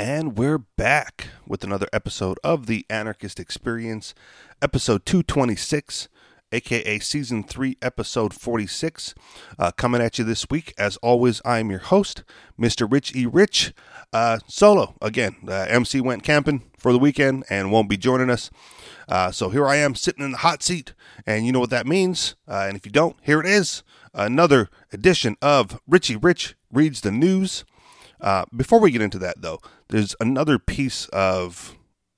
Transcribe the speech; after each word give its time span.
And 0.00 0.38
we're 0.38 0.56
back 0.56 1.26
with 1.46 1.62
another 1.62 1.86
episode 1.92 2.38
of 2.42 2.64
the 2.64 2.86
Anarchist 2.88 3.38
Experience, 3.38 4.14
episode 4.62 5.04
226, 5.04 6.08
aka 6.52 6.98
season 7.00 7.44
3, 7.44 7.76
episode 7.82 8.32
46. 8.32 9.14
Uh, 9.58 9.70
coming 9.72 10.00
at 10.00 10.18
you 10.18 10.24
this 10.24 10.48
week. 10.48 10.72
As 10.78 10.96
always, 11.02 11.42
I 11.44 11.58
am 11.58 11.68
your 11.68 11.80
host, 11.80 12.24
Mr. 12.58 12.90
Rich 12.90 13.14
E. 13.14 13.26
Rich. 13.26 13.74
Uh, 14.10 14.38
solo, 14.46 14.96
again. 15.02 15.36
Uh, 15.46 15.66
MC 15.68 16.00
went 16.00 16.22
camping 16.22 16.70
for 16.78 16.94
the 16.94 16.98
weekend 16.98 17.44
and 17.50 17.70
won't 17.70 17.90
be 17.90 17.98
joining 17.98 18.30
us. 18.30 18.50
Uh, 19.06 19.30
so 19.30 19.50
here 19.50 19.66
I 19.66 19.76
am 19.76 19.94
sitting 19.94 20.24
in 20.24 20.30
the 20.30 20.38
hot 20.38 20.62
seat, 20.62 20.94
and 21.26 21.44
you 21.44 21.52
know 21.52 21.60
what 21.60 21.68
that 21.68 21.86
means. 21.86 22.36
Uh, 22.48 22.64
and 22.66 22.74
if 22.74 22.86
you 22.86 22.92
don't, 22.92 23.16
here 23.22 23.40
it 23.40 23.46
is 23.46 23.82
another 24.14 24.70
edition 24.94 25.36
of 25.42 25.78
Richie 25.86 26.16
Rich 26.16 26.56
Reads 26.72 27.02
the 27.02 27.12
News. 27.12 27.64
Uh, 28.20 28.44
before 28.54 28.80
we 28.80 28.90
get 28.90 29.02
into 29.02 29.18
that, 29.18 29.40
though, 29.40 29.60
there's 29.88 30.14
another 30.20 30.58
piece 30.58 31.06
of 31.06 31.76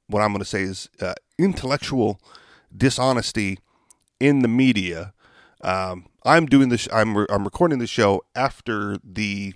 what 0.09 0.21
I'm 0.21 0.33
going 0.33 0.41
to 0.41 0.45
say 0.45 0.63
is 0.63 0.89
uh, 1.01 1.15
intellectual 1.39 2.21
dishonesty 2.77 3.59
in 4.19 4.41
the 4.41 4.49
media. 4.49 5.13
Um, 5.63 6.07
I'm 6.25 6.47
doing 6.47 6.69
this. 6.69 6.89
I'm 6.93 7.17
re- 7.17 7.27
I'm 7.31 7.45
recording 7.45 7.79
the 7.79 7.87
show 7.87 8.23
after 8.35 8.99
the 9.05 9.55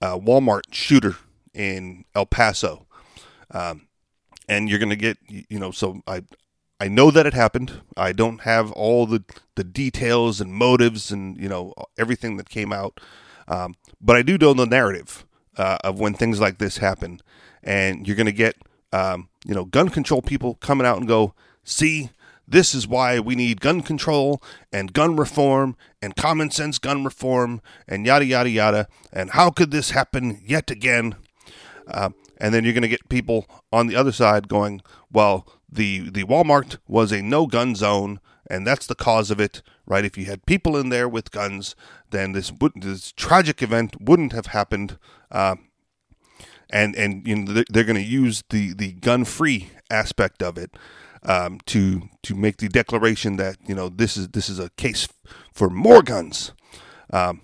uh, 0.00 0.18
Walmart 0.18 0.62
shooter 0.72 1.16
in 1.54 2.04
El 2.14 2.26
Paso, 2.26 2.86
um, 3.50 3.88
and 4.48 4.68
you're 4.68 4.78
going 4.78 4.90
to 4.90 4.96
get 4.96 5.18
you 5.28 5.58
know. 5.58 5.70
So 5.70 6.02
I 6.06 6.22
I 6.80 6.88
know 6.88 7.12
that 7.12 7.26
it 7.26 7.34
happened. 7.34 7.82
I 7.96 8.12
don't 8.12 8.42
have 8.42 8.72
all 8.72 9.06
the 9.06 9.24
the 9.54 9.64
details 9.64 10.40
and 10.40 10.52
motives 10.52 11.12
and 11.12 11.40
you 11.40 11.48
know 11.48 11.72
everything 11.98 12.36
that 12.38 12.48
came 12.48 12.72
out, 12.72 13.00
um, 13.46 13.74
but 14.00 14.16
I 14.16 14.22
do 14.22 14.36
know 14.38 14.54
the 14.54 14.66
narrative 14.66 15.24
uh, 15.56 15.78
of 15.84 16.00
when 16.00 16.14
things 16.14 16.40
like 16.40 16.58
this 16.58 16.78
happen, 16.78 17.20
and 17.62 18.06
you're 18.06 18.16
going 18.16 18.26
to 18.26 18.32
get 18.32 18.56
um, 18.92 19.28
you 19.44 19.54
know 19.54 19.64
gun 19.64 19.88
control 19.88 20.22
people 20.22 20.54
coming 20.54 20.86
out 20.86 20.98
and 20.98 21.08
go, 21.08 21.34
see, 21.64 22.10
this 22.46 22.74
is 22.74 22.86
why 22.86 23.18
we 23.18 23.34
need 23.34 23.60
gun 23.60 23.82
control 23.82 24.42
and 24.72 24.92
gun 24.92 25.16
reform 25.16 25.76
and 26.00 26.16
common 26.16 26.50
sense 26.50 26.78
gun 26.78 27.04
reform 27.04 27.60
and 27.88 28.06
yada 28.06 28.24
yada 28.24 28.50
yada, 28.50 28.88
and 29.12 29.30
how 29.30 29.50
could 29.50 29.70
this 29.70 29.90
happen 29.90 30.40
yet 30.44 30.70
again? 30.70 31.14
Uh, 31.86 32.10
and 32.38 32.52
then 32.52 32.64
you're 32.64 32.72
going 32.72 32.82
to 32.82 32.88
get 32.88 33.08
people 33.08 33.46
on 33.72 33.86
the 33.86 33.96
other 33.96 34.12
side 34.12 34.48
going, 34.48 34.82
well, 35.12 35.46
the 35.70 36.10
the 36.10 36.24
Walmart 36.24 36.78
was 36.86 37.12
a 37.12 37.22
no 37.22 37.46
gun 37.46 37.74
zone, 37.74 38.20
and 38.48 38.66
that's 38.66 38.86
the 38.86 38.94
cause 38.94 39.30
of 39.30 39.40
it, 39.40 39.62
right? 39.86 40.04
If 40.04 40.18
you 40.18 40.26
had 40.26 40.46
people 40.46 40.76
in 40.76 40.88
there 40.88 41.08
with 41.08 41.30
guns, 41.30 41.74
then 42.10 42.32
this 42.32 42.52
this 42.76 43.12
tragic 43.12 43.62
event 43.62 43.96
wouldn't 44.00 44.32
have 44.32 44.46
happened. 44.46 44.98
Uh, 45.30 45.56
and 46.70 46.96
and 46.96 47.26
you 47.26 47.36
know 47.36 47.62
they're 47.70 47.84
going 47.84 47.96
to 47.96 48.02
use 48.02 48.42
the 48.50 48.72
the 48.72 48.92
gun 48.92 49.24
free 49.24 49.70
aspect 49.90 50.42
of 50.42 50.56
it 50.56 50.74
um, 51.22 51.60
to 51.66 52.08
to 52.22 52.34
make 52.34 52.56
the 52.56 52.68
declaration 52.68 53.36
that 53.36 53.56
you 53.66 53.74
know 53.74 53.88
this 53.88 54.16
is 54.16 54.28
this 54.28 54.48
is 54.48 54.58
a 54.58 54.70
case 54.70 55.06
for 55.52 55.68
more 55.68 56.02
guns, 56.02 56.52
um, 57.12 57.42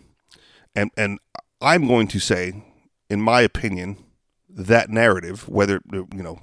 and 0.75 0.91
and 0.97 1.19
I'm 1.61 1.87
going 1.87 2.09
to 2.09 2.19
say, 2.19 2.65
in 3.11 3.21
my 3.21 3.43
opinion, 3.43 3.99
that 4.49 4.91
narrative, 4.91 5.49
whether 5.49 5.81
you 5.93 6.07
know, 6.13 6.39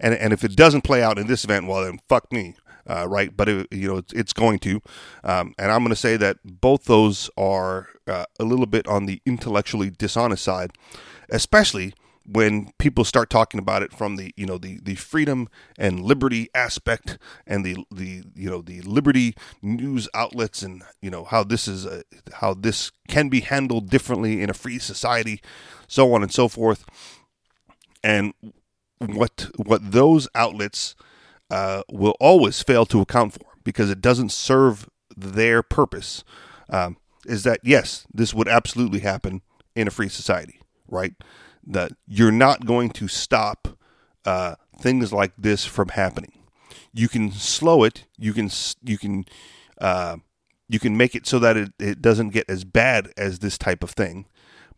and 0.00 0.14
and 0.14 0.32
if 0.32 0.44
it 0.44 0.56
doesn't 0.56 0.82
play 0.82 1.02
out 1.02 1.18
in 1.18 1.26
this 1.26 1.44
event, 1.44 1.66
well 1.66 1.84
then 1.84 2.00
fuck 2.08 2.30
me, 2.32 2.56
uh, 2.88 3.08
right? 3.08 3.36
But 3.36 3.48
it, 3.48 3.66
you 3.70 3.88
know, 3.88 3.96
it's, 3.98 4.12
it's 4.12 4.32
going 4.32 4.58
to, 4.60 4.80
um, 5.22 5.54
and 5.58 5.70
I'm 5.70 5.80
going 5.80 5.90
to 5.90 5.96
say 5.96 6.16
that 6.16 6.38
both 6.44 6.84
those 6.84 7.30
are 7.36 7.88
uh, 8.06 8.26
a 8.38 8.44
little 8.44 8.66
bit 8.66 8.86
on 8.88 9.06
the 9.06 9.20
intellectually 9.26 9.90
dishonest 9.90 10.44
side, 10.44 10.72
especially 11.30 11.94
when 12.26 12.72
people 12.78 13.04
start 13.04 13.28
talking 13.28 13.60
about 13.60 13.82
it 13.82 13.92
from 13.92 14.16
the 14.16 14.32
you 14.36 14.46
know 14.46 14.56
the 14.56 14.80
the 14.82 14.94
freedom 14.94 15.48
and 15.78 16.00
liberty 16.00 16.48
aspect 16.54 17.18
and 17.46 17.64
the 17.64 17.76
the 17.90 18.24
you 18.34 18.48
know 18.48 18.62
the 18.62 18.80
liberty 18.82 19.34
news 19.60 20.08
outlets 20.14 20.62
and 20.62 20.82
you 21.02 21.10
know 21.10 21.24
how 21.24 21.44
this 21.44 21.68
is 21.68 21.84
a, 21.84 22.02
how 22.34 22.54
this 22.54 22.90
can 23.08 23.28
be 23.28 23.40
handled 23.40 23.90
differently 23.90 24.40
in 24.40 24.48
a 24.48 24.54
free 24.54 24.78
society 24.78 25.40
so 25.86 26.14
on 26.14 26.22
and 26.22 26.32
so 26.32 26.48
forth 26.48 26.86
and 28.02 28.32
what 28.98 29.50
what 29.56 29.92
those 29.92 30.26
outlets 30.34 30.94
uh, 31.54 31.82
will 31.90 32.16
always 32.20 32.62
fail 32.62 32.84
to 32.86 33.00
account 33.00 33.34
for 33.34 33.46
because 33.62 33.90
it 33.90 34.00
doesn't 34.00 34.32
serve 34.32 34.88
their 35.16 35.62
purpose 35.62 36.24
um, 36.70 36.96
is 37.26 37.44
that 37.44 37.60
yes 37.62 38.06
this 38.12 38.34
would 38.34 38.48
absolutely 38.48 39.00
happen 39.00 39.42
in 39.74 39.86
a 39.88 39.90
free 39.90 40.08
society 40.08 40.60
right 40.88 41.14
that 41.66 41.92
you're 42.06 42.32
not 42.32 42.66
going 42.66 42.90
to 42.90 43.08
stop 43.08 43.68
uh, 44.24 44.54
things 44.80 45.12
like 45.12 45.32
this 45.36 45.64
from 45.64 45.88
happening. 45.88 46.32
You 46.92 47.08
can 47.08 47.32
slow 47.32 47.84
it. 47.84 48.04
You 48.18 48.32
can 48.32 48.50
you 48.82 48.98
can 48.98 49.24
uh, 49.80 50.16
you 50.68 50.78
can 50.78 50.96
make 50.96 51.14
it 51.14 51.26
so 51.26 51.38
that 51.38 51.56
it, 51.56 51.72
it 51.78 52.02
doesn't 52.02 52.30
get 52.30 52.48
as 52.48 52.64
bad 52.64 53.12
as 53.16 53.40
this 53.40 53.58
type 53.58 53.82
of 53.82 53.90
thing. 53.90 54.26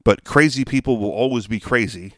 But 0.04 0.24
crazy 0.24 0.64
people 0.64 0.98
will 0.98 1.10
always 1.10 1.46
be 1.46 1.60
crazy, 1.60 2.14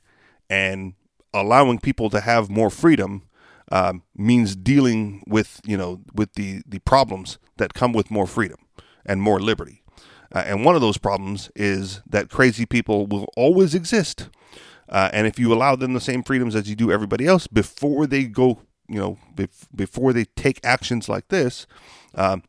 and 0.48 0.94
allowing 1.32 1.78
people 1.78 2.10
to 2.10 2.20
have 2.20 2.50
more 2.50 2.70
freedom 2.70 3.22
um, 3.70 4.02
means 4.16 4.56
dealing 4.56 5.22
with 5.26 5.60
you 5.64 5.76
know 5.76 6.02
with 6.14 6.34
the 6.34 6.62
the 6.66 6.78
problems 6.80 7.38
that 7.56 7.74
come 7.74 7.92
with 7.92 8.10
more 8.10 8.26
freedom 8.26 8.58
and 9.04 9.22
more 9.22 9.40
liberty. 9.40 9.82
Uh, 10.30 10.44
and 10.44 10.62
one 10.62 10.74
of 10.74 10.82
those 10.82 10.98
problems 10.98 11.50
is 11.56 12.02
that 12.06 12.28
crazy 12.28 12.66
people 12.66 13.06
will 13.06 13.32
always 13.34 13.74
exist 13.74 14.28
uh, 14.88 15.10
and 15.12 15.26
if 15.26 15.38
you 15.38 15.52
allow 15.52 15.76
them 15.76 15.92
the 15.92 16.00
same 16.00 16.22
freedoms 16.22 16.56
as 16.56 16.68
you 16.68 16.74
do 16.74 16.90
everybody 16.90 17.26
else 17.26 17.46
before 17.46 18.06
they 18.06 18.24
go, 18.24 18.62
you 18.88 18.98
know, 18.98 19.18
bef- 19.34 19.68
before 19.74 20.12
they 20.12 20.24
take 20.24 20.60
actions 20.64 21.08
like 21.08 21.28
this, 21.28 21.66
um, 22.14 22.42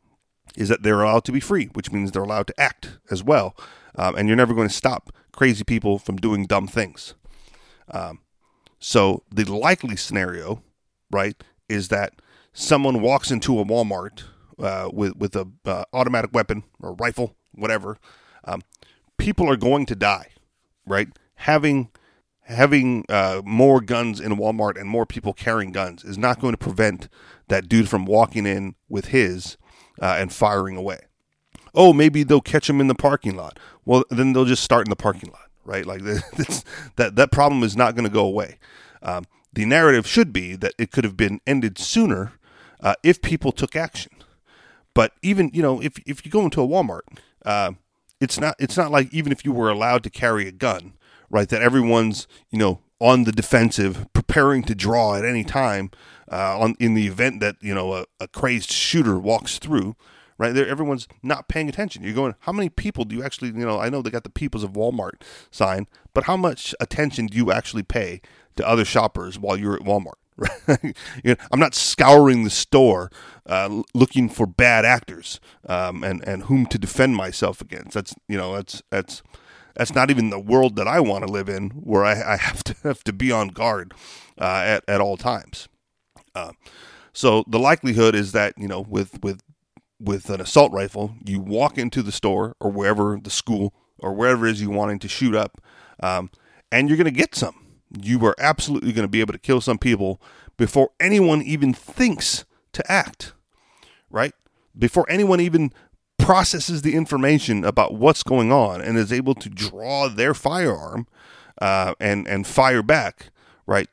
is 0.56 0.68
that 0.68 0.82
they're 0.82 1.02
allowed 1.02 1.24
to 1.24 1.32
be 1.32 1.40
free, 1.40 1.66
which 1.74 1.92
means 1.92 2.10
they're 2.10 2.22
allowed 2.22 2.46
to 2.46 2.60
act 2.60 2.98
as 3.10 3.22
well. 3.22 3.54
Um, 3.94 4.16
and 4.16 4.26
you're 4.26 4.36
never 4.36 4.54
going 4.54 4.68
to 4.68 4.74
stop 4.74 5.12
crazy 5.32 5.64
people 5.64 5.98
from 5.98 6.16
doing 6.16 6.46
dumb 6.46 6.66
things. 6.66 7.14
Um, 7.90 8.20
so 8.78 9.22
the 9.30 9.44
likely 9.44 9.96
scenario, 9.96 10.62
right, 11.10 11.42
is 11.68 11.88
that 11.88 12.14
someone 12.52 13.00
walks 13.00 13.30
into 13.30 13.58
a 13.58 13.64
Walmart 13.64 14.24
uh, 14.58 14.90
with 14.92 15.16
with 15.16 15.36
a 15.36 15.48
uh, 15.64 15.84
automatic 15.92 16.32
weapon 16.32 16.64
or 16.80 16.94
rifle, 16.94 17.36
whatever. 17.52 17.98
Um, 18.44 18.62
people 19.18 19.48
are 19.50 19.56
going 19.56 19.86
to 19.86 19.94
die, 19.94 20.28
right? 20.86 21.08
Having 21.36 21.90
having 22.42 23.04
uh, 23.08 23.42
more 23.44 23.80
guns 23.80 24.20
in 24.20 24.36
Walmart 24.36 24.78
and 24.78 24.88
more 24.88 25.06
people 25.06 25.32
carrying 25.32 25.72
guns 25.72 26.04
is 26.04 26.18
not 26.18 26.40
going 26.40 26.52
to 26.52 26.58
prevent 26.58 27.08
that 27.48 27.68
dude 27.68 27.88
from 27.88 28.04
walking 28.04 28.46
in 28.46 28.74
with 28.88 29.06
his 29.06 29.56
uh, 30.02 30.16
and 30.18 30.32
firing 30.32 30.76
away. 30.76 30.98
Oh, 31.74 31.92
maybe 31.92 32.24
they'll 32.24 32.40
catch 32.40 32.68
him 32.68 32.80
in 32.80 32.88
the 32.88 32.94
parking 32.94 33.36
lot. 33.36 33.58
Well, 33.84 34.04
then 34.10 34.32
they'll 34.32 34.44
just 34.44 34.64
start 34.64 34.86
in 34.86 34.90
the 34.90 34.96
parking 34.96 35.30
lot, 35.30 35.48
right? 35.64 35.86
Like 35.86 36.02
that 36.96 37.12
that 37.14 37.30
problem 37.30 37.62
is 37.62 37.76
not 37.76 37.94
going 37.94 38.06
to 38.06 38.12
go 38.12 38.24
away. 38.24 38.58
Um, 39.02 39.24
the 39.52 39.64
narrative 39.64 40.06
should 40.06 40.32
be 40.32 40.56
that 40.56 40.74
it 40.78 40.90
could 40.90 41.04
have 41.04 41.16
been 41.16 41.40
ended 41.46 41.78
sooner 41.78 42.32
uh, 42.82 42.94
if 43.02 43.20
people 43.20 43.52
took 43.52 43.76
action. 43.76 44.12
But 44.94 45.12
even 45.22 45.50
you 45.52 45.62
know, 45.62 45.80
if 45.80 45.98
if 46.06 46.24
you 46.24 46.30
go 46.30 46.44
into 46.44 46.62
a 46.62 46.66
Walmart, 46.66 47.02
uh, 47.44 47.72
it's 48.20 48.40
not 48.40 48.56
it's 48.58 48.76
not 48.76 48.90
like 48.90 49.12
even 49.12 49.32
if 49.32 49.44
you 49.44 49.52
were 49.52 49.70
allowed 49.70 50.02
to 50.04 50.10
carry 50.10 50.46
a 50.46 50.52
gun, 50.52 50.94
right? 51.30 51.48
That 51.48 51.62
everyone's 51.62 52.26
you 52.50 52.58
know 52.58 52.80
on 53.00 53.24
the 53.24 53.32
defensive, 53.32 54.06
preparing 54.12 54.62
to 54.64 54.74
draw 54.74 55.16
at 55.16 55.24
any 55.24 55.44
time 55.44 55.90
uh, 56.30 56.58
on 56.58 56.74
in 56.78 56.94
the 56.94 57.06
event 57.06 57.40
that 57.40 57.56
you 57.60 57.74
know 57.74 57.94
a, 57.94 58.04
a 58.18 58.28
crazed 58.28 58.70
shooter 58.70 59.18
walks 59.18 59.58
through. 59.58 59.96
Right 60.38 60.54
there, 60.54 60.66
everyone's 60.66 61.06
not 61.22 61.48
paying 61.48 61.68
attention. 61.68 62.02
You're 62.02 62.14
going, 62.14 62.34
how 62.40 62.52
many 62.52 62.70
people 62.70 63.04
do 63.04 63.14
you 63.14 63.22
actually, 63.22 63.48
you 63.48 63.66
know? 63.66 63.78
I 63.78 63.90
know 63.90 64.00
they 64.00 64.08
got 64.08 64.24
the 64.24 64.30
Peoples 64.30 64.64
of 64.64 64.72
Walmart 64.72 65.20
sign, 65.50 65.86
but 66.14 66.24
how 66.24 66.38
much 66.38 66.74
attention 66.80 67.26
do 67.26 67.36
you 67.36 67.52
actually 67.52 67.82
pay 67.82 68.22
to 68.56 68.66
other 68.66 68.84
shoppers 68.84 69.38
while 69.38 69.56
you're 69.56 69.74
at 69.74 69.82
Walmart? 69.82 70.14
you 70.82 70.94
know, 71.24 71.36
I'm 71.52 71.60
not 71.60 71.74
scouring 71.74 72.44
the 72.44 72.50
store 72.50 73.10
uh, 73.46 73.82
looking 73.94 74.28
for 74.28 74.46
bad 74.46 74.84
actors 74.84 75.40
um, 75.66 76.02
and 76.02 76.26
and 76.26 76.44
whom 76.44 76.66
to 76.66 76.78
defend 76.78 77.16
myself 77.16 77.60
against. 77.60 77.92
That's 77.92 78.14
you 78.28 78.38
know 78.38 78.54
that's 78.54 78.82
that's 78.90 79.22
that's 79.74 79.94
not 79.94 80.10
even 80.10 80.30
the 80.30 80.38
world 80.38 80.76
that 80.76 80.88
I 80.88 81.00
want 81.00 81.26
to 81.26 81.32
live 81.32 81.48
in, 81.48 81.70
where 81.70 82.04
I, 82.04 82.34
I 82.34 82.36
have 82.36 82.62
to 82.64 82.74
have 82.82 83.04
to 83.04 83.12
be 83.12 83.30
on 83.32 83.48
guard 83.48 83.92
uh, 84.38 84.62
at 84.64 84.84
at 84.88 85.00
all 85.00 85.16
times. 85.16 85.68
Uh, 86.34 86.52
so 87.12 87.44
the 87.46 87.58
likelihood 87.58 88.14
is 88.14 88.32
that 88.32 88.54
you 88.56 88.68
know 88.68 88.80
with 88.80 89.22
with 89.22 89.42
with 89.98 90.30
an 90.30 90.40
assault 90.40 90.72
rifle, 90.72 91.14
you 91.24 91.40
walk 91.40 91.76
into 91.76 92.02
the 92.02 92.12
store 92.12 92.56
or 92.60 92.70
wherever 92.70 93.18
the 93.22 93.30
school 93.30 93.74
or 93.98 94.14
wherever 94.14 94.46
it 94.46 94.52
is 94.52 94.62
you 94.62 94.70
wanting 94.70 94.98
to 94.98 95.08
shoot 95.08 95.34
up, 95.34 95.60
um, 96.02 96.30
and 96.72 96.88
you're 96.88 96.96
going 96.96 97.04
to 97.04 97.10
get 97.10 97.34
some. 97.34 97.66
You 97.98 98.24
are 98.26 98.36
absolutely 98.38 98.92
going 98.92 99.04
to 99.04 99.10
be 99.10 99.20
able 99.20 99.32
to 99.32 99.38
kill 99.38 99.60
some 99.60 99.78
people 99.78 100.20
before 100.56 100.90
anyone 101.00 101.42
even 101.42 101.72
thinks 101.72 102.44
to 102.72 102.90
act, 102.90 103.32
right? 104.10 104.34
Before 104.78 105.08
anyone 105.10 105.40
even 105.40 105.72
processes 106.18 106.82
the 106.82 106.94
information 106.94 107.64
about 107.64 107.94
what's 107.94 108.22
going 108.22 108.52
on 108.52 108.80
and 108.80 108.96
is 108.96 109.12
able 109.12 109.34
to 109.34 109.48
draw 109.48 110.08
their 110.08 110.34
firearm 110.34 111.06
uh, 111.60 111.94
and 111.98 112.28
and 112.28 112.46
fire 112.46 112.82
back, 112.82 113.30
right? 113.66 113.88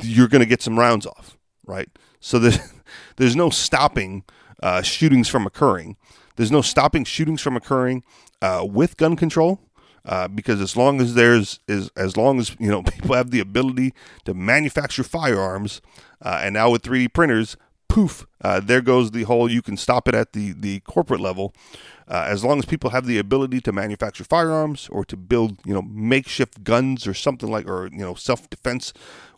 You're 0.00 0.28
going 0.28 0.40
to 0.40 0.46
get 0.46 0.62
some 0.62 0.78
rounds 0.78 1.06
off, 1.06 1.36
right? 1.66 1.88
So 2.20 2.38
there's 2.38 2.58
there's 3.16 3.36
no 3.36 3.50
stopping 3.50 4.24
uh, 4.62 4.82
shootings 4.82 5.28
from 5.28 5.46
occurring. 5.46 5.96
There's 6.36 6.52
no 6.52 6.62
stopping 6.62 7.04
shootings 7.04 7.40
from 7.40 7.56
occurring 7.56 8.04
uh, 8.42 8.66
with 8.68 8.96
gun 8.96 9.16
control. 9.16 9.60
Uh, 10.06 10.28
because 10.28 10.60
as 10.60 10.76
long 10.76 11.00
as 11.00 11.14
there's 11.14 11.58
is 11.66 11.90
as 11.96 12.16
long 12.16 12.38
as 12.38 12.54
you 12.60 12.70
know 12.70 12.82
people 12.94 13.14
have 13.14 13.30
the 13.30 13.40
ability 13.40 13.92
to 14.24 14.32
manufacture 14.32 15.02
firearms, 15.02 15.80
uh, 16.22 16.40
and 16.42 16.54
now 16.54 16.70
with 16.70 16.82
3D 16.82 17.12
printers, 17.12 17.56
poof, 17.88 18.26
uh, 18.42 18.60
there 18.60 18.80
goes 18.80 19.10
the 19.10 19.24
whole. 19.24 19.50
You 19.50 19.62
can 19.62 19.76
stop 19.76 20.06
it 20.08 20.14
at 20.14 20.32
the 20.32 20.52
the 20.52 20.80
corporate 20.80 21.20
level. 21.20 21.54
Uh, 22.08 22.24
as 22.28 22.44
long 22.44 22.60
as 22.60 22.64
people 22.64 22.90
have 22.90 23.06
the 23.06 23.18
ability 23.18 23.60
to 23.60 23.72
manufacture 23.72 24.22
firearms 24.22 24.88
or 24.92 25.04
to 25.04 25.16
build, 25.16 25.58
you 25.64 25.74
know, 25.74 25.82
makeshift 25.82 26.62
guns 26.62 27.04
or 27.04 27.12
something 27.12 27.50
like, 27.50 27.68
or 27.68 27.88
you 27.90 27.98
know, 27.98 28.14
self-defense 28.14 28.92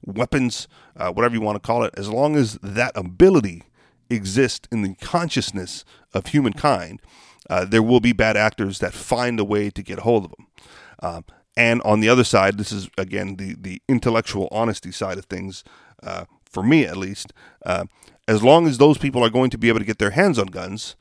weapons, 0.04 0.68
uh, 0.94 1.10
whatever 1.10 1.34
you 1.34 1.40
want 1.40 1.56
to 1.56 1.66
call 1.66 1.82
it, 1.82 1.94
as 1.96 2.10
long 2.10 2.36
as 2.36 2.58
that 2.62 2.92
ability 2.94 3.62
exists 4.10 4.68
in 4.70 4.82
the 4.82 4.94
consciousness 4.96 5.84
of 6.12 6.26
humankind, 6.26 7.00
uh, 7.48 7.64
there 7.64 7.82
will 7.82 8.00
be 8.00 8.12
bad 8.12 8.36
actors 8.36 8.78
that 8.80 8.92
find 8.92 9.40
a 9.40 9.44
way 9.44 9.70
to 9.70 9.82
get 9.82 10.00
hold 10.00 10.26
of 10.26 10.30
them. 10.32 10.46
Um, 11.00 11.24
and 11.56 11.82
on 11.82 12.00
the 12.00 12.08
other 12.08 12.24
side, 12.24 12.56
this 12.56 12.70
is 12.70 12.88
again 12.96 13.36
the 13.36 13.56
the 13.58 13.82
intellectual 13.88 14.48
honesty 14.50 14.92
side 14.92 15.18
of 15.18 15.24
things. 15.24 15.64
Uh, 16.02 16.24
for 16.44 16.62
me, 16.62 16.84
at 16.84 16.96
least, 16.96 17.32
uh, 17.66 17.84
as 18.26 18.42
long 18.42 18.66
as 18.66 18.78
those 18.78 18.96
people 18.96 19.24
are 19.24 19.30
going 19.30 19.50
to 19.50 19.58
be 19.58 19.68
able 19.68 19.80
to 19.80 19.84
get 19.84 19.98
their 19.98 20.10
hands 20.10 20.38
on 20.38 20.46
guns, 20.46 20.96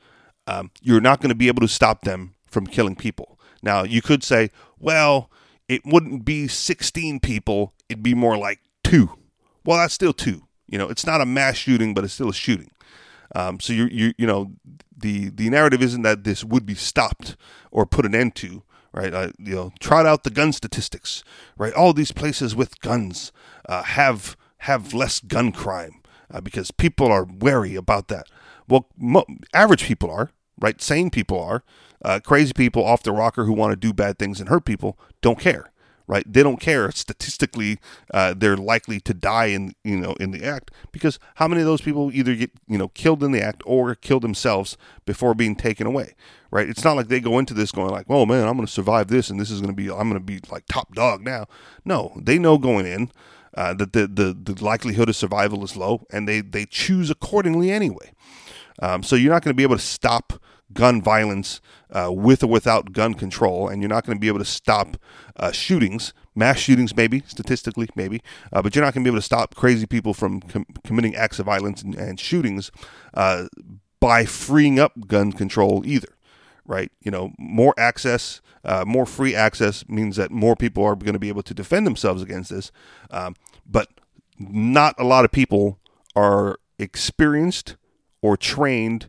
um, 0.46 0.70
you're 0.82 1.00
not 1.00 1.20
going 1.20 1.30
to 1.30 1.36
be 1.36 1.48
able 1.48 1.60
to 1.60 1.68
stop 1.68 2.02
them 2.02 2.34
from 2.46 2.66
killing 2.66 2.96
people. 2.96 3.38
Now, 3.62 3.84
you 3.84 4.02
could 4.02 4.24
say, 4.24 4.50
well, 4.78 5.30
it 5.68 5.82
wouldn't 5.84 6.24
be 6.24 6.48
16 6.48 7.20
people; 7.20 7.72
it'd 7.88 8.02
be 8.02 8.14
more 8.14 8.36
like 8.36 8.58
two. 8.82 9.10
Well, 9.64 9.78
that's 9.78 9.94
still 9.94 10.12
two. 10.12 10.42
You 10.66 10.78
know, 10.78 10.88
it's 10.88 11.06
not 11.06 11.20
a 11.20 11.26
mass 11.26 11.56
shooting, 11.56 11.94
but 11.94 12.04
it's 12.04 12.14
still 12.14 12.30
a 12.30 12.34
shooting. 12.34 12.70
Um, 13.34 13.60
so 13.60 13.72
you 13.72 13.86
you 13.86 14.14
you 14.16 14.26
know 14.26 14.52
the 14.96 15.28
the 15.30 15.50
narrative 15.50 15.82
isn't 15.82 16.02
that 16.02 16.24
this 16.24 16.44
would 16.44 16.66
be 16.66 16.74
stopped 16.74 17.36
or 17.70 17.86
put 17.86 18.06
an 18.06 18.14
end 18.14 18.34
to, 18.36 18.62
right? 18.92 19.12
Uh, 19.12 19.30
you 19.38 19.54
know, 19.54 19.72
trot 19.80 20.06
out 20.06 20.24
the 20.24 20.30
gun 20.30 20.52
statistics, 20.52 21.22
right? 21.56 21.72
All 21.72 21.92
these 21.92 22.12
places 22.12 22.56
with 22.56 22.80
guns 22.80 23.32
uh, 23.68 23.82
have 23.82 24.36
have 24.58 24.94
less 24.94 25.20
gun 25.20 25.52
crime 25.52 26.02
uh, 26.30 26.40
because 26.40 26.70
people 26.70 27.06
are 27.12 27.24
wary 27.24 27.74
about 27.76 28.08
that. 28.08 28.26
Well, 28.66 28.88
mo- 28.96 29.26
average 29.54 29.84
people 29.84 30.10
are, 30.10 30.30
right? 30.60 30.80
Sane 30.80 31.10
people 31.10 31.40
are. 31.40 31.62
Uh, 32.04 32.20
crazy 32.24 32.52
people 32.52 32.84
off 32.84 33.02
the 33.02 33.12
rocker 33.12 33.44
who 33.44 33.52
want 33.52 33.72
to 33.72 33.76
do 33.76 33.92
bad 33.92 34.18
things 34.18 34.38
and 34.38 34.48
hurt 34.48 34.64
people 34.64 34.96
don't 35.20 35.40
care 35.40 35.72
right? 36.08 36.24
They 36.30 36.42
don't 36.42 36.58
care. 36.58 36.90
Statistically, 36.90 37.78
uh, 38.12 38.34
they're 38.36 38.56
likely 38.56 38.98
to 39.00 39.14
die 39.14 39.46
in 39.46 39.74
you 39.84 39.96
know 39.96 40.14
in 40.14 40.32
the 40.32 40.44
act 40.44 40.72
because 40.90 41.20
how 41.36 41.46
many 41.46 41.60
of 41.60 41.66
those 41.66 41.82
people 41.82 42.10
either 42.12 42.34
get 42.34 42.50
you 42.66 42.78
know 42.78 42.88
killed 42.88 43.22
in 43.22 43.30
the 43.30 43.42
act 43.42 43.62
or 43.64 43.94
kill 43.94 44.18
themselves 44.18 44.76
before 45.04 45.34
being 45.34 45.54
taken 45.54 45.86
away, 45.86 46.14
right? 46.50 46.68
It's 46.68 46.82
not 46.82 46.96
like 46.96 47.06
they 47.08 47.20
go 47.20 47.38
into 47.38 47.54
this 47.54 47.70
going 47.70 47.90
like, 47.90 48.06
"Oh 48.08 48.26
man, 48.26 48.48
I'm 48.48 48.56
going 48.56 48.66
to 48.66 48.72
survive 48.72 49.06
this, 49.08 49.30
and 49.30 49.38
this 49.38 49.50
is 49.50 49.60
going 49.60 49.74
to 49.74 49.76
be 49.76 49.88
I'm 49.88 50.08
going 50.08 50.14
to 50.14 50.20
be 50.20 50.40
like 50.50 50.66
top 50.66 50.94
dog 50.94 51.22
now." 51.22 51.46
No, 51.84 52.14
they 52.20 52.38
know 52.38 52.58
going 52.58 52.86
in. 52.86 53.12
Uh, 53.54 53.74
that 53.74 53.92
the, 53.92 54.06
the, 54.06 54.52
the 54.52 54.62
likelihood 54.62 55.08
of 55.08 55.16
survival 55.16 55.64
is 55.64 55.74
low, 55.74 56.06
and 56.12 56.28
they, 56.28 56.42
they 56.42 56.64
choose 56.64 57.10
accordingly 57.10 57.72
anyway. 57.72 58.12
Um, 58.80 59.02
so 59.02 59.16
you're 59.16 59.32
not 59.32 59.42
going 59.42 59.52
to 59.52 59.56
be 59.56 59.64
able 59.64 59.76
to 59.76 59.82
stop 59.82 60.34
gun 60.72 61.00
violence 61.00 61.60
uh, 61.90 62.10
with 62.12 62.42
or 62.42 62.48
without 62.48 62.92
gun 62.92 63.14
control, 63.14 63.68
and 63.68 63.80
you're 63.80 63.88
not 63.88 64.04
going 64.04 64.16
to 64.16 64.20
be 64.20 64.28
able 64.28 64.38
to 64.38 64.44
stop 64.44 64.96
uh, 65.36 65.50
shootings, 65.50 66.12
mass 66.34 66.58
shootings, 66.58 66.94
maybe 66.94 67.22
statistically, 67.26 67.88
maybe, 67.94 68.22
uh, 68.52 68.62
but 68.62 68.74
you're 68.74 68.84
not 68.84 68.94
going 68.94 69.02
to 69.04 69.08
be 69.08 69.12
able 69.12 69.18
to 69.18 69.24
stop 69.24 69.54
crazy 69.54 69.86
people 69.86 70.14
from 70.14 70.40
com- 70.40 70.66
committing 70.84 71.14
acts 71.14 71.38
of 71.38 71.46
violence 71.46 71.82
and, 71.82 71.94
and 71.94 72.20
shootings 72.20 72.70
uh, 73.14 73.46
by 74.00 74.24
freeing 74.24 74.78
up 74.78 75.06
gun 75.06 75.32
control 75.32 75.82
either. 75.84 76.08
Right, 76.66 76.92
you 77.00 77.10
know, 77.10 77.32
more 77.38 77.72
access, 77.78 78.42
uh, 78.62 78.84
more 78.86 79.06
free 79.06 79.34
access 79.34 79.88
means 79.88 80.16
that 80.16 80.30
more 80.30 80.54
people 80.54 80.84
are 80.84 80.94
going 80.94 81.14
to 81.14 81.18
be 81.18 81.28
able 81.30 81.42
to 81.44 81.54
defend 81.54 81.86
themselves 81.86 82.20
against 82.20 82.50
this. 82.50 82.70
Um, 83.10 83.36
but 83.64 83.88
not 84.38 84.94
a 84.98 85.04
lot 85.04 85.24
of 85.24 85.32
people 85.32 85.78
are 86.14 86.58
experienced 86.78 87.76
or 88.20 88.36
trained 88.36 89.08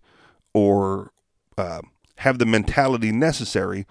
or 0.53 1.11
uh, 1.59 1.81
have 2.17 2.39
the 2.39 2.45
mentality 2.45 3.11
necessary 3.11 3.85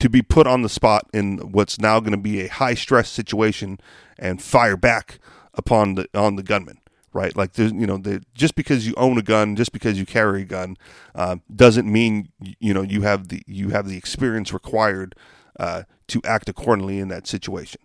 to 0.00 0.08
be 0.08 0.22
put 0.22 0.46
on 0.46 0.62
the 0.62 0.68
spot 0.68 1.08
in 1.12 1.38
what's 1.52 1.78
now 1.78 2.00
going 2.00 2.12
to 2.12 2.18
be 2.18 2.42
a 2.42 2.48
high 2.48 2.74
stress 2.74 3.08
situation 3.08 3.78
and 4.18 4.42
fire 4.42 4.76
back 4.76 5.18
upon 5.54 5.94
the 5.94 6.08
on 6.14 6.36
the 6.36 6.42
gunman 6.42 6.78
right? 7.12 7.36
Like 7.36 7.52
there's 7.52 7.72
you 7.72 7.86
know 7.86 7.96
the, 7.96 8.24
just 8.34 8.56
because 8.56 8.86
you 8.88 8.94
own 8.96 9.16
a 9.18 9.22
gun 9.22 9.54
just 9.54 9.72
because 9.72 9.98
you 9.98 10.04
carry 10.04 10.42
a 10.42 10.44
gun 10.44 10.76
uh, 11.14 11.36
doesn't 11.54 11.90
mean 11.90 12.28
you 12.58 12.74
know 12.74 12.82
you 12.82 13.02
have 13.02 13.28
the 13.28 13.42
you 13.46 13.70
have 13.70 13.88
the 13.88 13.96
experience 13.96 14.52
required 14.52 15.14
uh, 15.60 15.84
to 16.08 16.20
act 16.24 16.48
accordingly 16.48 16.98
in 16.98 17.08
that 17.08 17.28
situation 17.28 17.80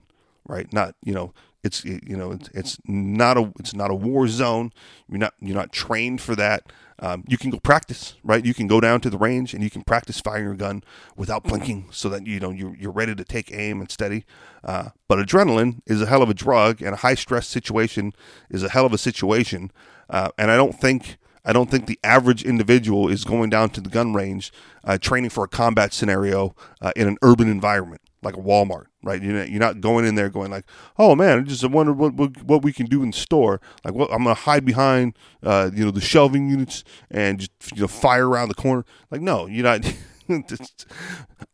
right? 0.49 0.73
Not 0.73 0.95
you 1.03 1.13
know 1.13 1.33
it's 1.63 1.83
you 1.83 2.15
know 2.15 2.31
it's, 2.31 2.49
it's 2.53 2.77
not 2.85 3.37
a 3.37 3.51
it's 3.59 3.73
not 3.73 3.91
a 3.91 3.95
war 3.95 4.27
zone 4.27 4.71
you're 5.09 5.19
not 5.19 5.33
you're 5.39 5.55
not 5.55 5.71
trained 5.71 6.21
for 6.21 6.35
that 6.35 6.71
um, 7.01 7.23
you 7.27 7.37
can 7.37 7.49
go 7.49 7.59
practice, 7.59 8.15
right? 8.23 8.43
You 8.43 8.53
can 8.53 8.67
go 8.67 8.81
down 8.81 8.99
to 9.01 9.09
the 9.09 9.17
range 9.17 9.53
and 9.53 9.63
you 9.63 9.69
can 9.69 9.83
practice 9.83 10.19
firing 10.19 10.43
your 10.43 10.55
gun 10.55 10.83
without 11.15 11.43
blinking, 11.43 11.87
so 11.91 12.09
that 12.09 12.27
you 12.27 12.39
know 12.39 12.51
you're, 12.51 12.75
you're 12.75 12.91
ready 12.91 13.15
to 13.15 13.23
take 13.23 13.53
aim 13.53 13.79
and 13.79 13.89
steady. 13.89 14.25
Uh, 14.63 14.89
but 15.07 15.17
adrenaline 15.17 15.81
is 15.85 16.01
a 16.01 16.05
hell 16.05 16.21
of 16.21 16.29
a 16.29 16.33
drug, 16.33 16.81
and 16.81 16.93
a 16.93 16.97
high 16.97 17.15
stress 17.15 17.47
situation 17.47 18.13
is 18.49 18.63
a 18.63 18.69
hell 18.69 18.85
of 18.85 18.93
a 18.93 18.97
situation. 18.97 19.71
Uh, 20.09 20.29
and 20.37 20.51
I 20.51 20.57
don't 20.57 20.73
think 20.73 21.17
I 21.45 21.53
don't 21.53 21.71
think 21.71 21.85
the 21.85 21.99
average 22.03 22.43
individual 22.43 23.07
is 23.07 23.23
going 23.23 23.49
down 23.49 23.69
to 23.71 23.81
the 23.81 23.89
gun 23.89 24.13
range 24.13 24.51
uh, 24.83 24.97
training 24.97 25.29
for 25.29 25.45
a 25.45 25.47
combat 25.47 25.93
scenario 25.93 26.53
uh, 26.81 26.91
in 26.95 27.07
an 27.07 27.17
urban 27.21 27.49
environment 27.49 28.01
like 28.21 28.35
a 28.35 28.41
Walmart, 28.41 28.87
right? 29.03 29.21
You're 29.21 29.33
not, 29.33 29.49
you're 29.49 29.59
not 29.59 29.81
going 29.81 30.05
in 30.05 30.15
there 30.15 30.29
going 30.29 30.51
like, 30.51 30.65
oh 30.97 31.15
man, 31.15 31.39
I 31.39 31.41
just 31.41 31.67
wonder 31.69 31.93
what, 31.93 32.13
what, 32.43 32.63
we 32.63 32.73
can 32.73 32.85
do 32.85 33.03
in 33.03 33.13
store. 33.13 33.61
Like, 33.83 33.93
what 33.93 34.11
I'm 34.11 34.23
gonna 34.23 34.33
hide 34.33 34.65
behind, 34.65 35.17
uh, 35.43 35.71
you 35.73 35.85
know, 35.85 35.91
the 35.91 36.01
shelving 36.01 36.49
units 36.49 36.83
and 37.09 37.39
just 37.39 37.51
you 37.75 37.81
know 37.81 37.87
fire 37.87 38.27
around 38.27 38.49
the 38.49 38.55
corner. 38.55 38.85
Like, 39.11 39.21
no, 39.21 39.45
you're 39.45 39.63
not. 39.63 39.85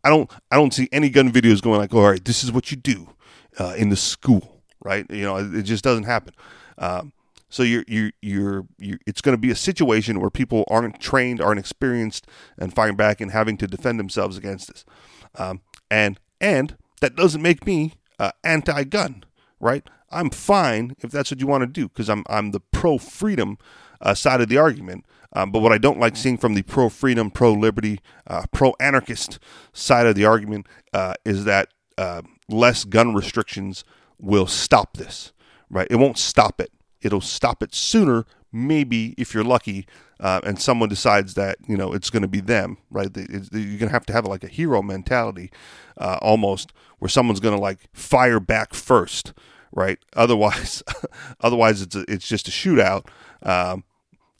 I 0.03 0.09
don't 0.09 0.29
I 0.51 0.55
don't 0.55 0.73
see 0.73 0.89
any 0.91 1.09
gun 1.09 1.31
videos 1.31 1.61
going 1.61 1.79
like, 1.79 1.93
all 1.93 2.09
right, 2.09 2.23
this 2.23 2.43
is 2.43 2.51
what 2.51 2.71
you 2.71 2.77
do 2.77 3.09
uh, 3.57 3.73
in 3.77 3.89
the 3.89 3.95
school, 3.95 4.61
right? 4.83 5.05
You 5.09 5.23
know, 5.23 5.37
it, 5.37 5.63
just 5.63 5.83
doesn't 5.83 6.03
happen. 6.03 6.33
Um, 6.77 7.13
so 7.49 7.63
you're 7.63 7.85
you're 7.87 8.11
you're, 8.21 8.65
you're 8.77 8.99
it's 9.05 9.21
going 9.21 9.33
to 9.35 9.39
be 9.41 9.51
a 9.51 9.55
situation 9.55 10.19
where 10.19 10.29
people 10.29 10.65
aren't 10.67 10.99
trained, 10.99 11.39
aren't 11.39 11.59
experienced, 11.59 12.27
and 12.57 12.73
firing 12.73 12.95
back 12.95 13.21
and 13.21 13.31
having 13.31 13.55
to 13.57 13.67
defend 13.67 13.99
themselves 13.99 14.37
against 14.37 14.67
this. 14.67 14.85
Um, 15.35 15.61
and 15.89 16.19
and 16.41 16.75
that 17.01 17.15
doesn't 17.15 17.41
make 17.41 17.65
me 17.65 17.93
uh, 18.19 18.31
anti-gun, 18.43 19.23
right? 19.59 19.87
I'm 20.11 20.29
fine 20.29 20.95
if 20.99 21.11
that's 21.11 21.31
what 21.31 21.39
you 21.39 21.47
want 21.47 21.61
to 21.63 21.67
do 21.67 21.89
because 21.89 22.09
I'm 22.09 22.23
I'm 22.27 22.51
the 22.51 22.59
pro-freedom 22.59 23.57
uh, 24.01 24.13
side 24.13 24.41
of 24.41 24.49
the 24.49 24.57
argument. 24.57 25.05
Um, 25.33 25.51
but 25.51 25.59
what 25.59 25.73
I 25.73 25.77
don't 25.77 25.99
like 25.99 26.15
seeing 26.15 26.37
from 26.37 26.53
the 26.53 26.61
pro-freedom, 26.61 27.29
pro-liberty, 27.29 27.99
uh, 28.25 28.45
pro-anarchist 28.53 29.37
side 29.73 30.05
of 30.05 30.15
the 30.15 30.23
argument 30.23 30.65
uh, 30.93 31.15
is 31.25 31.43
that 31.43 31.69
uh, 31.97 32.21
less 32.47 32.85
gun 32.85 33.13
restrictions 33.13 33.83
will 34.17 34.47
stop 34.47 34.95
this, 34.95 35.33
right? 35.69 35.87
It 35.89 35.97
won't 35.97 36.17
stop 36.17 36.61
it. 36.61 36.71
It'll 37.01 37.19
stop 37.19 37.61
it 37.61 37.75
sooner, 37.75 38.25
maybe 38.51 39.13
if 39.17 39.33
you're 39.33 39.43
lucky, 39.43 39.85
uh, 40.19 40.39
and 40.43 40.61
someone 40.61 40.89
decides 40.89 41.33
that 41.33 41.57
you 41.67 41.77
know 41.77 41.93
it's 41.93 42.09
going 42.09 42.21
to 42.21 42.27
be 42.27 42.41
them, 42.41 42.77
right? 42.89 43.09
You're 43.15 43.27
going 43.27 43.79
to 43.79 43.89
have 43.89 44.05
to 44.07 44.13
have 44.13 44.25
like 44.25 44.43
a 44.43 44.47
hero 44.47 44.81
mentality, 44.81 45.51
uh, 45.97 46.17
almost, 46.21 46.71
where 46.99 47.09
someone's 47.09 47.39
going 47.39 47.55
to 47.55 47.61
like 47.61 47.89
fire 47.93 48.39
back 48.39 48.73
first, 48.73 49.33
right? 49.71 49.99
Otherwise, 50.15 50.83
otherwise 51.41 51.81
it's 51.81 51.95
a, 51.95 52.05
it's 52.07 52.27
just 52.27 52.47
a 52.47 52.51
shootout, 52.51 53.07
um, 53.43 53.83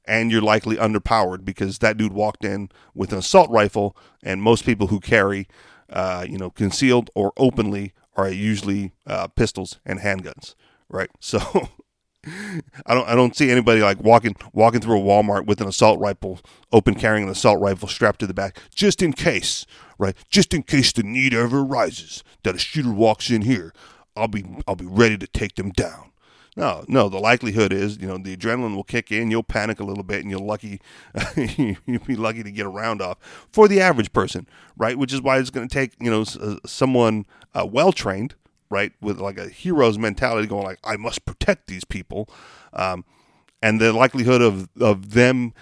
and 0.06 0.32
you're 0.32 0.42
likely 0.42 0.78
underpowered 0.78 1.44
because 1.44 1.80
that 1.80 1.98
dude 1.98 2.14
walked 2.14 2.46
in 2.46 2.70
with 2.94 3.12
an 3.12 3.20
assault 3.20 3.50
rifle, 3.50 3.98
and 4.24 4.42
most 4.42 4.66
people 4.66 4.88
who 4.88 5.00
carry, 5.00 5.48
uh, 5.90 6.26
you 6.28 6.38
know, 6.38 6.50
concealed 6.50 7.10
or 7.16 7.34
openly 7.38 7.94
are 8.16 8.30
usually 8.30 8.94
uh, 9.06 9.28
pistols 9.28 9.80
and 9.86 10.00
handguns, 10.00 10.56
right? 10.90 11.10
So. 11.20 11.70
I 12.86 12.94
don't 12.94 13.08
I 13.08 13.16
don't 13.16 13.36
see 13.36 13.52
anybody 13.52 13.82
like 13.82 14.02
walking 14.02 14.36
walking 14.54 14.82
through 14.82 15.00
a 15.00 15.04
Walmart 15.04 15.46
with 15.46 15.62
an 15.62 15.68
assault 15.68 16.00
rifle, 16.00 16.40
open 16.72 16.96
carrying 16.96 17.26
an 17.26 17.30
assault 17.30 17.60
rifle 17.60 17.88
strapped 17.88 18.20
to 18.20 18.28
the 18.28 18.34
back, 18.34 18.60
just 18.74 19.02
in 19.02 19.14
case, 19.14 19.66
right? 19.98 20.16
Just 20.30 20.54
in 20.54 20.64
case 20.64 20.92
the 20.92 21.04
need 21.04 21.34
ever 21.34 21.62
arises 21.62 22.24
that 22.44 22.56
a 22.56 22.60
shooter 22.60 22.92
walks 22.92 23.30
in 23.30 23.44
here, 23.44 23.74
I'll 24.16 24.28
be 24.28 24.46
I'll 24.68 24.76
be 24.76 24.86
ready 24.86 25.18
to 25.18 25.28
take 25.28 25.56
them 25.56 25.72
down. 25.72 26.12
No, 26.58 26.86
no. 26.88 27.10
The 27.10 27.20
likelihood 27.20 27.74
is, 27.74 27.98
you 27.98 28.08
know, 28.08 28.18
the 28.18 28.36
adrenaline 28.36 28.76
will 28.76 28.84
kick 28.84 29.12
in. 29.12 29.30
You'll 29.30 29.44
panic 29.44 29.80
a 29.80 29.84
little 29.84 30.04
bit, 30.04 30.22
and 30.22 30.32
you'll 30.32 30.46
lucky, 30.46 30.80
you'll 31.36 32.06
be 32.06 32.16
lucky 32.16 32.44
to 32.44 32.52
get 32.52 32.66
a 32.66 32.70
round 32.70 33.02
off 33.02 33.18
for 33.52 33.68
the 33.68 33.82
average 33.82 34.14
person, 34.14 34.48
right? 34.78 34.98
Which 34.98 35.12
is 35.12 35.22
why 35.22 35.38
it's 35.38 35.50
going 35.50 35.68
to 35.68 35.74
take, 35.74 35.94
you 36.00 36.10
know, 36.10 36.24
uh, 36.42 36.56
someone 36.66 37.26
uh, 37.54 37.68
well 37.70 37.92
trained, 37.92 38.36
right, 38.70 38.92
with 39.02 39.20
like 39.20 39.38
a 39.38 39.50
hero's 39.50 39.98
mentality, 39.98 40.48
going 40.48 40.64
like, 40.64 40.80
"I 40.84 40.98
must 40.98 41.26
protect 41.26 41.68
these 41.68 41.86
people," 41.86 42.30
um, 42.74 43.06
and 43.62 43.80
the 43.80 43.94
likelihood 43.94 44.42
of 44.42 44.70
of 44.80 45.12
them, 45.12 45.54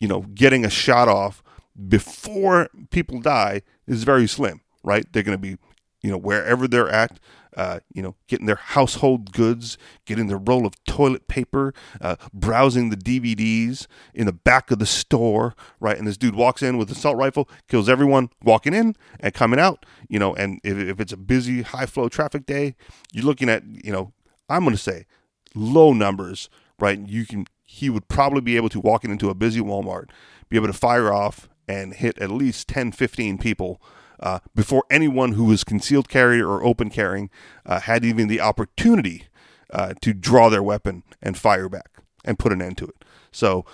you 0.00 0.08
know, 0.08 0.22
getting 0.34 0.64
a 0.64 0.70
shot 0.70 1.08
off 1.08 1.42
before 1.88 2.68
people 2.90 3.20
die 3.20 3.62
is 3.86 4.04
very 4.04 4.26
slim, 4.26 4.60
right? 4.82 5.04
They're 5.12 5.22
going 5.22 5.38
to 5.38 5.42
be, 5.42 5.56
you 6.02 6.10
know, 6.10 6.18
wherever 6.18 6.68
they're 6.68 6.88
at, 6.90 7.18
uh, 7.56 7.80
you 7.92 8.02
know, 8.02 8.14
getting 8.28 8.46
their 8.46 8.56
household 8.56 9.32
goods, 9.32 9.76
getting 10.04 10.26
their 10.26 10.38
roll 10.38 10.66
of 10.66 10.82
toilet 10.84 11.28
paper, 11.28 11.74
uh, 12.00 12.16
browsing 12.32 12.90
the 12.90 12.96
DVDs 12.96 13.86
in 14.14 14.26
the 14.26 14.32
back 14.32 14.70
of 14.70 14.78
the 14.78 14.86
store, 14.86 15.54
right? 15.80 15.98
And 15.98 16.06
this 16.06 16.16
dude 16.16 16.34
walks 16.34 16.62
in 16.62 16.78
with 16.78 16.88
an 16.88 16.96
assault 16.96 17.16
rifle, 17.16 17.48
kills 17.68 17.88
everyone 17.88 18.30
walking 18.42 18.74
in 18.74 18.94
and 19.18 19.34
coming 19.34 19.60
out, 19.60 19.84
you 20.08 20.18
know. 20.18 20.34
And 20.34 20.60
if, 20.62 20.76
if 20.78 21.00
it's 21.00 21.12
a 21.12 21.16
busy, 21.16 21.62
high 21.62 21.86
flow 21.86 22.08
traffic 22.08 22.46
day, 22.46 22.76
you're 23.12 23.24
looking 23.24 23.48
at, 23.48 23.64
you 23.66 23.92
know, 23.92 24.12
I'm 24.48 24.64
going 24.64 24.76
to 24.76 24.82
say 24.82 25.06
low 25.54 25.92
numbers, 25.92 26.48
right? 26.78 26.98
You 26.98 27.26
can, 27.26 27.46
he 27.64 27.90
would 27.90 28.08
probably 28.08 28.40
be 28.40 28.56
able 28.56 28.68
to 28.70 28.80
walk 28.80 29.04
into 29.04 29.30
a 29.30 29.34
busy 29.34 29.60
Walmart, 29.60 30.10
be 30.48 30.56
able 30.56 30.66
to 30.66 30.72
fire 30.72 31.12
off 31.12 31.48
and 31.68 31.94
hit 31.94 32.18
at 32.18 32.30
least 32.30 32.68
10, 32.68 32.92
15 32.92 33.38
people 33.38 33.80
uh, 34.20 34.40
before 34.54 34.84
anyone 34.90 35.32
who 35.32 35.44
was 35.44 35.64
concealed 35.64 36.08
carry 36.08 36.40
or 36.40 36.62
open 36.62 36.90
carrying 36.90 37.30
uh, 37.66 37.80
had 37.80 38.04
even 38.04 38.28
the 38.28 38.40
opportunity 38.40 39.24
uh, 39.72 39.94
to 40.00 40.12
draw 40.12 40.48
their 40.48 40.62
weapon 40.62 41.02
and 41.22 41.38
fire 41.38 41.68
back 41.68 41.90
and 42.24 42.38
put 42.38 42.52
an 42.52 42.62
end 42.62 42.78
to 42.78 42.86
it. 42.86 43.04
So, 43.32 43.64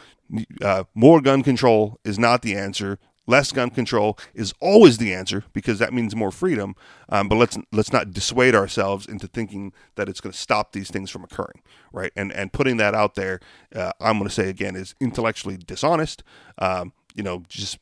uh, 0.62 0.84
more 0.94 1.20
gun 1.20 1.42
control 1.42 1.98
is 2.04 2.18
not 2.18 2.42
the 2.42 2.54
answer. 2.54 2.98
Less 3.28 3.50
gun 3.50 3.70
control 3.70 4.18
is 4.34 4.54
always 4.60 4.98
the 4.98 5.12
answer 5.12 5.44
because 5.52 5.80
that 5.80 5.92
means 5.92 6.14
more 6.14 6.30
freedom. 6.30 6.76
Um, 7.08 7.28
but 7.28 7.36
let's 7.36 7.58
let's 7.72 7.92
not 7.92 8.12
dissuade 8.12 8.54
ourselves 8.54 9.06
into 9.06 9.26
thinking 9.26 9.72
that 9.96 10.08
it's 10.08 10.20
going 10.20 10.32
to 10.32 10.38
stop 10.38 10.72
these 10.72 10.90
things 10.90 11.10
from 11.10 11.24
occurring, 11.24 11.62
right? 11.92 12.12
And 12.14 12.32
and 12.32 12.52
putting 12.52 12.76
that 12.76 12.94
out 12.94 13.16
there, 13.16 13.40
uh, 13.74 13.92
I'm 14.00 14.18
going 14.18 14.28
to 14.28 14.34
say 14.34 14.48
again, 14.48 14.76
is 14.76 14.94
intellectually 15.00 15.56
dishonest. 15.56 16.22
Um, 16.58 16.92
you 17.16 17.22
know, 17.22 17.42
just 17.48 17.78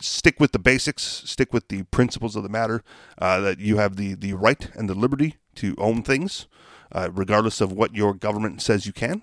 stick 0.00 0.40
with 0.40 0.52
the 0.52 0.58
basics, 0.58 1.02
stick 1.02 1.52
with 1.52 1.68
the 1.68 1.84
principles 1.84 2.36
of 2.36 2.42
the 2.42 2.48
matter. 2.48 2.82
Uh, 3.18 3.40
that 3.40 3.58
you 3.58 3.76
have 3.76 3.96
the 3.96 4.14
the 4.14 4.34
right 4.34 4.70
and 4.74 4.88
the 4.88 4.94
liberty 4.94 5.36
to 5.56 5.74
own 5.78 6.02
things, 6.02 6.46
uh, 6.92 7.08
regardless 7.12 7.60
of 7.60 7.72
what 7.72 7.94
your 7.94 8.14
government 8.14 8.62
says 8.62 8.86
you 8.86 8.92
can, 8.92 9.22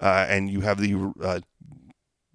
uh, 0.00 0.26
and 0.28 0.50
you 0.50 0.60
have 0.62 0.80
the 0.80 1.12
uh, 1.22 1.40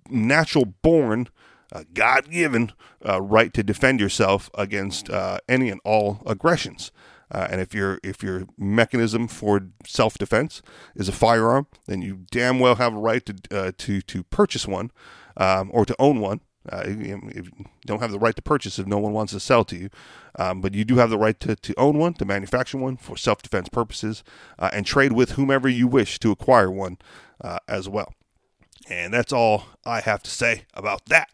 natural 0.10 0.66
born. 0.66 1.28
Uh, 1.72 1.84
God 1.94 2.32
given 2.32 2.72
uh, 3.08 3.22
right 3.22 3.54
to 3.54 3.62
defend 3.62 4.00
yourself 4.00 4.50
against 4.56 5.08
any 5.48 5.70
and 5.70 5.80
all 5.86 6.24
aggressions. 6.26 6.92
Uh, 7.32 7.48
and 7.52 7.62
if 7.62 7.74
your 7.74 8.00
if 8.04 8.24
your 8.24 8.48
mechanism 8.58 9.28
for 9.28 9.68
self 9.86 10.18
defense 10.18 10.62
is 10.96 11.08
a 11.08 11.12
firearm, 11.12 11.68
then 11.86 12.02
you 12.02 12.26
damn 12.32 12.60
well 12.60 12.76
have 12.76 12.96
a 12.96 13.00
right 13.00 13.26
to 13.26 13.36
uh, 13.52 13.72
to 13.78 14.02
to 14.02 14.24
purchase 14.24 14.68
one 14.68 14.92
um, 15.38 15.70
or 15.74 15.86
to 15.86 15.96
own 16.00 16.20
one. 16.20 16.42
Uh, 16.68 16.86
you 16.88 17.50
don't 17.86 18.02
have 18.02 18.12
the 18.12 18.20
right 18.20 18.36
to 18.36 18.42
purchase 18.42 18.78
if 18.78 18.86
no 18.86 18.98
one 18.98 19.14
wants 19.14 19.32
to 19.32 19.40
sell 19.40 19.64
to 19.64 19.78
you, 19.78 19.90
um, 20.38 20.60
but 20.60 20.74
you 20.74 20.84
do 20.84 20.98
have 20.98 21.10
the 21.10 21.18
right 21.18 21.40
to, 21.40 21.56
to 21.56 21.74
own 21.80 21.98
one, 21.98 22.14
to 22.14 22.26
manufacture 22.26 22.78
one 22.78 22.98
for 22.98 23.16
self 23.16 23.42
defense 23.42 23.70
purposes, 23.70 24.24
uh, 24.58 24.70
and 24.74 24.86
trade 24.86 25.14
with 25.14 25.32
whomever 25.32 25.70
you 25.70 25.88
wish 25.88 26.20
to 26.20 26.32
acquire 26.32 26.70
one 26.70 26.98
uh, 27.42 27.60
as 27.68 27.88
well. 27.88 28.14
And 28.90 29.14
that's 29.14 29.32
all 29.32 29.66
I 29.86 30.02
have 30.02 30.22
to 30.24 30.30
say 30.30 30.66
about 30.74 31.06
that. 31.06 31.30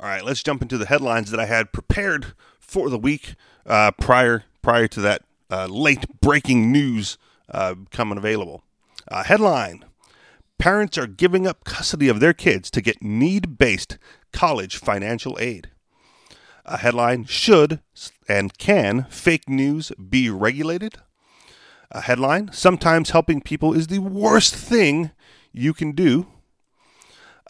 All 0.00 0.08
right, 0.08 0.24
let's 0.24 0.42
jump 0.42 0.60
into 0.60 0.76
the 0.76 0.86
headlines 0.86 1.30
that 1.30 1.38
I 1.38 1.46
had 1.46 1.72
prepared 1.72 2.34
for 2.58 2.90
the 2.90 2.98
week 2.98 3.36
uh, 3.64 3.92
prior 3.92 4.44
prior 4.60 4.88
to 4.88 5.00
that 5.00 5.22
uh, 5.50 5.66
late 5.66 6.20
breaking 6.20 6.72
news 6.72 7.16
uh, 7.48 7.76
coming 7.90 8.18
available. 8.18 8.64
headline 9.10 9.84
Parents 10.62 10.96
are 10.96 11.08
giving 11.08 11.44
up 11.44 11.64
custody 11.64 12.08
of 12.08 12.20
their 12.20 12.32
kids 12.32 12.70
to 12.70 12.80
get 12.80 13.02
need 13.02 13.58
based 13.58 13.98
college 14.32 14.76
financial 14.76 15.38
aid. 15.40 15.70
A 16.64 16.78
headline 16.78 17.24
Should 17.24 17.80
and 18.28 18.56
can 18.56 19.06
fake 19.10 19.48
news 19.48 19.92
be 19.92 20.30
regulated? 20.30 20.96
A 21.90 22.02
headline 22.02 22.50
Sometimes 22.52 23.10
helping 23.10 23.40
people 23.40 23.74
is 23.74 23.88
the 23.88 23.98
worst 23.98 24.54
thing 24.54 25.10
you 25.52 25.74
can 25.74 25.92
do. 25.92 26.26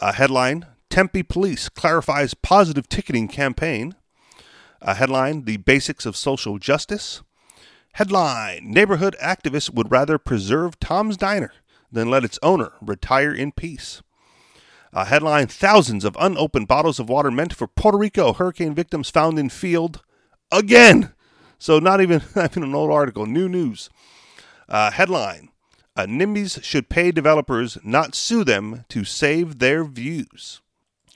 A 0.00 0.12
headline 0.12 0.66
Tempe 0.90 1.22
police 1.22 1.68
clarifies 1.68 2.34
positive 2.34 2.88
ticketing 2.88 3.28
campaign. 3.28 3.94
A 4.80 4.94
headline 4.94 5.44
The 5.44 5.58
basics 5.58 6.04
of 6.04 6.16
social 6.16 6.58
justice. 6.58 7.22
Headline 7.92 8.70
Neighborhood 8.70 9.14
activists 9.22 9.72
would 9.72 9.90
rather 9.90 10.18
preserve 10.18 10.80
Tom's 10.80 11.16
Diner 11.16 11.52
than 11.90 12.10
let 12.10 12.24
its 12.24 12.38
owner 12.42 12.72
retire 12.80 13.32
in 13.32 13.52
peace. 13.52 14.02
A 14.92 15.06
headline 15.06 15.46
Thousands 15.46 16.04
of 16.04 16.16
unopened 16.20 16.68
bottles 16.68 16.99
of 16.99 17.08
water 17.08 17.30
meant 17.30 17.54
for 17.54 17.66
Puerto 17.66 17.96
Rico 17.96 18.32
hurricane 18.32 18.75
victims 18.75 19.08
found 19.11 19.38
in 19.38 19.49
field 19.49 20.02
again. 20.50 21.12
So, 21.58 21.78
not 21.78 22.00
even, 22.00 22.22
not 22.37 22.52
even 22.52 22.64
an 22.64 22.75
old 22.75 22.90
article, 22.90 23.26
new 23.26 23.49
news. 23.49 23.88
Uh, 24.68 24.90
headline 24.90 25.49
uh, 25.94 26.06
NIMBYs 26.06 26.62
should 26.62 26.88
pay 26.88 27.11
developers, 27.11 27.78
not 27.84 28.14
sue 28.14 28.44
them, 28.44 28.84
to 28.88 29.04
save 29.04 29.58
their 29.58 29.84
views. 29.84 30.61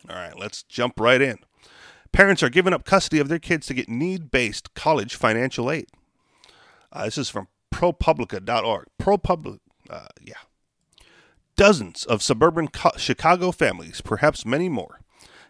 All 0.08 0.16
right, 0.16 0.38
let's 0.38 0.62
jump 0.62 1.00
right 1.00 1.20
in. 1.20 1.38
Parents 2.12 2.42
are 2.42 2.50
giving 2.50 2.72
up 2.72 2.84
custody 2.84 3.18
of 3.18 3.28
their 3.28 3.38
kids 3.38 3.66
to 3.66 3.74
get 3.74 3.88
need 3.88 4.30
based 4.30 4.74
college 4.74 5.14
financial 5.14 5.70
aid. 5.70 5.86
Uh, 6.92 7.04
this 7.06 7.18
is 7.18 7.28
from 7.28 7.48
ProPublica.org. 7.74 8.86
ProPublica, 9.00 9.58
uh, 9.90 10.06
yeah, 10.20 10.34
Dozens 11.56 12.04
of 12.04 12.22
suburban 12.22 12.68
Chicago 12.98 13.50
families, 13.50 14.02
perhaps 14.02 14.44
many 14.44 14.68
more, 14.68 15.00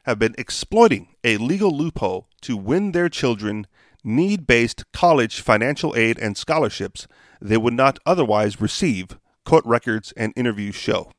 have 0.04 0.20
been 0.20 0.36
exploiting 0.38 1.08
a 1.24 1.36
legal 1.36 1.76
loophole 1.76 2.28
to 2.42 2.56
win 2.56 2.92
their 2.92 3.08
children 3.08 3.66
need 4.04 4.46
based 4.46 4.84
college 4.92 5.40
financial 5.40 5.96
aid 5.96 6.16
and 6.20 6.36
scholarships 6.36 7.08
they 7.40 7.56
would 7.56 7.74
not 7.74 7.98
otherwise 8.06 8.60
receive, 8.60 9.18
court 9.44 9.66
records 9.66 10.12
and 10.16 10.32
interviews 10.36 10.76
show. 10.76 11.10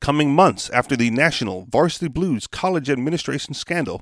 Coming 0.00 0.34
months 0.34 0.70
after 0.70 0.96
the 0.96 1.10
national 1.10 1.66
Varsity 1.70 2.08
Blues 2.08 2.46
college 2.46 2.88
administration 2.88 3.52
scandal, 3.52 4.00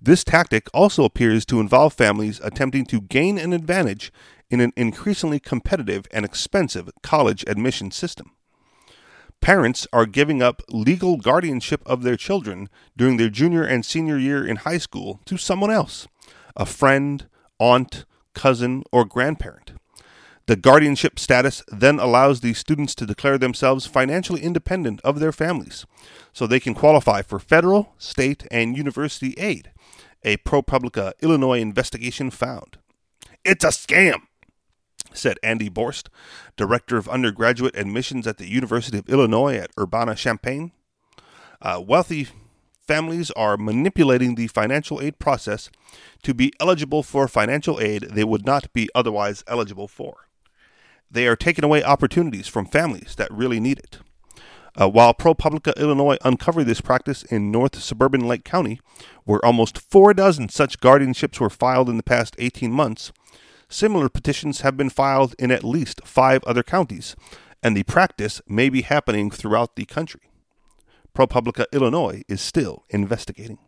this 0.00 0.24
tactic 0.24 0.68
also 0.72 1.04
appears 1.04 1.44
to 1.46 1.60
involve 1.60 1.92
families 1.92 2.40
attempting 2.42 2.86
to 2.86 3.02
gain 3.02 3.36
an 3.36 3.52
advantage 3.52 4.10
in 4.48 4.60
an 4.60 4.72
increasingly 4.74 5.38
competitive 5.38 6.06
and 6.12 6.24
expensive 6.24 6.88
college 7.02 7.44
admission 7.46 7.90
system. 7.90 8.32
Parents 9.40 9.86
are 9.92 10.06
giving 10.06 10.42
up 10.42 10.62
legal 10.68 11.16
guardianship 11.16 11.82
of 11.86 12.02
their 12.02 12.16
children 12.16 12.68
during 12.96 13.16
their 13.16 13.30
junior 13.30 13.62
and 13.62 13.84
senior 13.84 14.18
year 14.18 14.46
in 14.46 14.56
high 14.56 14.78
school 14.78 15.20
to 15.24 15.36
someone 15.36 15.70
else 15.70 16.06
a 16.56 16.66
friend, 16.66 17.28
aunt, 17.60 18.04
cousin, 18.34 18.82
or 18.92 19.04
grandparent. 19.04 19.72
The 20.46 20.56
guardianship 20.56 21.18
status 21.18 21.62
then 21.68 21.98
allows 21.98 22.40
these 22.40 22.58
students 22.58 22.94
to 22.96 23.06
declare 23.06 23.36
themselves 23.36 23.86
financially 23.86 24.42
independent 24.42 25.00
of 25.04 25.20
their 25.20 25.30
families, 25.30 25.84
so 26.32 26.46
they 26.46 26.58
can 26.58 26.74
qualify 26.74 27.22
for 27.22 27.38
federal, 27.38 27.94
state, 27.98 28.46
and 28.50 28.76
university 28.76 29.34
aid, 29.36 29.70
a 30.24 30.38
ProPublica 30.38 31.12
Illinois 31.20 31.60
investigation 31.60 32.30
found. 32.30 32.78
It's 33.44 33.64
a 33.64 33.68
scam! 33.68 34.22
Said 35.12 35.38
Andy 35.42 35.70
Borst, 35.70 36.08
director 36.56 36.96
of 36.96 37.08
undergraduate 37.08 37.76
admissions 37.76 38.26
at 38.26 38.38
the 38.38 38.48
University 38.48 38.98
of 38.98 39.08
Illinois 39.08 39.56
at 39.56 39.70
Urbana 39.78 40.14
Champaign. 40.14 40.72
Uh, 41.60 41.82
wealthy 41.84 42.28
families 42.86 43.30
are 43.32 43.56
manipulating 43.56 44.34
the 44.34 44.46
financial 44.46 45.00
aid 45.00 45.18
process 45.18 45.70
to 46.22 46.32
be 46.32 46.52
eligible 46.58 47.02
for 47.02 47.28
financial 47.28 47.80
aid 47.80 48.02
they 48.10 48.24
would 48.24 48.46
not 48.46 48.72
be 48.72 48.88
otherwise 48.94 49.44
eligible 49.46 49.88
for. 49.88 50.28
They 51.10 51.26
are 51.26 51.36
taking 51.36 51.64
away 51.64 51.82
opportunities 51.82 52.48
from 52.48 52.66
families 52.66 53.14
that 53.16 53.32
really 53.32 53.60
need 53.60 53.78
it. 53.78 53.98
Uh, 54.80 54.88
while 54.88 55.12
ProPublica 55.12 55.76
Illinois 55.76 56.18
uncovered 56.24 56.66
this 56.66 56.80
practice 56.80 57.24
in 57.24 57.50
North 57.50 57.80
Suburban 57.82 58.26
Lake 58.28 58.44
County, 58.44 58.80
where 59.24 59.44
almost 59.44 59.78
four 59.78 60.14
dozen 60.14 60.48
such 60.48 60.80
guardianships 60.80 61.40
were 61.40 61.50
filed 61.50 61.88
in 61.88 61.96
the 61.96 62.02
past 62.02 62.36
18 62.38 62.70
months, 62.70 63.12
Similar 63.70 64.08
petitions 64.08 64.62
have 64.62 64.78
been 64.78 64.88
filed 64.88 65.34
in 65.38 65.50
at 65.50 65.62
least 65.62 66.00
five 66.04 66.42
other 66.44 66.62
counties, 66.62 67.14
and 67.62 67.76
the 67.76 67.82
practice 67.82 68.40
may 68.48 68.70
be 68.70 68.80
happening 68.80 69.30
throughout 69.30 69.76
the 69.76 69.84
country. 69.84 70.22
ProPublica 71.14 71.66
Illinois 71.72 72.22
is 72.28 72.40
still 72.40 72.84
investigating. 72.88 73.58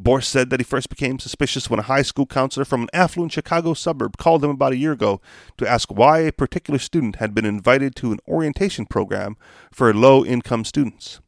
Borst 0.00 0.24
said 0.24 0.48
that 0.48 0.60
he 0.60 0.64
first 0.64 0.88
became 0.88 1.18
suspicious 1.18 1.68
when 1.68 1.80
a 1.80 1.84
high 1.84 2.00
school 2.00 2.24
counselor 2.24 2.64
from 2.64 2.82
an 2.82 2.88
affluent 2.94 3.32
Chicago 3.32 3.74
suburb 3.74 4.16
called 4.16 4.42
him 4.42 4.50
about 4.50 4.72
a 4.72 4.78
year 4.78 4.92
ago 4.92 5.20
to 5.58 5.68
ask 5.68 5.90
why 5.90 6.20
a 6.20 6.32
particular 6.32 6.78
student 6.78 7.16
had 7.16 7.34
been 7.34 7.44
invited 7.44 7.94
to 7.96 8.12
an 8.12 8.20
orientation 8.26 8.86
program 8.86 9.36
for 9.70 9.92
low 9.92 10.24
income 10.24 10.64
students. 10.64 11.20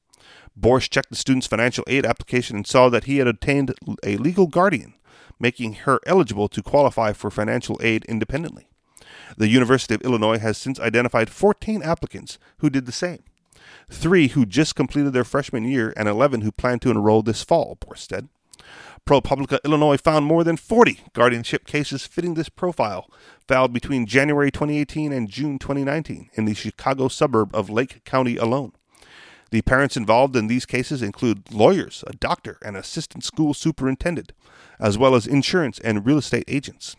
Borst 0.58 0.90
checked 0.90 1.10
the 1.10 1.16
student's 1.16 1.46
financial 1.46 1.84
aid 1.86 2.06
application 2.06 2.56
and 2.56 2.66
saw 2.66 2.88
that 2.88 3.04
he 3.04 3.18
had 3.18 3.26
obtained 3.26 3.74
a 4.02 4.16
legal 4.16 4.46
guardian 4.46 4.94
making 5.42 5.74
her 5.74 5.98
eligible 6.06 6.48
to 6.48 6.62
qualify 6.62 7.12
for 7.12 7.30
financial 7.30 7.78
aid 7.82 8.04
independently. 8.04 8.68
The 9.36 9.48
University 9.48 9.94
of 9.94 10.02
Illinois 10.02 10.38
has 10.38 10.56
since 10.56 10.78
identified 10.78 11.28
14 11.28 11.82
applicants 11.82 12.38
who 12.58 12.70
did 12.70 12.86
the 12.86 12.92
same. 12.92 13.24
Three 13.90 14.28
who 14.28 14.46
just 14.46 14.76
completed 14.76 15.12
their 15.12 15.24
freshman 15.24 15.64
year, 15.64 15.92
and 15.96 16.08
11 16.08 16.42
who 16.42 16.52
plan 16.52 16.78
to 16.80 16.90
enroll 16.90 17.22
this 17.22 17.42
fall, 17.42 17.76
Borsted. 17.80 18.28
ProPublica 19.06 19.58
Illinois 19.64 19.96
found 19.96 20.24
more 20.24 20.44
than 20.44 20.56
40 20.56 21.00
guardianship 21.12 21.66
cases 21.66 22.06
fitting 22.06 22.34
this 22.34 22.48
profile, 22.48 23.10
filed 23.48 23.72
between 23.72 24.06
January 24.06 24.52
2018 24.52 25.12
and 25.12 25.28
June 25.28 25.58
2019 25.58 26.30
in 26.34 26.44
the 26.44 26.54
Chicago 26.54 27.08
suburb 27.08 27.54
of 27.54 27.68
Lake 27.68 28.04
County 28.04 28.36
alone. 28.36 28.72
The 29.52 29.60
parents 29.60 29.98
involved 29.98 30.34
in 30.34 30.46
these 30.46 30.64
cases 30.64 31.02
include 31.02 31.52
lawyers, 31.52 32.02
a 32.06 32.14
doctor, 32.14 32.56
and 32.64 32.74
assistant 32.74 33.22
school 33.22 33.52
superintendent, 33.52 34.32
as 34.80 34.96
well 34.96 35.14
as 35.14 35.26
insurance 35.26 35.78
and 35.80 36.06
real 36.06 36.16
estate 36.16 36.46
agents. 36.48 36.96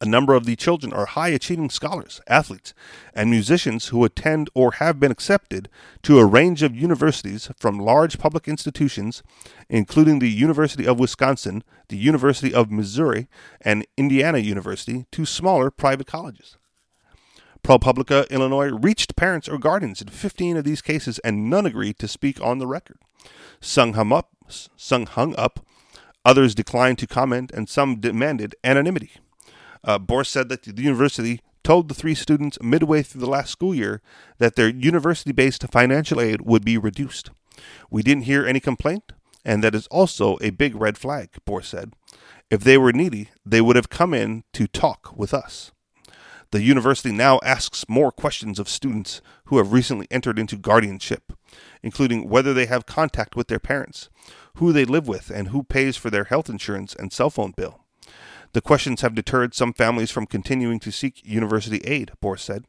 A 0.00 0.06
number 0.06 0.34
of 0.34 0.46
the 0.46 0.54
children 0.54 0.92
are 0.92 1.06
high 1.06 1.30
achieving 1.30 1.70
scholars, 1.70 2.20
athletes, 2.28 2.72
and 3.14 3.30
musicians 3.30 3.88
who 3.88 4.04
attend 4.04 4.48
or 4.54 4.74
have 4.74 5.00
been 5.00 5.10
accepted 5.10 5.68
to 6.04 6.20
a 6.20 6.24
range 6.24 6.62
of 6.62 6.76
universities 6.76 7.50
from 7.58 7.80
large 7.80 8.16
public 8.16 8.46
institutions, 8.46 9.24
including 9.68 10.20
the 10.20 10.30
University 10.30 10.86
of 10.86 11.00
Wisconsin, 11.00 11.64
the 11.88 11.96
University 11.96 12.54
of 12.54 12.70
Missouri, 12.70 13.26
and 13.60 13.84
Indiana 13.96 14.38
University, 14.38 15.06
to 15.10 15.26
smaller 15.26 15.68
private 15.68 16.06
colleges. 16.06 16.56
ProPublica 17.64 18.28
Illinois 18.28 18.70
reached 18.70 19.14
parents 19.14 19.48
or 19.48 19.56
guardians 19.56 20.02
in 20.02 20.08
15 20.08 20.56
of 20.56 20.64
these 20.64 20.82
cases, 20.82 21.18
and 21.20 21.48
none 21.48 21.64
agreed 21.64 21.98
to 22.00 22.08
speak 22.08 22.40
on 22.40 22.58
the 22.58 22.66
record. 22.66 22.98
Some 23.60 23.92
hung 23.92 24.12
up, 24.12 24.30
some 24.48 25.06
hung 25.06 25.36
up, 25.36 25.64
others 26.24 26.54
declined 26.54 26.98
to 26.98 27.06
comment, 27.06 27.52
and 27.52 27.68
some 27.68 28.00
demanded 28.00 28.56
anonymity. 28.64 29.12
Uh, 29.84 29.98
said 30.24 30.48
that 30.48 30.62
the 30.62 30.82
university 30.82 31.40
told 31.62 31.88
the 31.88 31.94
three 31.94 32.14
students 32.14 32.58
midway 32.60 33.02
through 33.02 33.20
the 33.20 33.30
last 33.30 33.50
school 33.50 33.74
year 33.74 34.00
that 34.38 34.56
their 34.56 34.68
university 34.68 35.32
based 35.32 35.64
financial 35.70 36.20
aid 36.20 36.42
would 36.42 36.64
be 36.64 36.76
reduced. 36.76 37.30
We 37.90 38.02
didn't 38.02 38.24
hear 38.24 38.44
any 38.44 38.60
complaint, 38.60 39.12
and 39.44 39.62
that 39.62 39.74
is 39.74 39.86
also 39.88 40.38
a 40.40 40.50
big 40.50 40.74
red 40.74 40.98
flag, 40.98 41.30
Borst 41.46 41.66
said. 41.66 41.92
If 42.50 42.64
they 42.64 42.76
were 42.76 42.92
needy, 42.92 43.30
they 43.46 43.60
would 43.60 43.76
have 43.76 43.88
come 43.88 44.12
in 44.14 44.44
to 44.52 44.66
talk 44.66 45.16
with 45.16 45.32
us. 45.32 45.72
The 46.52 46.62
university 46.62 47.12
now 47.12 47.40
asks 47.42 47.88
more 47.88 48.12
questions 48.12 48.58
of 48.58 48.68
students 48.68 49.22
who 49.46 49.56
have 49.56 49.72
recently 49.72 50.06
entered 50.10 50.38
into 50.38 50.58
guardianship, 50.58 51.32
including 51.82 52.28
whether 52.28 52.52
they 52.52 52.66
have 52.66 52.84
contact 52.84 53.34
with 53.34 53.48
their 53.48 53.58
parents, 53.58 54.10
who 54.56 54.70
they 54.70 54.84
live 54.84 55.08
with, 55.08 55.30
and 55.30 55.48
who 55.48 55.62
pays 55.62 55.96
for 55.96 56.10
their 56.10 56.24
health 56.24 56.50
insurance 56.50 56.94
and 56.94 57.10
cell 57.10 57.30
phone 57.30 57.54
bill. 57.56 57.86
The 58.52 58.60
questions 58.60 59.00
have 59.00 59.14
deterred 59.14 59.54
some 59.54 59.72
families 59.72 60.10
from 60.10 60.26
continuing 60.26 60.78
to 60.80 60.92
seek 60.92 61.24
university 61.24 61.78
aid, 61.84 62.12
Borst 62.22 62.40
said. 62.40 62.66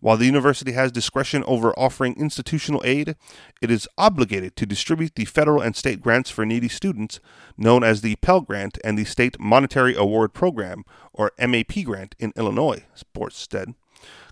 While 0.00 0.16
the 0.16 0.26
university 0.26 0.72
has 0.72 0.90
discretion 0.90 1.44
over 1.46 1.72
offering 1.78 2.16
institutional 2.18 2.80
aid, 2.84 3.16
it 3.60 3.70
is 3.70 3.88
obligated 3.98 4.56
to 4.56 4.66
distribute 4.66 5.14
the 5.14 5.26
federal 5.26 5.60
and 5.60 5.76
state 5.76 6.00
grants 6.00 6.30
for 6.30 6.46
needy 6.46 6.68
students, 6.68 7.20
known 7.58 7.84
as 7.84 8.00
the 8.00 8.16
Pell 8.16 8.40
Grant 8.40 8.78
and 8.82 8.98
the 8.98 9.04
State 9.04 9.38
Monetary 9.38 9.94
Award 9.94 10.32
Program, 10.32 10.84
or 11.12 11.32
MAP 11.38 11.84
grant, 11.84 12.14
in 12.18 12.32
Illinois, 12.34 12.84
Borst 13.14 13.50
said. 13.50 13.74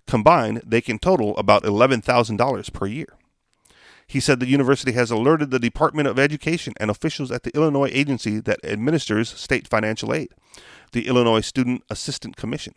Combined, 0.07 0.63
they 0.65 0.81
can 0.81 0.99
total 0.99 1.37
about 1.37 1.65
$11,000 1.65 2.73
per 2.73 2.87
year. 2.87 3.19
He 4.07 4.21
said 4.21 4.41
the 4.41 4.47
university 4.47 4.93
has 4.93 5.11
alerted 5.11 5.51
the 5.51 5.59
Department 5.59 6.09
of 6.09 6.19
Education 6.19 6.73
and 6.81 6.91
officials 6.91 7.31
at 7.31 7.43
the 7.43 7.55
Illinois 7.55 7.91
agency 7.93 8.41
that 8.41 8.65
administers 8.65 9.29
state 9.29 9.69
financial 9.69 10.15
aid, 10.15 10.31
the 10.93 11.07
Illinois 11.07 11.43
Student 11.43 11.83
Assistance 11.91 12.37
Commission. 12.37 12.73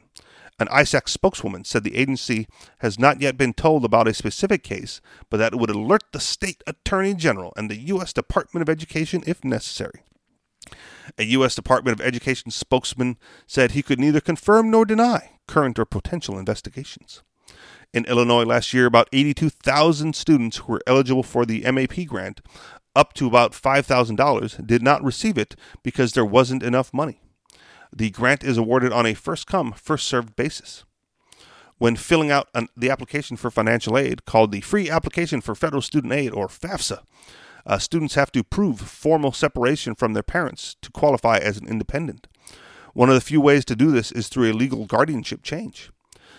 An 0.62 0.68
ISAC 0.68 1.10
spokeswoman 1.10 1.64
said 1.64 1.84
the 1.84 1.98
agency 1.98 2.48
has 2.82 3.00
not 3.00 3.20
yet 3.20 3.36
been 3.36 3.52
told 3.52 3.84
about 3.84 4.08
a 4.08 4.14
specific 4.14 4.62
case, 4.62 5.02
but 5.32 5.38
that 5.38 5.54
it 5.54 5.60
would 5.60 5.72
alert 5.72 6.04
the 6.12 6.20
state 6.20 6.62
attorney 6.68 7.16
general 7.16 7.52
and 7.58 7.68
the 7.68 7.80
U.S. 7.88 8.14
Department 8.14 8.62
of 8.62 8.70
Education 8.70 9.24
if 9.26 9.44
necessary. 9.44 10.04
A 11.18 11.24
U.S. 11.24 11.56
Department 11.56 12.00
of 12.00 12.06
Education 12.06 12.52
spokesman 12.52 13.18
said 13.48 13.72
he 13.72 13.82
could 13.82 14.00
neither 14.00 14.22
confirm 14.22 14.70
nor 14.70 14.86
deny 14.86 15.32
current 15.48 15.80
or 15.80 15.86
potential 15.86 16.38
investigations. 16.38 17.24
In 17.92 18.06
Illinois 18.06 18.44
last 18.44 18.72
year, 18.72 18.86
about 18.86 19.10
82,000 19.12 20.16
students 20.16 20.58
who 20.58 20.74
were 20.74 20.84
eligible 20.86 21.24
for 21.24 21.44
the 21.44 21.64
MAP 21.72 22.06
grant, 22.06 22.40
up 22.96 23.14
to 23.14 23.26
about 23.26 23.54
$5,000, 23.54 24.68
did 24.68 24.84
not 24.84 25.04
receive 25.04 25.40
it 25.40 25.56
because 25.82 26.12
there 26.12 26.24
wasn't 26.24 26.62
enough 26.62 26.94
money. 26.94 27.20
The 27.94 28.10
grant 28.10 28.44
is 28.44 28.58
awarded 28.58 28.94
on 28.94 29.06
a 29.06 29.14
first 29.14 29.48
come, 29.48 29.74
first 29.74 30.08
served 30.08 30.36
basis. 30.36 30.86
When 31.78 31.96
filling 31.96 32.32
out 32.32 32.48
an, 32.54 32.68
the 32.78 32.90
application 32.90 33.38
for 33.38 33.50
financial 33.50 33.98
aid, 33.98 34.26
called 34.26 34.52
the 34.52 34.62
Free 34.62 34.90
Application 34.90 35.42
for 35.42 35.56
Federal 35.56 35.82
Student 35.82 36.14
Aid, 36.14 36.32
or 36.32 36.48
FAFSA, 36.48 37.00
uh, 37.66 37.78
students 37.80 38.16
have 38.16 38.32
to 38.32 38.44
prove 38.44 38.80
formal 38.80 39.32
separation 39.32 39.96
from 39.96 40.14
their 40.14 40.24
parents 40.24 40.76
to 40.82 40.92
qualify 40.92 41.38
as 41.38 41.58
an 41.58 41.68
independent. 41.68 42.28
One 42.94 43.10
of 43.10 43.16
the 43.16 43.22
few 43.22 43.42
ways 43.42 43.66
to 43.66 43.76
do 43.76 43.92
this 43.92 44.12
is 44.12 44.28
through 44.28 44.52
a 44.52 44.54
legal 44.54 44.86
guardianship 44.86 45.44
change. 45.44 45.92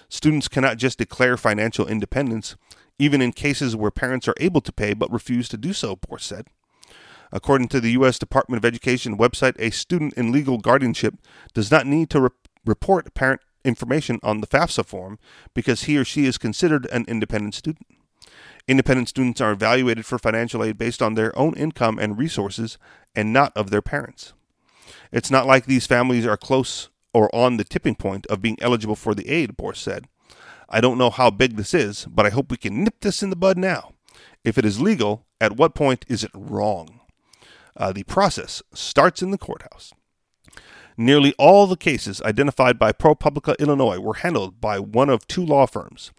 Students 0.09 0.49
cannot 0.49 0.77
just 0.77 0.99
declare 0.99 1.37
financial 1.37 1.87
independence, 1.87 2.57
even 2.99 3.23
in 3.23 3.33
cases 3.33 3.75
where 3.75 3.91
parents 3.91 4.29
are 4.29 4.35
able 4.39 4.61
to 4.61 4.73
pay 4.73 4.95
but 4.95 5.11
refuse 5.11 5.49
to 5.49 5.57
do 5.57 5.73
so, 5.73 5.97
Borst 5.97 6.23
said. 6.23 6.49
According 7.33 7.69
to 7.69 7.81
the 7.81 7.93
U.S. 7.93 8.19
Department 8.19 8.59
of 8.59 8.65
Education 8.65 9.17
website, 9.17 9.57
a 9.59 9.71
student 9.71 10.13
in 10.15 10.33
legal 10.33 10.59
guardianship 10.59 11.15
does 11.55 11.71
not 11.71 11.87
need 11.87 12.11
to 12.11 12.21
re- 12.21 12.29
report 12.65 13.15
parent 13.15 13.41
information 13.65 14.21
on 14.23 14.41
the 14.41 14.47
FAFSA 14.47 14.85
form 14.85 15.19
because 15.55 15.85
he 15.85 15.97
or 15.97 16.05
she 16.05 16.27
is 16.27 16.37
considered 16.37 16.87
an 16.93 17.05
independent 17.09 17.55
student. 17.55 17.87
Independent 18.69 19.09
students 19.09 19.41
are 19.41 19.53
evaluated 19.53 20.07
for 20.07 20.19
financial 20.19 20.63
aid 20.63 20.79
based 20.79 21.03
on 21.03 21.15
their 21.15 21.37
own 21.39 21.55
income 21.55 21.99
and 21.99 22.19
resources 22.19 22.79
and 23.15 23.33
not 23.33 23.57
of 23.57 23.71
their 23.71 23.83
parents. 23.83 24.35
It's 25.11 25.31
not 25.31 25.47
like 25.47 25.67
these 25.67 25.87
families 25.87 26.27
are 26.27 26.37
close 26.37 26.91
or 27.13 27.35
on 27.35 27.57
the 27.57 27.65
tipping 27.65 27.95
point 27.95 28.27
of 28.27 28.43
being 28.43 28.59
eligible 28.61 28.97
for 28.97 29.15
the 29.15 29.29
aid, 29.29 29.57
Borst 29.57 29.77
said. 29.77 30.07
I 30.69 30.81
don't 30.81 30.99
know 30.99 31.11
how 31.11 31.31
big 31.31 31.57
this 31.57 31.75
is, 31.75 32.07
but 32.07 32.25
I 32.25 32.31
hope 32.31 32.51
we 32.51 32.57
can 32.57 32.83
nip 32.83 33.01
this 33.01 33.23
in 33.23 33.31
the 33.31 33.37
bud 33.37 33.59
now. 33.59 33.93
If 34.45 34.57
it 34.57 34.65
is 34.65 34.81
legal, 34.81 35.27
at 35.41 35.57
what 35.57 35.75
point 35.75 36.05
is 36.09 36.25
it 36.25 36.31
wrong? 36.35 37.01
Uh, 37.77 37.93
the 37.93 38.05
process 38.05 38.63
starts 38.75 39.23
in 39.23 39.31
the 39.31 39.39
courthouse. 39.39 39.93
Nearly 40.97 41.35
all 41.39 41.67
the 41.67 41.77
cases 41.77 42.21
identified 42.23 42.79
by 42.79 42.93
ProPublica 42.93 43.59
Illinois 43.59 43.99
were 43.99 44.15
handled 44.15 44.61
by 44.61 44.79
one 44.79 45.09
of 45.09 45.27
two 45.27 45.45
law 45.45 45.67
firms 45.67 46.13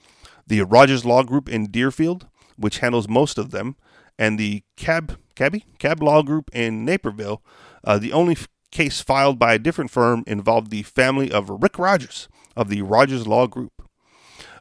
the 0.46 0.62
Rogers 0.62 1.06
Law 1.06 1.24
Group 1.24 1.48
in 1.48 1.68
Deerfield, 1.68 2.28
which 2.58 2.80
handles 2.80 3.08
most 3.08 3.38
of 3.38 3.52
them, 3.52 3.78
and 4.20 4.38
the 4.38 4.64
Cab, 4.76 5.18
Cabby? 5.36 5.66
Cab 5.80 6.04
Law 6.04 6.22
Group 6.22 6.50
in 6.54 6.84
Naperville, 6.84 7.42
uh, 7.86 7.98
the 7.98 8.12
only 8.12 8.38
case 8.72 9.00
filed 9.00 9.40
by 9.40 9.54
a 9.54 9.60
different 9.60 9.90
firm 9.90 10.24
involved 10.28 10.70
the 10.70 10.84
family 10.84 11.32
of 11.32 11.50
Rick 11.50 11.80
Rogers 11.80 12.28
of 12.56 12.70
the 12.70 12.82
Rogers 12.82 13.26
Law 13.26 13.48
Group. 13.48 13.72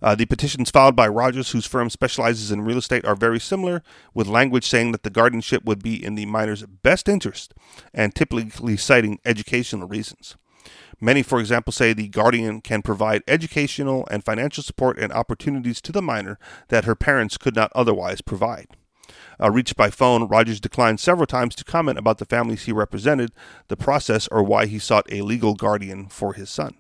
Uh, 0.02 0.14
the 0.16 0.26
petitions 0.26 0.70
filed 0.70 0.96
by 0.96 1.06
Rogers, 1.06 1.52
whose 1.52 1.66
firm 1.66 1.88
specializes 1.88 2.50
in 2.50 2.62
real 2.62 2.78
estate, 2.78 3.04
are 3.04 3.14
very 3.14 3.38
similar, 3.38 3.82
with 4.12 4.26
language 4.26 4.68
saying 4.68 4.92
that 4.92 5.04
the 5.04 5.10
guardianship 5.10 5.64
would 5.64 5.82
be 5.82 6.04
in 6.04 6.16
the 6.16 6.26
minor's 6.26 6.64
best 6.64 7.08
interest 7.08 7.54
and 7.94 8.14
typically 8.14 8.76
citing 8.76 9.20
educational 9.24 9.86
reasons. 9.86 10.36
Many, 11.00 11.22
for 11.22 11.40
example, 11.40 11.72
say 11.72 11.92
the 11.92 12.08
guardian 12.08 12.60
can 12.60 12.82
provide 12.82 13.22
educational 13.26 14.06
and 14.10 14.24
financial 14.24 14.62
support 14.62 14.98
and 14.98 15.12
opportunities 15.12 15.80
to 15.82 15.92
the 15.92 16.02
minor 16.02 16.38
that 16.68 16.84
her 16.84 16.94
parents 16.94 17.36
could 17.36 17.56
not 17.56 17.72
otherwise 17.74 18.20
provide. 18.20 18.68
Uh, 19.40 19.50
reached 19.50 19.76
by 19.76 19.90
phone, 19.90 20.28
Rogers 20.28 20.60
declined 20.60 21.00
several 21.00 21.26
times 21.26 21.54
to 21.56 21.64
comment 21.64 21.98
about 21.98 22.18
the 22.18 22.24
families 22.24 22.64
he 22.64 22.72
represented, 22.72 23.32
the 23.68 23.76
process, 23.76 24.28
or 24.28 24.42
why 24.42 24.66
he 24.66 24.78
sought 24.78 25.10
a 25.10 25.22
legal 25.22 25.54
guardian 25.54 26.06
for 26.08 26.34
his 26.34 26.50
son. 26.50 26.76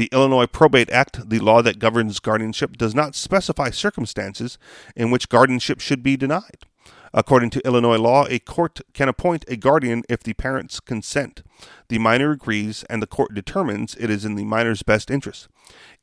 The 0.00 0.08
Illinois 0.12 0.46
Probate 0.46 0.88
Act, 0.88 1.28
the 1.28 1.40
law 1.40 1.60
that 1.60 1.78
governs 1.78 2.20
guardianship, 2.20 2.78
does 2.78 2.94
not 2.94 3.14
specify 3.14 3.68
circumstances 3.68 4.56
in 4.96 5.10
which 5.10 5.28
guardianship 5.28 5.78
should 5.78 6.02
be 6.02 6.16
denied. 6.16 6.64
According 7.12 7.50
to 7.50 7.66
Illinois 7.66 7.98
law, 7.98 8.24
a 8.30 8.38
court 8.38 8.80
can 8.94 9.10
appoint 9.10 9.44
a 9.46 9.56
guardian 9.56 10.04
if 10.08 10.22
the 10.22 10.32
parents 10.32 10.80
consent. 10.80 11.42
The 11.90 11.98
minor 11.98 12.30
agrees, 12.30 12.82
and 12.84 13.02
the 13.02 13.06
court 13.06 13.34
determines 13.34 13.94
it 13.96 14.08
is 14.08 14.24
in 14.24 14.36
the 14.36 14.44
minor's 14.44 14.82
best 14.82 15.10
interest. 15.10 15.48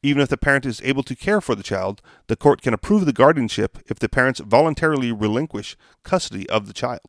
Even 0.03 0.21
if 0.21 0.29
the 0.29 0.37
parent 0.37 0.67
is 0.67 0.79
able 0.83 1.01
to 1.01 1.15
care 1.15 1.41
for 1.41 1.55
the 1.55 1.63
child, 1.63 2.03
the 2.27 2.35
court 2.35 2.61
can 2.61 2.75
approve 2.75 3.07
the 3.07 3.11
guardianship 3.11 3.79
if 3.87 3.97
the 3.97 4.07
parents 4.07 4.39
voluntarily 4.41 5.11
relinquish 5.11 5.75
custody 6.03 6.47
of 6.51 6.67
the 6.67 6.73
child. 6.73 7.01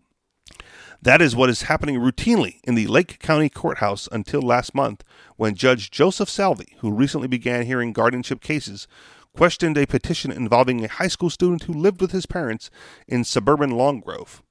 That 1.00 1.22
is 1.22 1.36
what 1.36 1.50
is 1.50 1.62
happening 1.62 1.96
routinely 1.96 2.60
in 2.64 2.74
the 2.74 2.88
Lake 2.88 3.20
County 3.20 3.48
Courthouse 3.48 4.08
until 4.10 4.42
last 4.42 4.74
month, 4.74 5.04
when 5.36 5.54
Judge 5.54 5.90
Joseph 5.90 6.28
Salvi, 6.28 6.76
who 6.78 6.90
recently 6.90 7.28
began 7.28 7.66
hearing 7.66 7.92
guardianship 7.92 8.40
cases, 8.40 8.88
questioned 9.36 9.78
a 9.78 9.86
petition 9.86 10.32
involving 10.32 10.84
a 10.84 10.88
high 10.88 11.06
school 11.06 11.30
student 11.30 11.64
who 11.64 11.72
lived 11.72 12.00
with 12.00 12.10
his 12.10 12.26
parents 12.26 12.70
in 13.06 13.22
suburban 13.22 13.70
Long 13.70 14.00
Grove. 14.00 14.42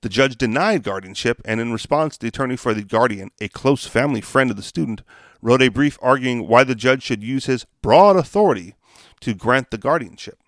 The 0.00 0.08
judge 0.08 0.36
denied 0.36 0.82
guardianship, 0.82 1.40
and 1.44 1.60
in 1.60 1.72
response, 1.72 2.18
the 2.18 2.28
attorney 2.28 2.56
for 2.56 2.74
the 2.74 2.82
guardian, 2.82 3.30
a 3.40 3.48
close 3.48 3.86
family 3.86 4.20
friend 4.20 4.50
of 4.50 4.56
the 4.56 4.62
student, 4.62 5.02
wrote 5.40 5.62
a 5.62 5.68
brief 5.68 5.98
arguing 6.02 6.48
why 6.48 6.64
the 6.64 6.74
judge 6.74 7.02
should 7.02 7.22
use 7.22 7.46
his 7.46 7.64
broad 7.80 8.16
authority 8.16 8.74
to 9.20 9.32
grant 9.32 9.70
the 9.70 9.78
guardianship. 9.78 10.38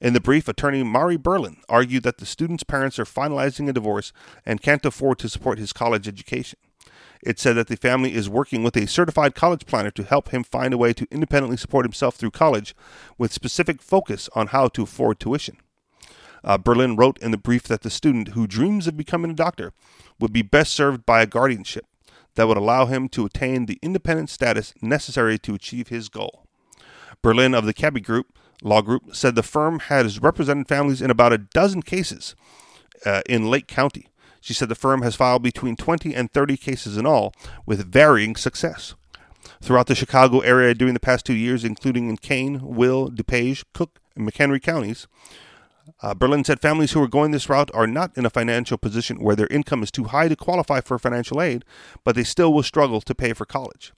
In 0.00 0.14
the 0.14 0.20
brief, 0.20 0.48
attorney 0.48 0.82
Mari 0.82 1.18
Berlin 1.18 1.58
argued 1.68 2.04
that 2.04 2.18
the 2.18 2.26
student's 2.26 2.62
parents 2.62 2.98
are 2.98 3.04
finalizing 3.04 3.68
a 3.68 3.72
divorce 3.72 4.12
and 4.46 4.62
can't 4.62 4.84
afford 4.86 5.18
to 5.18 5.28
support 5.28 5.58
his 5.58 5.74
college 5.74 6.08
education. 6.08 6.58
It 7.22 7.38
said 7.38 7.52
that 7.56 7.66
the 7.66 7.76
family 7.76 8.14
is 8.14 8.30
working 8.30 8.62
with 8.62 8.76
a 8.76 8.86
certified 8.86 9.34
college 9.34 9.66
planner 9.66 9.90
to 9.90 10.02
help 10.02 10.30
him 10.30 10.42
find 10.42 10.72
a 10.72 10.78
way 10.78 10.94
to 10.94 11.06
independently 11.10 11.58
support 11.58 11.84
himself 11.84 12.16
through 12.16 12.30
college 12.30 12.74
with 13.18 13.30
specific 13.32 13.82
focus 13.82 14.30
on 14.34 14.48
how 14.48 14.68
to 14.68 14.84
afford 14.84 15.20
tuition. 15.20 15.58
Uh, 16.42 16.56
Berlin 16.56 16.96
wrote 16.96 17.18
in 17.18 17.30
the 17.30 17.36
brief 17.36 17.64
that 17.64 17.82
the 17.82 17.90
student 17.90 18.28
who 18.28 18.46
dreams 18.46 18.86
of 18.86 18.96
becoming 18.96 19.32
a 19.32 19.34
doctor 19.34 19.74
would 20.18 20.32
be 20.32 20.40
best 20.40 20.72
served 20.72 21.04
by 21.04 21.20
a 21.20 21.26
guardianship 21.26 21.84
that 22.36 22.48
would 22.48 22.56
allow 22.56 22.86
him 22.86 23.06
to 23.10 23.26
attain 23.26 23.66
the 23.66 23.78
independent 23.82 24.30
status 24.30 24.72
necessary 24.80 25.38
to 25.38 25.54
achieve 25.54 25.88
his 25.88 26.08
goal. 26.08 26.46
Berlin 27.20 27.52
of 27.52 27.66
the 27.66 27.74
Cabby 27.74 28.00
Group 28.00 28.32
Law 28.62 28.82
Group 28.82 29.14
said 29.14 29.34
the 29.34 29.42
firm 29.42 29.78
has 29.80 30.20
represented 30.20 30.68
families 30.68 31.00
in 31.00 31.10
about 31.10 31.32
a 31.32 31.38
dozen 31.38 31.82
cases 31.82 32.34
uh, 33.04 33.22
in 33.28 33.50
Lake 33.50 33.66
County. 33.66 34.08
She 34.40 34.54
said 34.54 34.68
the 34.68 34.74
firm 34.74 35.02
has 35.02 35.14
filed 35.14 35.42
between 35.42 35.76
20 35.76 36.14
and 36.14 36.32
30 36.32 36.56
cases 36.56 36.96
in 36.96 37.06
all, 37.06 37.34
with 37.66 37.92
varying 37.92 38.36
success. 38.36 38.94
Throughout 39.62 39.86
the 39.86 39.94
Chicago 39.94 40.40
area 40.40 40.74
during 40.74 40.94
the 40.94 41.00
past 41.00 41.26
two 41.26 41.34
years, 41.34 41.64
including 41.64 42.08
in 42.08 42.16
Kane, 42.16 42.60
Will, 42.62 43.10
DuPage, 43.10 43.64
Cook, 43.74 44.00
and 44.16 44.26
McHenry 44.26 44.62
counties, 44.62 45.06
uh, 46.02 46.14
Berlin 46.14 46.44
said 46.44 46.60
families 46.60 46.92
who 46.92 47.02
are 47.02 47.08
going 47.08 47.30
this 47.30 47.48
route 47.48 47.70
are 47.74 47.86
not 47.86 48.16
in 48.16 48.24
a 48.24 48.30
financial 48.30 48.78
position 48.78 49.20
where 49.20 49.36
their 49.36 49.46
income 49.48 49.82
is 49.82 49.90
too 49.90 50.04
high 50.04 50.28
to 50.28 50.36
qualify 50.36 50.80
for 50.80 50.98
financial 50.98 51.42
aid, 51.42 51.64
but 52.04 52.14
they 52.14 52.24
still 52.24 52.52
will 52.52 52.62
struggle 52.62 53.00
to 53.00 53.14
pay 53.14 53.32
for 53.32 53.44
college. 53.44 53.92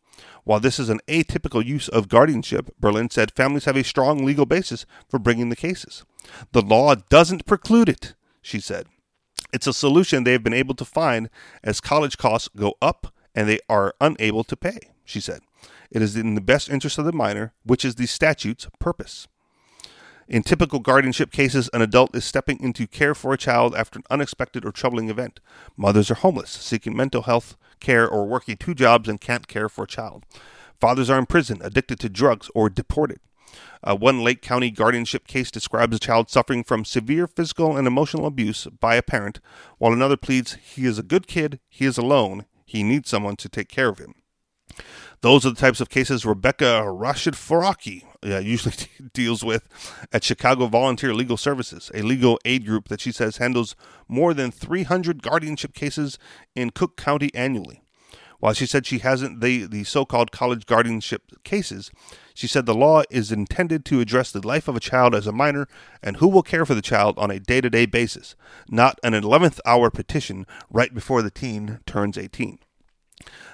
While 0.45 0.61
this 0.61 0.79
is 0.79 0.89
an 0.89 1.01
atypical 1.09 1.65
use 1.65 1.89
of 1.89 2.09
guardianship, 2.09 2.71
Berlin 2.81 3.11
said 3.11 3.31
families 3.31 3.65
have 3.65 3.77
a 3.77 3.85
strong 3.85 4.25
legal 4.25 4.47
basis 4.47 4.87
for 5.09 5.19
bringing 5.19 5.49
the 5.49 5.57
cases. 5.57 6.05
The 6.53 6.63
law 6.63 6.95
doesn't 6.95 7.47
preclude 7.47 7.89
it, 7.89 8.15
she 8.41 8.61
said. 8.61 8.87
It's 9.53 9.67
a 9.67 9.73
solution 9.73 10.25
they 10.25 10.33
have 10.33 10.43
been 10.43 10.53
able 10.53 10.75
to 10.77 10.85
find 10.85 11.31
as 11.63 11.81
college 11.81 12.19
costs 12.19 12.49
go 12.57 12.75
up 12.83 13.13
and 13.35 13.49
they 13.49 13.61
are 13.69 13.95
unable 14.01 14.45
to 14.45 14.57
pay, 14.57 14.79
she 15.05 15.21
said. 15.21 15.41
It 15.91 16.03
is 16.03 16.17
in 16.17 16.35
the 16.35 16.41
best 16.41 16.71
interest 16.71 16.99
of 16.99 17.05
the 17.05 17.13
minor, 17.13 17.53
which 17.65 17.85
is 17.85 17.95
the 17.95 18.07
statute's 18.07 18.67
purpose. 18.79 19.29
In 20.29 20.43
typical 20.43 20.79
guardianship 20.79 21.33
cases, 21.33 21.69
an 21.73 21.83
adult 21.83 22.15
is 22.15 22.25
stepping 22.25 22.61
into 22.61 22.87
care 22.87 23.15
for 23.15 23.33
a 23.33 23.39
child 23.39 23.75
after 23.75 23.99
an 23.99 24.05
unexpected 24.09 24.65
or 24.65 24.71
troubling 24.71 25.11
event. 25.11 25.41
Mothers 25.77 26.11
are 26.11 26.15
homeless, 26.15 26.51
seeking 26.51 26.97
mental 26.97 27.23
health 27.23 27.57
care, 27.81 28.09
or 28.09 28.27
working 28.27 28.57
two 28.57 28.75
jobs 28.75 29.09
and 29.09 29.21
can't 29.21 29.49
care 29.49 29.69
for 29.69 29.85
a 29.85 29.89
child. 29.89 30.25
Fathers 30.81 31.11
are 31.11 31.19
in 31.19 31.27
prison, 31.27 31.61
addicted 31.63 31.99
to 32.01 32.09
drugs, 32.09 32.51
or 32.55 32.71
deported. 32.71 33.19
Uh, 33.85 33.97
one 33.97 34.23
Lake 34.23 34.43
County 34.43 34.71
guardianship 34.71 35.27
case 35.27 35.51
describes 35.51 35.97
a 35.97 36.01
child 36.01 36.31
suffering 36.31 36.63
from 36.63 36.85
severe 36.85 37.27
physical 37.27 37.77
and 37.77 37.87
emotional 37.87 38.27
abuse 38.27 38.67
by 38.81 38.95
a 38.95 39.03
parent, 39.03 39.41
while 39.79 39.93
another 39.93 40.17
pleads 40.17 40.55
he 40.55 40.87
is 40.87 40.99
a 40.99 41.03
good 41.03 41.27
kid, 41.27 41.59
he 41.69 41.85
is 41.85 41.99
alone, 41.99 42.47
he 42.65 42.83
needs 42.83 43.11
someone 43.11 43.37
to 43.37 43.49
take 43.49 43.69
care 43.69 43.89
of 43.89 43.99
him. 43.99 44.15
Those 45.21 45.47
are 45.47 45.51
the 45.51 45.61
types 45.61 45.81
of 45.81 45.89
cases 45.89 46.27
Rebecca 46.27 46.91
Rashid 46.91 47.35
Faraki 47.35 48.05
uh, 48.25 48.39
usually 48.39 48.75
deals 49.13 49.45
with 49.45 49.69
at 50.13 50.25
Chicago 50.25 50.67
Volunteer 50.67 51.15
Legal 51.15 51.37
Services, 51.37 51.91
a 51.95 52.03
legal 52.03 52.39
aid 52.45 52.67
group 52.67 52.89
that 52.89 53.01
she 53.01 53.13
says 53.13 53.37
handles 53.37 53.77
more 54.09 54.35
than 54.35 54.51
300 54.51 55.23
guardianship 55.23 55.75
cases 55.75 56.19
in 56.55 56.71
Cook 56.71 56.97
County 56.97 57.31
annually. 57.35 57.83
While 58.41 58.55
she 58.55 58.67
said 58.67 58.87
she 58.87 58.99
hasn't 58.99 59.41
the, 59.41 59.67
the 59.67 59.85
so 59.85 60.05
called 60.05 60.33
college 60.33 60.67
guardianship 60.67 61.45
cases, 61.45 61.93
she 62.35 62.49
said 62.49 62.67
the 62.67 62.75
law 62.75 63.03
is 63.09 63.31
intended 63.31 63.85
to 63.85 64.01
address 64.01 64.33
the 64.33 64.45
life 64.45 64.67
of 64.67 64.75
a 64.75 64.81
child 64.81 65.15
as 65.15 65.29
a 65.29 65.33
minor 65.33 65.69
and 66.03 66.17
who 66.17 66.27
will 66.27 66.43
care 66.43 66.67
for 66.67 66.75
the 66.75 66.83
child 66.83 67.17
on 67.19 67.31
a 67.31 67.39
day 67.39 67.61
to 67.61 67.71
day 67.71 67.87
basis, 67.87 68.35
not 68.69 68.99
an 69.05 69.13
11th 69.13 69.61
hour 69.65 69.91
petition 69.91 70.45
right 70.71 70.93
before 70.93 71.23
the 71.23 71.31
teen 71.31 71.79
turns 71.87 72.19
18. 72.19 72.59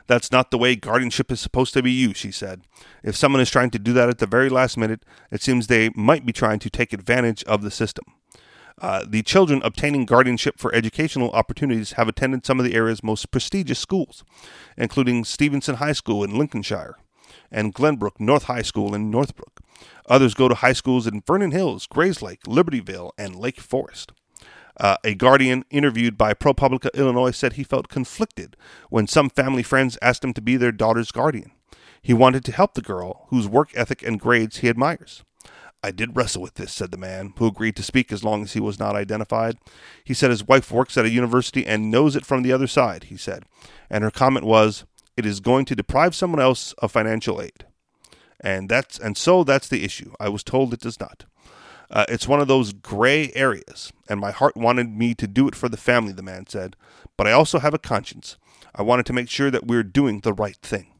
That's 0.06 0.32
not 0.32 0.50
the 0.50 0.58
way 0.58 0.76
guardianship 0.76 1.30
is 1.30 1.40
supposed 1.40 1.74
to 1.74 1.82
be 1.82 1.92
used, 1.92 2.16
she 2.16 2.30
said. 2.30 2.62
If 3.02 3.16
someone 3.16 3.40
is 3.40 3.50
trying 3.50 3.70
to 3.70 3.78
do 3.78 3.92
that 3.92 4.08
at 4.08 4.18
the 4.18 4.26
very 4.26 4.48
last 4.48 4.76
minute, 4.76 5.04
it 5.30 5.42
seems 5.42 5.66
they 5.66 5.90
might 5.94 6.24
be 6.24 6.32
trying 6.32 6.58
to 6.60 6.70
take 6.70 6.92
advantage 6.92 7.44
of 7.44 7.62
the 7.62 7.70
system. 7.70 8.04
Uh, 8.80 9.04
the 9.08 9.22
children 9.22 9.60
obtaining 9.64 10.06
guardianship 10.06 10.58
for 10.58 10.72
educational 10.74 11.30
opportunities 11.32 11.92
have 11.92 12.08
attended 12.08 12.46
some 12.46 12.60
of 12.60 12.64
the 12.64 12.74
area's 12.74 13.02
most 13.02 13.30
prestigious 13.30 13.78
schools, 13.78 14.24
including 14.76 15.24
Stevenson 15.24 15.76
High 15.76 15.92
School 15.92 16.22
in 16.22 16.38
Lincolnshire 16.38 16.96
and 17.50 17.74
Glenbrook 17.74 18.20
North 18.20 18.44
High 18.44 18.62
School 18.62 18.94
in 18.94 19.10
Northbrook. 19.10 19.60
Others 20.08 20.34
go 20.34 20.48
to 20.48 20.54
high 20.54 20.72
schools 20.72 21.06
in 21.06 21.22
Vernon 21.26 21.50
Hills, 21.50 21.86
Grayslake, 21.86 22.42
Libertyville, 22.42 23.10
and 23.18 23.36
Lake 23.36 23.60
Forest. 23.60 24.12
Uh, 24.78 24.96
a 25.04 25.14
guardian 25.14 25.64
interviewed 25.70 26.16
by 26.16 26.34
ProPublica 26.34 26.92
Illinois 26.94 27.32
said 27.32 27.54
he 27.54 27.64
felt 27.64 27.88
conflicted 27.88 28.56
when 28.90 29.06
some 29.06 29.28
family 29.28 29.62
friends 29.62 29.98
asked 30.00 30.22
him 30.22 30.32
to 30.34 30.40
be 30.40 30.56
their 30.56 30.72
daughter's 30.72 31.10
guardian. 31.10 31.50
He 32.00 32.14
wanted 32.14 32.44
to 32.44 32.52
help 32.52 32.74
the 32.74 32.82
girl, 32.82 33.26
whose 33.28 33.48
work 33.48 33.70
ethic 33.74 34.02
and 34.02 34.20
grades 34.20 34.58
he 34.58 34.68
admires. 34.68 35.24
I 35.82 35.90
did 35.92 36.16
wrestle 36.16 36.42
with 36.42 36.54
this, 36.54 36.72
said 36.72 36.90
the 36.90 36.96
man, 36.96 37.34
who 37.38 37.46
agreed 37.46 37.76
to 37.76 37.82
speak 37.82 38.10
as 38.10 38.24
long 38.24 38.42
as 38.42 38.52
he 38.52 38.60
was 38.60 38.78
not 38.78 38.96
identified. 38.96 39.58
He 40.02 40.14
said 40.14 40.30
his 40.30 40.46
wife 40.46 40.72
works 40.72 40.96
at 40.96 41.04
a 41.04 41.10
university 41.10 41.66
and 41.66 41.90
knows 41.90 42.16
it 42.16 42.26
from 42.26 42.42
the 42.42 42.52
other 42.52 42.66
side, 42.66 43.04
he 43.04 43.16
said. 43.16 43.44
And 43.88 44.02
her 44.02 44.10
comment 44.10 44.44
was, 44.44 44.84
It 45.16 45.24
is 45.24 45.40
going 45.40 45.66
to 45.66 45.76
deprive 45.76 46.14
someone 46.14 46.40
else 46.40 46.72
of 46.74 46.90
financial 46.90 47.40
aid. 47.40 47.64
And 48.40 48.68
that's 48.68 48.98
and 48.98 49.16
so 49.16 49.44
that's 49.44 49.68
the 49.68 49.84
issue. 49.84 50.12
I 50.20 50.28
was 50.28 50.44
told 50.44 50.72
it 50.72 50.80
does 50.80 51.00
not. 51.00 51.24
Uh, 51.90 52.04
it's 52.08 52.28
one 52.28 52.40
of 52.40 52.48
those 52.48 52.72
gray 52.72 53.32
areas, 53.34 53.92
and 54.08 54.20
my 54.20 54.30
heart 54.30 54.56
wanted 54.56 54.90
me 54.90 55.14
to 55.14 55.26
do 55.26 55.48
it 55.48 55.54
for 55.54 55.68
the 55.68 55.76
family, 55.76 56.12
the 56.12 56.22
man 56.22 56.46
said. 56.46 56.76
But 57.16 57.26
I 57.26 57.32
also 57.32 57.58
have 57.58 57.74
a 57.74 57.78
conscience. 57.78 58.36
I 58.74 58.82
wanted 58.82 59.06
to 59.06 59.12
make 59.12 59.30
sure 59.30 59.50
that 59.50 59.66
we're 59.66 59.82
doing 59.82 60.20
the 60.20 60.34
right 60.34 60.56
thing. 60.56 60.92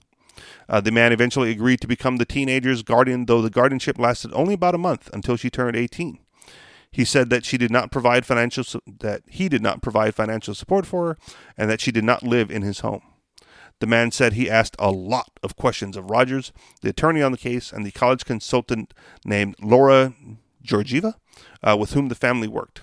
Uh, 0.68 0.81
the 0.81 0.90
man 0.90 1.12
eventually 1.12 1.51
agreed 1.51 1.81
to 1.81 1.87
become 1.87 2.16
the 2.16 2.27
teenager's 2.27 2.83
guardian, 2.83 3.27
though 3.27 3.42
the 3.42 3.51
guardianship 3.51 3.98
lasted 3.98 4.33
only 4.33 4.55
about 4.55 4.74
a 4.74 4.79
month 4.79 5.11
until 5.12 5.37
she 5.37 5.51
turned 5.51 5.77
18. 5.77 6.18
He 6.90 7.05
said 7.05 7.29
that 7.31 7.44
she 7.44 7.59
did 7.59 7.70
not 7.70 7.90
provide 7.90 8.24
financial 8.24 8.64
that 9.01 9.22
he 9.27 9.48
did 9.48 9.62
not 9.62 9.83
provide 9.83 10.14
financial 10.14 10.55
support 10.55 10.87
for 10.87 11.09
her, 11.09 11.18
and 11.57 11.70
that 11.70 11.81
she 11.81 11.92
did 11.92 12.05
not 12.05 12.22
live 12.22 12.51
in 12.51 12.62
his 12.62 12.81
home. 12.81 13.03
The 13.81 13.87
man 13.87 14.11
said 14.11 14.33
he 14.33 14.51
asked 14.51 14.74
a 14.79 14.90
lot 14.90 15.38
of 15.42 15.55
questions 15.55 15.96
of 15.96 16.11
Rogers, 16.11 16.53
the 16.81 16.88
attorney 16.88 17.22
on 17.22 17.33
the 17.33 17.38
case, 17.38 17.72
and 17.72 17.87
the 17.87 17.92
college 17.92 18.24
consultant 18.24 18.92
named 19.24 19.55
Laura 19.61 20.14
Georgieva, 20.64 21.14
uh, 21.62 21.77
with 21.79 21.92
whom 21.92 22.09
the 22.09 22.14
family 22.14 22.49
worked. 22.49 22.83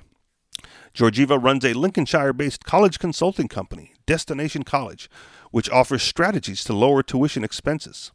Georgieva 0.93 1.41
runs 1.41 1.65
a 1.65 1.73
Lincolnshire 1.73 2.33
based 2.33 2.63
college 2.63 2.99
consulting 2.99 3.47
company, 3.47 3.93
Destination 4.05 4.63
College, 4.63 5.09
which 5.51 5.69
offers 5.69 6.01
strategies 6.01 6.63
to 6.63 6.73
lower 6.73 7.03
tuition 7.03 7.43
expenses. 7.43 8.11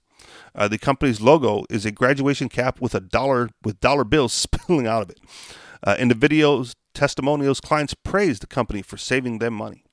Uh, 0.55 0.69
the 0.69 0.79
company's 0.79 1.21
logo 1.21 1.65
is 1.71 1.85
a 1.85 1.91
graduation 1.91 2.49
cap 2.49 2.81
with 2.81 2.95
a 2.95 3.01
dollar 3.01 3.51
with 3.63 3.81
dollar 3.81 4.05
bills 4.05 4.33
spilling 4.33 4.87
out 4.87 5.03
of 5.03 5.11
it. 5.11 5.21
Uh, 5.83 5.97
in 5.99 6.09
the 6.09 6.15
videos, 6.15 6.75
testimonials, 6.95 7.61
clients 7.61 7.95
praise 7.95 8.39
the 8.39 8.47
company 8.47 8.83
for 8.83 8.97
saving 8.97 9.39
them 9.39 9.55
money. 9.55 9.85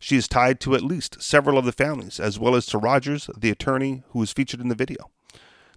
She 0.00 0.16
is 0.16 0.26
tied 0.26 0.60
to 0.60 0.74
at 0.74 0.82
least 0.82 1.22
several 1.22 1.58
of 1.58 1.66
the 1.66 1.72
families, 1.72 2.18
as 2.18 2.38
well 2.38 2.56
as 2.56 2.64
to 2.66 2.78
Rogers, 2.78 3.28
the 3.36 3.50
attorney 3.50 4.02
who 4.10 4.22
is 4.22 4.32
featured 4.32 4.60
in 4.60 4.68
the 4.68 4.74
video. 4.74 5.10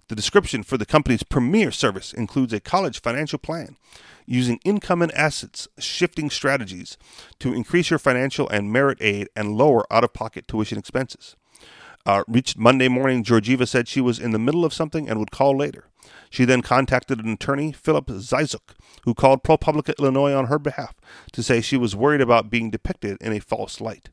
The 0.08 0.16
description 0.16 0.62
for 0.62 0.76
the 0.76 0.86
company's 0.86 1.22
premier 1.22 1.70
service 1.70 2.12
includes 2.12 2.52
a 2.52 2.60
college 2.60 3.00
financial 3.00 3.38
plan 3.38 3.76
using 4.26 4.60
income 4.64 5.02
and 5.02 5.12
assets 5.12 5.66
shifting 5.78 6.30
strategies 6.30 6.98
to 7.38 7.54
increase 7.54 7.90
your 7.90 7.98
financial 7.98 8.48
and 8.48 8.72
merit 8.72 8.98
aid 9.00 9.28
and 9.34 9.56
lower 9.56 9.84
out 9.90 10.04
of 10.04 10.12
pocket 10.12 10.46
tuition 10.46 10.78
expenses. 10.78 11.36
Uh, 12.06 12.22
reached 12.28 12.58
Monday 12.58 12.88
morning, 12.88 13.24
Georgieva 13.24 13.66
said 13.66 13.88
she 13.88 14.00
was 14.00 14.18
in 14.18 14.32
the 14.32 14.38
middle 14.38 14.64
of 14.64 14.74
something 14.74 15.08
and 15.08 15.18
would 15.18 15.30
call 15.30 15.56
later. 15.56 15.86
She 16.28 16.44
then 16.44 16.60
contacted 16.60 17.24
an 17.24 17.32
attorney, 17.32 17.72
Philip 17.72 18.08
Zisook, 18.08 18.74
who 19.04 19.14
called 19.14 19.42
ProPublica 19.42 19.98
Illinois 19.98 20.34
on 20.34 20.46
her 20.46 20.58
behalf 20.58 20.94
to 21.32 21.42
say 21.42 21.62
she 21.62 21.78
was 21.78 21.96
worried 21.96 22.20
about 22.20 22.50
being 22.50 22.70
depicted 22.70 23.16
in 23.22 23.32
a 23.32 23.40
false 23.40 23.80
light. 23.80 24.10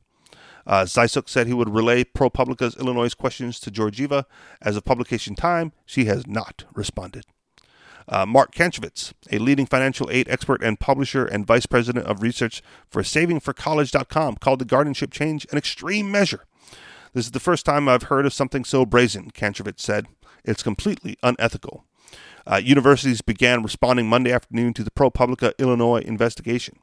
Uh, 0.65 0.83
Zisook 0.83 1.27
said 1.29 1.47
he 1.47 1.53
would 1.53 1.73
relay 1.73 2.03
ProPublica's 2.03 2.75
Illinois 2.77 3.13
questions 3.13 3.59
to 3.61 3.71
Georgieva. 3.71 4.25
As 4.61 4.75
of 4.75 4.85
publication 4.85 5.35
time, 5.35 5.71
she 5.85 6.05
has 6.05 6.27
not 6.27 6.65
responded. 6.73 7.25
Uh, 8.07 8.25
Mark 8.25 8.53
Kantrowitz, 8.53 9.13
a 9.31 9.37
leading 9.37 9.65
financial 9.65 10.09
aid 10.11 10.27
expert 10.29 10.61
and 10.63 10.79
publisher 10.79 11.25
and 11.25 11.45
vice 11.45 11.65
president 11.65 12.05
of 12.07 12.21
research 12.21 12.61
for 12.89 13.03
SavingForCollege.com, 13.03 14.35
called 14.37 14.59
the 14.59 14.65
guardianship 14.65 15.11
change 15.11 15.45
an 15.51 15.57
extreme 15.57 16.11
measure. 16.11 16.45
This 17.13 17.25
is 17.25 17.31
the 17.31 17.39
first 17.39 17.65
time 17.65 17.87
I've 17.87 18.03
heard 18.03 18.25
of 18.25 18.33
something 18.33 18.63
so 18.63 18.85
brazen, 18.85 19.31
Kantrowitz 19.31 19.81
said. 19.81 20.07
It's 20.43 20.63
completely 20.63 21.17
unethical. 21.21 21.85
Uh, 22.45 22.57
universities 22.63 23.21
began 23.21 23.63
responding 23.63 24.07
Monday 24.07 24.31
afternoon 24.31 24.73
to 24.73 24.83
the 24.83 24.91
ProPublica 24.91 25.53
Illinois 25.57 26.01
investigation. 26.01 26.79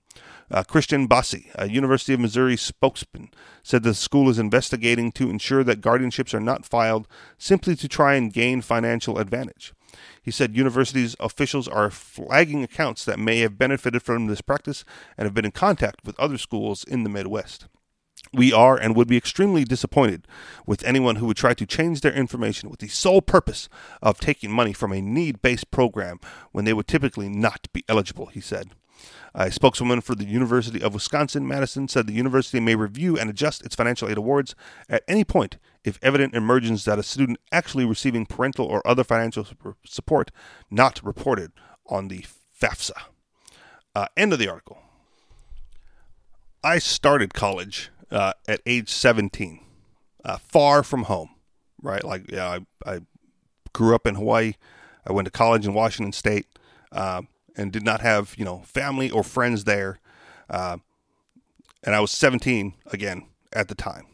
Uh, 0.50 0.62
Christian 0.62 1.06
Basi, 1.06 1.50
a 1.56 1.68
University 1.68 2.14
of 2.14 2.20
Missouri 2.20 2.56
spokesman, 2.56 3.30
said 3.62 3.82
the 3.82 3.92
school 3.92 4.30
is 4.30 4.38
investigating 4.38 5.12
to 5.12 5.28
ensure 5.28 5.62
that 5.62 5.82
guardianships 5.82 6.32
are 6.32 6.40
not 6.40 6.64
filed 6.64 7.06
simply 7.36 7.76
to 7.76 7.88
try 7.88 8.14
and 8.14 8.32
gain 8.32 8.62
financial 8.62 9.18
advantage. 9.18 9.74
He 10.22 10.30
said 10.30 10.56
universities 10.56 11.16
officials 11.20 11.68
are 11.68 11.90
flagging 11.90 12.62
accounts 12.62 13.04
that 13.04 13.18
may 13.18 13.40
have 13.40 13.58
benefited 13.58 14.02
from 14.02 14.26
this 14.26 14.40
practice 14.40 14.84
and 15.16 15.26
have 15.26 15.34
been 15.34 15.44
in 15.44 15.52
contact 15.52 16.04
with 16.04 16.18
other 16.18 16.38
schools 16.38 16.84
in 16.84 17.02
the 17.02 17.10
Midwest. 17.10 17.66
We 18.32 18.52
are 18.52 18.76
and 18.76 18.96
would 18.96 19.08
be 19.08 19.16
extremely 19.16 19.64
disappointed 19.64 20.26
with 20.66 20.84
anyone 20.84 21.16
who 21.16 21.26
would 21.26 21.36
try 21.36 21.54
to 21.54 21.66
change 21.66 22.00
their 22.00 22.12
information 22.12 22.68
with 22.68 22.80
the 22.80 22.88
sole 22.88 23.22
purpose 23.22 23.68
of 24.02 24.18
taking 24.18 24.50
money 24.50 24.72
from 24.72 24.92
a 24.92 25.00
need 25.00 25.40
based 25.40 25.70
program 25.70 26.20
when 26.52 26.64
they 26.64 26.72
would 26.72 26.88
typically 26.88 27.28
not 27.28 27.68
be 27.72 27.84
eligible, 27.88 28.26
he 28.26 28.40
said. 28.40 28.70
A 29.34 29.50
spokeswoman 29.50 30.00
for 30.00 30.14
the 30.14 30.24
University 30.24 30.82
of 30.82 30.94
Wisconsin 30.94 31.46
Madison 31.46 31.88
said 31.88 32.06
the 32.06 32.12
university 32.12 32.60
may 32.60 32.74
review 32.74 33.18
and 33.18 33.30
adjust 33.30 33.64
its 33.64 33.74
financial 33.74 34.08
aid 34.08 34.16
awards 34.16 34.54
at 34.88 35.04
any 35.06 35.24
point 35.24 35.58
if 35.84 35.98
evident 36.02 36.34
emerges 36.34 36.84
that 36.84 36.98
a 36.98 37.02
student 37.02 37.38
actually 37.52 37.84
receiving 37.84 38.26
parental 38.26 38.66
or 38.66 38.86
other 38.86 39.04
financial 39.04 39.46
support 39.84 40.30
not 40.70 41.00
reported 41.04 41.52
on 41.86 42.08
the 42.08 42.24
FAFSA. 42.60 43.02
Uh, 43.94 44.06
end 44.16 44.32
of 44.32 44.38
the 44.38 44.48
article. 44.48 44.78
I 46.62 46.78
started 46.78 47.34
college 47.34 47.90
uh, 48.10 48.32
at 48.46 48.60
age 48.66 48.90
17, 48.90 49.60
uh, 50.24 50.38
far 50.38 50.82
from 50.82 51.04
home, 51.04 51.30
right? 51.80 52.02
Like, 52.02 52.30
yeah, 52.30 52.58
I, 52.84 52.94
I, 52.94 53.00
grew 53.72 53.94
up 53.94 54.06
in 54.06 54.16
Hawaii. 54.16 54.54
I 55.06 55.12
went 55.12 55.26
to 55.26 55.30
college 55.30 55.66
in 55.66 55.74
Washington 55.74 56.12
State 56.12 56.46
uh, 56.90 57.22
and 57.58 57.72
did 57.72 57.84
not 57.84 58.00
have, 58.00 58.34
you 58.38 58.44
know, 58.44 58.60
family 58.60 59.10
or 59.10 59.22
friends 59.22 59.64
there. 59.64 59.98
Uh, 60.48 60.78
and 61.84 61.94
I 61.94 62.00
was 62.00 62.10
17 62.10 62.74
again 62.86 63.26
at 63.52 63.68
the 63.68 63.74
time. 63.74 64.06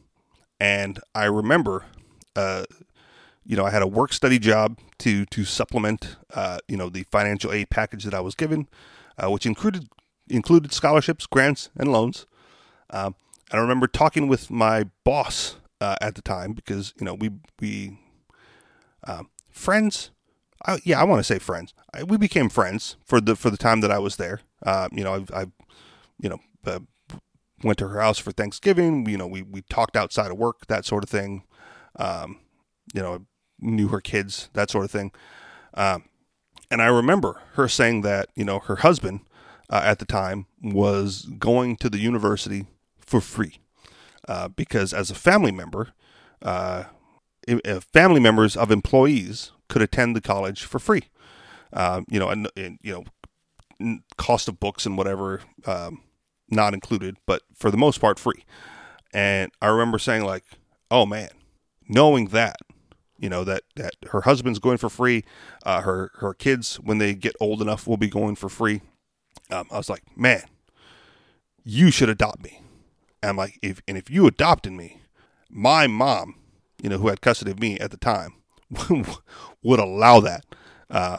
And 0.59 0.99
I 1.15 1.25
remember, 1.27 1.85
uh, 2.35 2.65
you 3.45 3.57
know, 3.57 3.65
I 3.65 3.71
had 3.71 3.83
a 3.83 3.87
work 3.87 4.13
study 4.13 4.39
job 4.39 4.79
to 4.99 5.27
to 5.27 5.45
supplement, 5.45 6.17
uh, 6.33 6.59
you 6.69 6.77
know, 6.77 6.89
the 6.89 7.05
financial 7.11 7.53
aid 7.53 7.71
package 7.71 8.05
that 8.05 8.15
I 8.15 8.21
was 8.21 8.35
given, 8.35 8.69
which 9.23 9.45
included 9.45 9.89
included 10.29 10.73
scholarships, 10.73 11.27
grants, 11.27 11.71
and 11.77 11.93
loans. 11.93 12.27
Um, 12.91 13.15
I 13.53 13.59
remember 13.59 13.87
talking 13.87 14.29
with 14.29 14.51
my 14.51 14.85
boss 15.05 15.57
uh, 15.81 15.97
at 16.01 16.15
the 16.15 16.23
time 16.23 16.53
because 16.53 16.95
you 16.99 17.05
know 17.05 17.15
we 17.15 17.31
we 17.61 17.99
um, 19.07 19.31
friends. 19.51 20.11
I, 20.65 20.79
yeah, 20.85 21.01
I 21.01 21.05
want 21.05 21.21
to 21.21 21.25
say 21.25 21.39
friends. 21.39 21.75
I, 21.93 22.03
we 22.03 22.17
became 22.17 22.49
friends 22.49 22.97
for 23.05 23.21
the 23.21 23.37
for 23.37 23.51
the 23.51 23.57
time 23.57 23.81
that 23.81 23.91
I 23.91 23.99
was 23.99 24.17
there. 24.17 24.41
Uh, 24.65 24.89
you 24.93 25.05
know, 25.05 25.25
I, 25.33 25.41
I 25.41 25.47
you 26.19 26.29
know 26.29 26.39
uh, 26.67 26.81
went 27.63 27.79
to 27.79 27.89
her 27.89 28.01
house 28.01 28.19
for 28.19 28.33
Thanksgiving. 28.33 29.09
You 29.09 29.19
know, 29.19 29.27
we 29.27 29.43
we 29.43 29.63
talked 29.63 29.97
outside 29.97 30.31
of 30.31 30.39
work, 30.39 30.67
that 30.67 30.85
sort 30.85 31.05
of 31.05 31.11
thing. 31.11 31.45
Um, 31.97 32.41
you 32.93 33.03
know, 33.03 33.27
knew 33.61 33.89
her 33.89 34.01
kids, 34.01 34.49
that 34.55 34.71
sort 34.71 34.85
of 34.85 34.91
thing. 34.91 35.13
Um, 35.75 36.05
and 36.71 36.83
I 36.83 36.87
remember 36.87 37.41
her 37.55 37.69
saying 37.69 38.03
that 38.03 38.29
you 38.35 38.45
know 38.45 38.59
her 38.61 38.77
husband 38.77 39.21
uh, 39.71 39.83
at 39.85 39.99
the 39.99 40.07
time 40.07 40.47
was 40.63 41.23
going 41.39 41.77
to 41.77 41.91
the 41.91 41.99
university 41.99 42.67
for 42.99 43.21
free 43.21 43.59
uh, 44.29 44.49
because 44.49 44.93
as 44.93 45.11
a 45.11 45.15
family 45.15 45.53
member, 45.53 45.93
uh, 46.43 46.85
family 47.93 48.21
members 48.21 48.57
of 48.57 48.71
employees 48.71 49.53
could 49.69 49.83
attend 49.83 50.15
the 50.15 50.21
college 50.21 50.65
for 50.65 50.79
free. 50.79 51.05
Uh, 51.73 52.03
you 52.09 52.19
know, 52.19 52.29
and, 52.29 52.49
and, 52.57 52.79
you 52.83 53.05
know, 53.81 53.99
cost 54.17 54.49
of 54.49 54.61
books 54.61 54.87
and 54.87 54.97
whatever 54.97 55.41
um, 55.67 56.03
not 56.49 56.75
included, 56.75 57.17
but 57.27 57.43
for 57.55 57.71
the 57.71 57.77
most 57.77 58.01
part 58.01 58.19
free. 58.19 58.45
And 59.13 59.51
I 59.61 59.69
remember 59.69 59.99
saying 59.99 60.25
like, 60.25 60.45
"Oh 60.91 61.07
man, 61.07 61.31
knowing 61.89 62.29
that." 62.29 62.57
You 63.17 63.29
know 63.29 63.45
that 63.45 63.63
that 63.77 63.95
her 64.11 64.23
husband's 64.23 64.59
going 64.59 64.77
for 64.77 64.91
free, 64.91 65.25
uh, 65.65 65.83
her 65.83 66.11
her 66.17 66.35
kids 66.35 66.77
when 66.77 66.99
they 66.99 67.15
get 67.15 67.37
old 67.41 67.63
enough 67.63 67.87
will 67.87 67.97
be 67.97 68.09
going 68.09 68.35
for 68.35 68.49
free. 68.49 68.81
Um, 69.51 69.69
I 69.71 69.77
was 69.77 69.89
like, 69.89 70.03
man, 70.17 70.43
you 71.63 71.93
should 71.93 72.09
adopt 72.09 72.43
me 72.43 72.61
and 73.25 73.31
I'm 73.31 73.37
like, 73.39 73.59
if 73.63 73.81
and 73.89 73.97
if 73.97 74.11
you 74.11 74.27
adopted 74.27 74.75
me, 74.75 75.01
my 75.49 75.87
mom, 75.87 76.35
you 76.83 76.91
know, 76.91 76.99
who 76.99 77.09
had 77.09 77.23
custody 77.23 77.53
of 77.53 77.59
me 77.59 77.79
at 77.79 77.91
the 77.91 77.97
time, 77.97 78.35
would 79.63 79.81
allow 79.81 80.21
that 80.21 80.45
uh, 80.91 81.19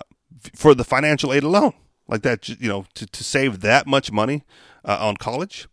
for 0.54 0.74
the 0.74 0.84
financial 0.84 1.34
aid 1.34 1.44
alone, 1.44 1.74
like 2.08 2.22
that. 2.24 2.48
You 2.50 2.70
know, 2.70 2.86
to, 2.96 3.06
to 3.06 3.24
save 3.24 3.62
that 3.62 3.88
much 3.88 4.12
money 4.12 4.44
uh, 4.84 4.98
on 5.00 5.18
college, 5.18 5.68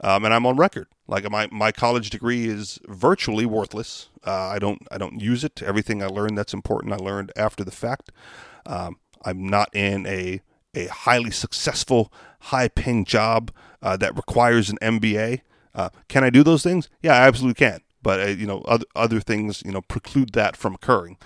um, 0.00 0.24
and 0.24 0.34
I'm 0.34 0.46
on 0.46 0.56
record. 0.56 0.88
Like 1.06 1.30
my, 1.30 1.48
my 1.52 1.70
college 1.70 2.08
degree 2.10 2.46
is 2.46 2.78
virtually 2.86 3.44
worthless. 3.44 4.08
Uh, 4.26 4.48
I 4.48 4.58
don't 4.58 4.86
I 4.90 4.98
don't 4.98 5.20
use 5.20 5.44
it. 5.44 5.62
Everything 5.62 6.02
I 6.02 6.06
learned 6.06 6.38
that's 6.38 6.54
important 6.54 6.94
I 6.94 6.96
learned 6.96 7.32
after 7.36 7.62
the 7.62 7.70
fact. 7.70 8.10
Um, 8.66 8.96
I'm 9.24 9.46
not 9.46 9.74
in 9.74 10.06
a 10.06 10.40
a 10.74 10.86
highly 10.86 11.30
successful, 11.30 12.12
high 12.40 12.68
paying 12.68 13.04
job 13.04 13.52
uh, 13.82 13.96
that 13.98 14.16
requires 14.16 14.70
an 14.70 14.78
MBA. 14.82 15.42
Uh, 15.74 15.90
can 16.08 16.24
I 16.24 16.30
do 16.30 16.42
those 16.42 16.62
things? 16.62 16.88
Yeah, 17.02 17.12
I 17.14 17.26
absolutely 17.26 17.54
can. 17.54 17.80
But 18.04 18.20
uh, 18.20 18.26
you 18.26 18.46
know, 18.46 18.60
other 18.60 18.84
other 18.94 19.18
things 19.18 19.64
you 19.66 19.72
know 19.72 19.80
preclude 19.80 20.34
that 20.34 20.56
from 20.56 20.74
occurring. 20.74 21.16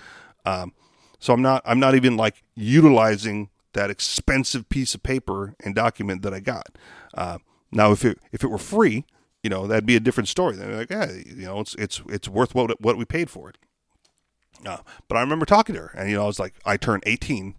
Um, 0.45 0.73
so 1.19 1.33
I'm 1.33 1.43
not 1.43 1.61
I'm 1.65 1.79
not 1.79 1.93
even 1.93 2.17
like 2.17 2.43
utilizing 2.55 3.49
that 3.73 3.91
expensive 3.91 4.67
piece 4.69 4.95
of 4.95 5.03
paper 5.03 5.55
and 5.63 5.75
document 5.75 6.23
that 6.23 6.33
I 6.33 6.39
got. 6.39 6.77
Uh, 7.13 7.37
now, 7.71 7.91
if 7.91 8.03
it 8.03 8.17
if 8.31 8.43
it 8.43 8.47
were 8.47 8.57
free, 8.57 9.05
you 9.43 9.49
know, 9.49 9.67
that'd 9.67 9.85
be 9.85 9.95
a 9.95 9.99
different 9.99 10.29
story. 10.29 10.55
Then 10.55 10.75
like, 10.75 10.89
yeah, 10.89 11.11
you 11.11 11.45
know, 11.45 11.59
it's 11.59 11.75
it's 11.75 12.01
it's 12.09 12.27
worth 12.27 12.55
what 12.55 12.81
what 12.81 12.97
we 12.97 13.05
paid 13.05 13.29
for 13.29 13.49
it. 13.49 13.57
Uh, 14.65 14.79
but 15.07 15.17
I 15.17 15.21
remember 15.21 15.45
talking 15.45 15.75
to 15.75 15.81
her, 15.81 15.91
and 15.95 16.09
you 16.09 16.15
know, 16.15 16.23
I 16.23 16.27
was 16.27 16.39
like, 16.39 16.55
I 16.65 16.77
turn 16.77 17.01
18 17.05 17.55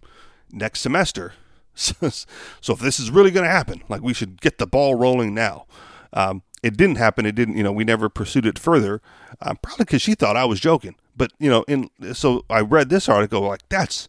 next 0.51 0.81
semester, 0.81 1.33
so 1.73 2.73
if 2.73 2.79
this 2.79 2.99
is 2.99 3.09
really 3.09 3.31
going 3.31 3.45
to 3.45 3.51
happen, 3.51 3.83
like 3.89 4.01
we 4.01 4.13
should 4.13 4.41
get 4.41 4.57
the 4.57 4.67
ball 4.67 4.95
rolling 4.95 5.33
now. 5.33 5.65
Um, 6.13 6.43
it 6.63 6.77
didn't 6.77 6.97
happen. 6.97 7.25
It 7.25 7.35
didn't, 7.35 7.57
you 7.57 7.63
know, 7.63 7.71
we 7.71 7.83
never 7.83 8.09
pursued 8.09 8.45
it 8.45 8.59
further, 8.59 9.01
uh, 9.41 9.55
probably 9.61 9.85
because 9.85 10.01
she 10.01 10.15
thought 10.15 10.37
I 10.37 10.45
was 10.45 10.59
joking. 10.59 10.95
But, 11.15 11.33
you 11.39 11.49
know, 11.49 11.63
in 11.67 11.89
so 12.13 12.45
I 12.49 12.61
read 12.61 12.89
this 12.89 13.09
article, 13.09 13.41
like, 13.41 13.67
that's 13.69 14.07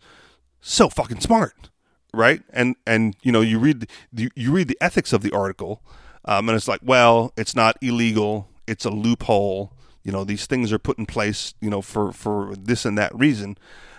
so 0.61 0.89
fucking 0.89 1.21
smart, 1.21 1.71
right? 2.13 2.43
And, 2.51 2.77
and 2.87 3.17
you 3.23 3.33
know, 3.33 3.41
you 3.41 3.59
read 3.59 3.89
the, 4.13 4.31
you 4.35 4.53
read 4.53 4.69
the 4.69 4.79
ethics 4.81 5.13
of 5.13 5.23
the 5.23 5.33
article, 5.33 5.83
um, 6.25 6.49
and 6.49 6.57
it's 6.57 6.69
like, 6.69 6.81
well, 6.83 7.33
it's 7.37 7.57
not 7.57 7.77
illegal, 7.81 8.49
it's 8.67 8.85
a 8.85 8.91
loophole. 8.91 9.73
You 10.05 10.13
know, 10.13 10.25
these 10.25 10.47
things 10.47 10.73
are 10.73 10.79
put 10.79 10.99
in 10.99 11.07
place, 11.07 11.55
you 11.61 11.71
know, 11.71 11.81
for, 11.81 12.13
for 12.13 12.55
this 12.57 12.85
and 12.85 12.99
that 12.99 13.15
reason. 13.15 13.57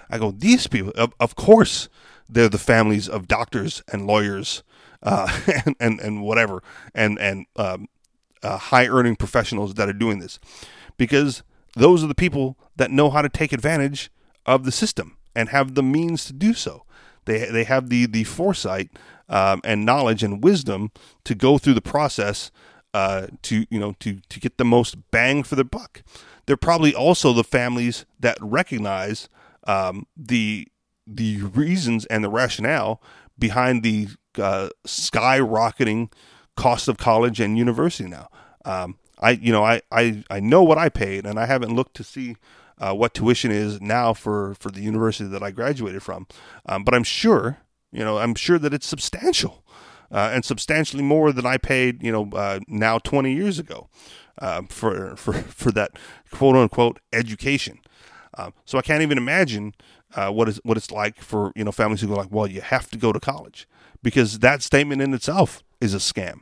I 0.10 0.18
go, 0.18 0.32
these 0.32 0.68
people, 0.68 0.92
of, 0.96 1.14
of 1.20 1.36
course, 1.36 1.88
they're 2.30 2.50
the 2.50 2.58
families 2.58 3.08
of 3.08 3.28
doctors 3.28 3.82
and 3.92 4.06
lawyers 4.06 4.64
uh, 5.02 5.28
and, 5.66 5.76
and, 5.80 6.00
and 6.00 6.24
whatever, 6.24 6.64
and 6.96 7.20
and 7.20 7.46
um, 7.56 7.88
uh, 8.44 8.58
high 8.58 8.88
earning 8.88 9.16
professionals 9.16 9.74
that 9.76 9.90
are 9.90 9.94
doing 9.94 10.20
this 10.20 10.40
because 10.98 11.44
those 11.76 12.04
are 12.04 12.08
the 12.08 12.16
people 12.16 12.58
that 12.76 12.92
know 12.92 13.10
how 13.10 13.22
to 13.22 13.30
take 13.30 13.52
advantage 13.52 14.12
of 14.46 14.64
the 14.64 14.72
system 14.72 15.18
and 15.36 15.50
have 15.50 15.76
the 15.76 15.84
means 15.84 16.26
to 16.26 16.34
do 16.34 16.54
so. 16.54 16.84
They, 17.26 17.46
they 17.50 17.64
have 17.64 17.90
the, 17.90 18.06
the 18.06 18.26
foresight 18.26 18.92
um, 19.30 19.62
and 19.64 19.86
knowledge 19.86 20.24
and 20.24 20.44
wisdom 20.44 20.92
to 21.24 21.34
go 21.34 21.58
through 21.58 21.74
the 21.74 21.82
process 21.82 22.52
uh, 22.94 23.28
to 23.42 23.66
you 23.72 23.80
know 23.80 23.96
to 24.00 24.20
to 24.30 24.40
get 24.40 24.58
the 24.58 24.66
most 24.66 25.10
bang 25.10 25.42
for 25.42 25.56
their 25.56 25.64
buck. 25.64 26.04
They're 26.46 26.58
probably 26.58 26.94
also 26.94 27.34
the 27.34 27.44
families 27.44 28.06
that 28.20 28.38
recognize 28.40 29.30
um, 29.66 30.06
the 30.16 30.68
the 31.08 31.42
reasons 31.42 32.06
and 32.06 32.24
the 32.24 32.30
rationale 32.30 33.02
behind 33.40 33.82
the 33.82 34.10
uh, 34.38 34.70
skyrocketing 34.86 36.12
cost 36.56 36.88
of 36.88 36.98
college 36.98 37.40
and 37.40 37.58
university 37.58 38.10
now. 38.10 38.30
Um, 38.66 38.98
I 39.20 39.32
you 39.32 39.52
know 39.52 39.64
I, 39.64 39.82
I 39.92 40.24
I 40.30 40.40
know 40.40 40.64
what 40.64 40.78
I 40.78 40.90
paid, 40.90 41.26
and 41.26 41.40
I 41.40 41.46
haven't 41.46 41.76
looked 41.76 41.96
to 41.98 42.04
see 42.04 42.36
uh, 42.80 42.94
what 42.94 43.14
tuition 43.14 43.52
is 43.52 43.82
now 43.82 44.14
for 44.14 44.56
for 44.56 44.70
the 44.70 44.82
university 44.82 45.30
that 45.30 45.44
I 45.44 45.52
graduated 45.52 46.04
from. 46.04 46.28
Um, 46.66 46.84
but 46.84 46.94
I'm 46.94 47.04
sure 47.04 47.60
you 47.92 48.04
know 48.04 48.18
I'm 48.18 48.36
sure 48.36 48.60
that 48.60 48.74
it's 48.74 48.88
substantial. 48.88 49.64
Uh, 50.12 50.30
and 50.32 50.46
substantially 50.46 51.02
more 51.02 51.32
than 51.32 51.44
I 51.44 51.58
paid, 51.58 52.04
you 52.04 52.12
know, 52.12 52.30
uh, 52.34 52.60
now 52.68 53.00
20 53.00 53.34
years 53.34 53.58
ago 53.58 53.90
uh, 54.40 54.62
for 54.70 55.16
for 55.16 55.34
for 55.34 55.72
that 55.72 55.92
quote 56.32 56.56
unquote 56.56 57.00
education. 57.12 57.80
Um, 58.38 58.54
so 58.66 58.78
I 58.78 58.82
can't 58.82 59.02
even 59.02 59.18
imagine 59.18 59.74
uh, 60.16 60.30
what 60.30 60.50
is 60.50 60.60
what 60.64 60.78
it's 60.78 60.92
like 60.92 61.20
for 61.20 61.52
you 61.56 61.64
know 61.64 61.72
families 61.72 62.02
who 62.02 62.08
go 62.08 62.16
like, 62.16 62.32
well, 62.32 62.48
you 62.48 62.62
have 62.62 62.90
to 62.92 62.98
go 62.98 63.12
to 63.12 63.20
college 63.20 63.68
because 64.02 64.40
that 64.40 64.62
statement 64.62 65.02
in 65.02 65.14
itself 65.14 65.64
is 65.84 65.94
a 65.94 65.98
scam. 65.98 66.42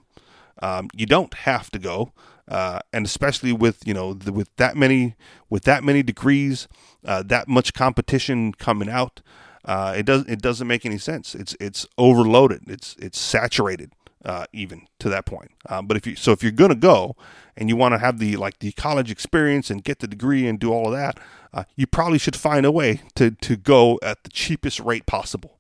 Um, 0.62 0.90
you 0.94 1.06
don't 1.06 1.34
have 1.34 1.72
to 1.72 1.80
go, 1.80 2.14
uh, 2.48 2.80
and 2.94 3.06
especially 3.06 3.52
with 3.52 3.86
you 3.88 3.94
know 3.94 4.14
the, 4.14 4.32
with 4.32 4.56
that 4.58 4.78
many 4.78 5.16
with 5.50 5.64
that 5.64 5.84
many 5.84 6.04
degrees, 6.04 6.68
uh, 7.06 7.24
that 7.24 7.48
much 7.48 7.74
competition 7.74 8.54
coming 8.54 8.90
out, 8.90 9.22
uh, 9.66 9.94
it 9.98 10.06
does 10.06 10.26
it 10.28 10.42
doesn't 10.42 10.68
make 10.68 10.86
any 10.86 10.98
sense. 10.98 11.36
It's 11.36 11.56
it's 11.60 11.88
overloaded. 11.98 12.64
It's 12.68 12.96
it's 13.00 13.20
saturated 13.20 13.92
uh, 14.24 14.46
even 14.54 14.88
to 15.00 15.10
that 15.10 15.26
point. 15.26 15.52
Uh, 15.68 15.82
but 15.82 15.98
if 15.98 16.06
you 16.06 16.16
so 16.16 16.32
if 16.32 16.44
you're 16.44 16.52
gonna 16.52 16.76
go 16.76 17.16
and 17.58 17.70
you 17.70 17.76
want 17.76 17.94
to 17.94 18.00
have 18.00 18.20
the 18.20 18.36
like 18.36 18.60
the 18.60 18.72
college 18.74 19.12
experience 19.12 19.70
and 19.70 19.84
get 19.84 20.00
the 20.00 20.08
degree 20.08 20.48
and 20.48 20.60
do 20.60 20.72
all 20.72 20.88
of 20.88 20.94
that, 20.94 21.20
uh, 21.54 21.64
you 21.76 21.88
probably 21.88 22.18
should 22.18 22.36
find 22.36 22.66
a 22.66 22.72
way 22.72 23.02
to 23.16 23.32
to 23.32 23.56
go 23.56 24.00
at 24.04 24.24
the 24.24 24.30
cheapest 24.30 24.80
rate 24.80 25.06
possible, 25.06 25.58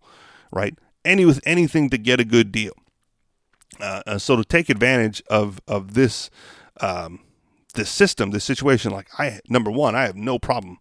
right? 0.51 0.77
Any 1.03 1.25
with 1.25 1.41
anything 1.45 1.89
to 1.89 1.97
get 1.97 2.19
a 2.19 2.25
good 2.25 2.51
deal. 2.51 2.73
Uh, 3.81 4.03
uh, 4.05 4.17
so 4.17 4.35
to 4.35 4.43
take 4.43 4.69
advantage 4.69 5.21
of 5.29 5.59
of 5.67 5.93
this 5.93 6.29
um, 6.79 7.19
this 7.73 7.89
system, 7.89 8.31
this 8.31 8.43
situation, 8.43 8.91
like 8.91 9.07
I 9.19 9.39
number 9.49 9.71
one, 9.71 9.95
I 9.95 10.03
have 10.03 10.15
no 10.15 10.39
problem 10.39 10.79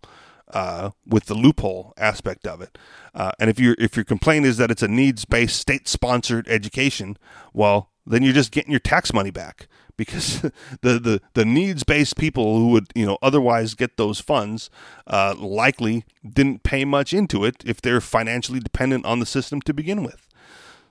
uh, 0.52 0.90
with 1.06 1.26
the 1.26 1.34
loophole 1.34 1.92
aspect 1.96 2.46
of 2.46 2.60
it. 2.60 2.76
Uh, 3.14 3.32
and 3.38 3.50
if 3.50 3.58
your 3.58 3.74
if 3.78 3.96
your 3.96 4.04
complaint 4.04 4.46
is 4.46 4.56
that 4.58 4.70
it's 4.70 4.82
a 4.82 4.88
needs 4.88 5.24
based 5.24 5.58
state 5.58 5.88
sponsored 5.88 6.48
education, 6.48 7.16
well, 7.52 7.90
then 8.06 8.22
you're 8.22 8.32
just 8.34 8.52
getting 8.52 8.70
your 8.70 8.80
tax 8.80 9.12
money 9.12 9.30
back 9.30 9.68
because 9.96 10.40
the 10.82 10.98
the, 10.98 11.20
the 11.34 11.44
needs 11.44 11.84
based 11.84 12.16
people 12.16 12.58
who 12.58 12.68
would 12.68 12.86
you 12.94 13.06
know 13.06 13.18
otherwise 13.22 13.74
get 13.74 13.96
those 13.96 14.20
funds 14.20 14.70
uh, 15.06 15.34
likely 15.38 16.04
didn't 16.28 16.62
pay 16.62 16.84
much 16.84 17.12
into 17.12 17.44
it 17.44 17.62
if 17.64 17.80
they're 17.80 18.00
financially 18.00 18.60
dependent 18.60 19.04
on 19.04 19.20
the 19.20 19.26
system 19.26 19.60
to 19.62 19.74
begin 19.74 20.02
with. 20.02 20.26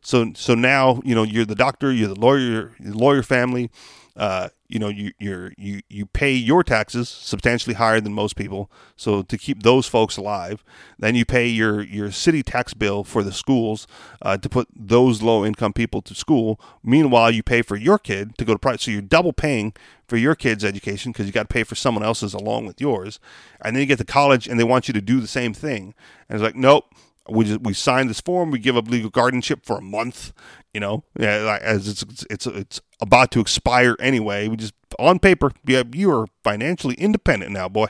So 0.01 0.31
so 0.35 0.55
now 0.55 1.01
you 1.03 1.15
know 1.15 1.23
you're 1.23 1.45
the 1.45 1.55
doctor, 1.55 1.91
you're 1.91 2.09
the 2.09 2.19
lawyer, 2.19 2.73
lawyer 2.79 3.23
family. 3.23 3.69
Uh, 4.15 4.49
you 4.67 4.77
know 4.77 4.89
you 4.89 5.11
you 5.17 5.51
you 5.57 5.81
you 5.89 6.05
pay 6.05 6.33
your 6.33 6.63
taxes 6.63 7.09
substantially 7.09 7.73
higher 7.73 7.99
than 7.99 8.13
most 8.13 8.35
people. 8.35 8.69
So 8.95 9.23
to 9.23 9.37
keep 9.37 9.63
those 9.63 9.87
folks 9.87 10.17
alive 10.17 10.63
then 10.99 11.15
you 11.15 11.25
pay 11.25 11.47
your 11.47 11.81
your 11.81 12.11
city 12.11 12.43
tax 12.43 12.73
bill 12.73 13.03
for 13.03 13.23
the 13.23 13.31
schools 13.31 13.87
uh, 14.21 14.37
to 14.37 14.49
put 14.49 14.67
those 14.75 15.21
low 15.21 15.45
income 15.45 15.73
people 15.73 16.01
to 16.03 16.13
school. 16.13 16.59
Meanwhile 16.83 17.31
you 17.31 17.41
pay 17.41 17.61
for 17.61 17.75
your 17.75 17.97
kid 17.97 18.37
to 18.37 18.45
go 18.45 18.53
to 18.53 18.59
private 18.59 18.81
so 18.81 18.91
you're 18.91 19.01
double 19.01 19.33
paying 19.33 19.73
for 20.07 20.17
your 20.17 20.35
kid's 20.35 20.63
education 20.63 21.11
because 21.11 21.25
you 21.25 21.31
got 21.31 21.49
to 21.49 21.53
pay 21.53 21.63
for 21.63 21.75
someone 21.75 22.03
else's 22.03 22.33
along 22.33 22.65
with 22.65 22.81
yours. 22.81 23.19
And 23.61 23.75
then 23.75 23.81
you 23.81 23.87
get 23.87 23.99
to 23.99 24.05
college 24.05 24.47
and 24.47 24.59
they 24.59 24.63
want 24.63 24.87
you 24.87 24.93
to 24.93 25.01
do 25.01 25.19
the 25.19 25.27
same 25.27 25.53
thing. 25.53 25.93
And 26.27 26.35
it's 26.35 26.43
like 26.43 26.55
nope 26.55 26.85
we 27.31 27.45
just 27.45 27.61
we 27.61 27.73
sign 27.73 28.07
this 28.07 28.21
form 28.21 28.51
we 28.51 28.59
give 28.59 28.77
up 28.77 28.87
legal 28.87 29.09
guardianship 29.09 29.65
for 29.65 29.77
a 29.77 29.81
month 29.81 30.33
you 30.73 30.79
know, 30.79 31.03
as 31.17 31.87
it's 31.87 32.03
it's 32.29 32.45
it's 32.45 32.81
about 33.01 33.31
to 33.31 33.39
expire 33.39 33.95
anyway. 33.99 34.47
We 34.47 34.55
just 34.55 34.73
on 34.99 35.19
paper, 35.19 35.51
yeah, 35.65 35.83
you 35.91 36.11
are 36.11 36.27
financially 36.43 36.95
independent 36.95 37.51
now, 37.51 37.67
boy, 37.69 37.87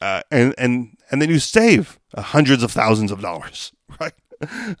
uh, 0.00 0.22
and 0.30 0.54
and 0.58 0.96
and 1.10 1.22
then 1.22 1.30
you 1.30 1.38
save 1.38 1.98
uh, 2.14 2.22
hundreds 2.22 2.62
of 2.62 2.72
thousands 2.72 3.10
of 3.10 3.20
dollars, 3.20 3.72
right? 4.00 4.12